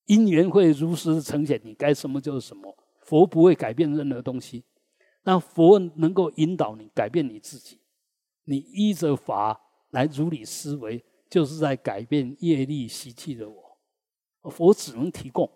[0.05, 2.73] 因缘会如实呈现，你该什么就是什么。
[3.01, 4.63] 佛不会改变任何东西，
[5.23, 7.79] 那佛能够引导你改变你自己。
[8.45, 13.77] 你依着法来如理思维，就是在改变业力习气的我。
[14.49, 15.51] 佛只能提供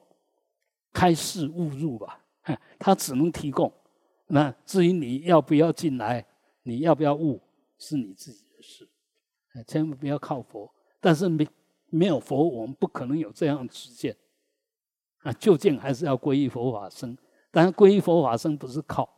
[0.92, 2.26] 开示误入吧，
[2.78, 3.72] 他只能提供。
[4.28, 6.26] 那至于你要不要进来，
[6.64, 7.40] 你要不要悟，
[7.78, 8.90] 是你自己的事。
[9.68, 10.70] 千万不要靠佛。
[11.04, 11.46] 但是没
[11.90, 14.16] 没有佛，我们不可能有这样的实践。
[15.24, 17.18] 啊，究竟还是要皈依佛法僧。
[17.52, 19.10] 但是皈依佛法僧不是靠，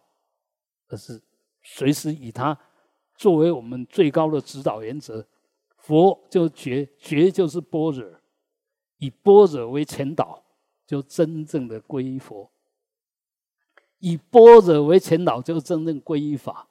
[0.88, 1.22] 而是
[1.62, 2.58] 随时以他
[3.16, 5.28] 作为我们最高的指导原则。
[5.78, 8.04] 佛就觉，觉就是般若，
[8.98, 10.44] 以般若为前导，
[10.88, 12.50] 就真正的皈依佛；
[14.00, 16.68] 以般若为前导，就真正皈依法；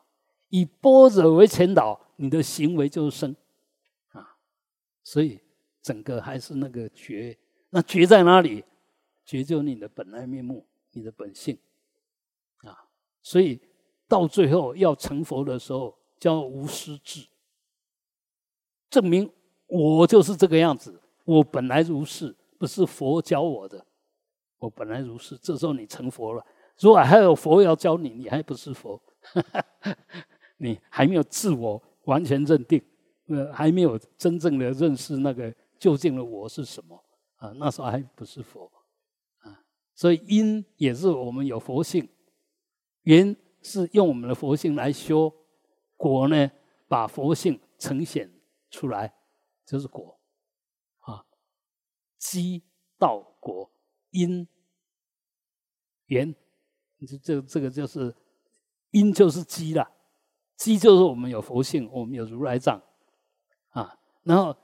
[0.48, 3.36] 以般若为前导，你的行为就是生。
[5.04, 5.38] 所以
[5.80, 7.38] 整个还是那个觉，
[7.70, 8.64] 那觉在哪里？
[9.24, 10.66] 觉就你的本来面目。
[10.96, 11.58] 你的本性
[12.58, 12.86] 啊，
[13.20, 13.60] 所以
[14.06, 17.26] 到最后要成佛的时候，叫无师智，
[18.88, 19.28] 证明
[19.66, 23.84] 我就是这个样子，我本来如是，不是佛教我的，
[24.60, 25.36] 我本来如是。
[25.38, 26.46] 这时候你成佛了，
[26.78, 29.02] 如果还有佛要教你，你还不是佛，
[30.58, 32.80] 你还没有自我完全认定，
[33.26, 37.02] 呃，还没有真正的认识那个究竟的我是什么
[37.36, 38.70] 啊，那时候还不是佛
[39.38, 39.64] 啊。
[39.94, 42.08] 所以因也是我们有佛性，
[43.02, 45.32] 缘是用我们的佛性来修，
[45.96, 46.50] 果呢
[46.88, 48.30] 把佛性呈现
[48.70, 49.14] 出来，
[49.64, 50.18] 就是果，
[51.00, 51.24] 啊，
[52.18, 52.62] 机
[52.98, 53.70] 道果
[54.10, 54.46] 因
[56.06, 56.34] 缘，
[57.06, 58.14] 这这这个就是
[58.90, 59.90] 因就是机了，
[60.56, 62.82] 机就是我们有佛性，我们有如来藏，
[64.24, 64.54] 然后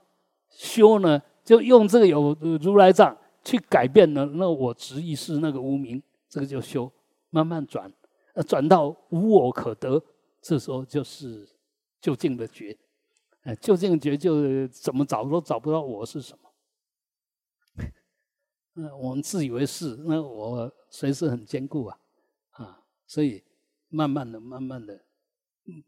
[0.49, 3.17] 修呢就用这个有如来藏。
[3.43, 6.91] 去改变了，那我执意是那个无名，这个就修，
[7.31, 7.91] 慢慢转，
[8.35, 9.99] 呃，转到无我可得，
[10.39, 11.49] 这时候就是
[11.99, 12.77] 究竟的觉，
[13.41, 16.51] 哎，究竟觉就怎么找都找不到我是什么。
[18.77, 21.99] 那我们自以为是，那我随时很坚固啊，
[22.51, 23.43] 啊，所以
[23.89, 25.03] 慢慢的、慢慢的，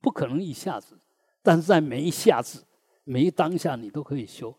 [0.01, 0.97] 不可能一下子，
[1.43, 2.65] 但是在每一下子、
[3.03, 4.57] 每一当下，你都可以修，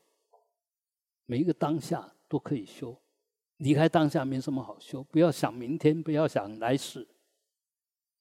[1.26, 2.10] 每一个当下。
[2.26, 3.00] 都可以修，
[3.58, 5.04] 离开当下没什么好修。
[5.04, 7.06] 不要想明天，不要想来世。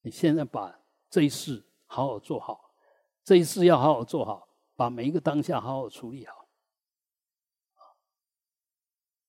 [0.02, 0.78] 你现在把
[1.10, 2.72] 这一世好好做好，
[3.24, 6.46] 这一世要好好做好，把每一个当下好好处理好。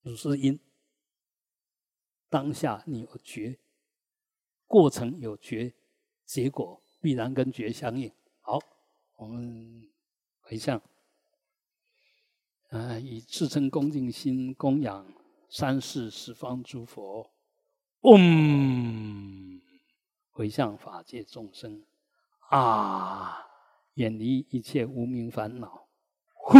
[0.03, 0.59] 如是因，
[2.29, 3.57] 当下你有觉，
[4.67, 5.73] 过程有觉，
[6.25, 8.11] 结果必然跟觉相应。
[8.41, 8.59] 好，
[9.15, 9.89] 我们
[10.45, 10.81] 回向。
[12.69, 12.97] 啊！
[12.99, 15.05] 以至诚恭敬心供养
[15.49, 17.31] 三世十方诸佛，
[18.01, 19.61] 嗡，
[20.31, 21.85] 回向法界众生，
[22.49, 23.37] 啊，
[23.93, 25.87] 远离一切无名烦恼，
[26.33, 26.57] 呼。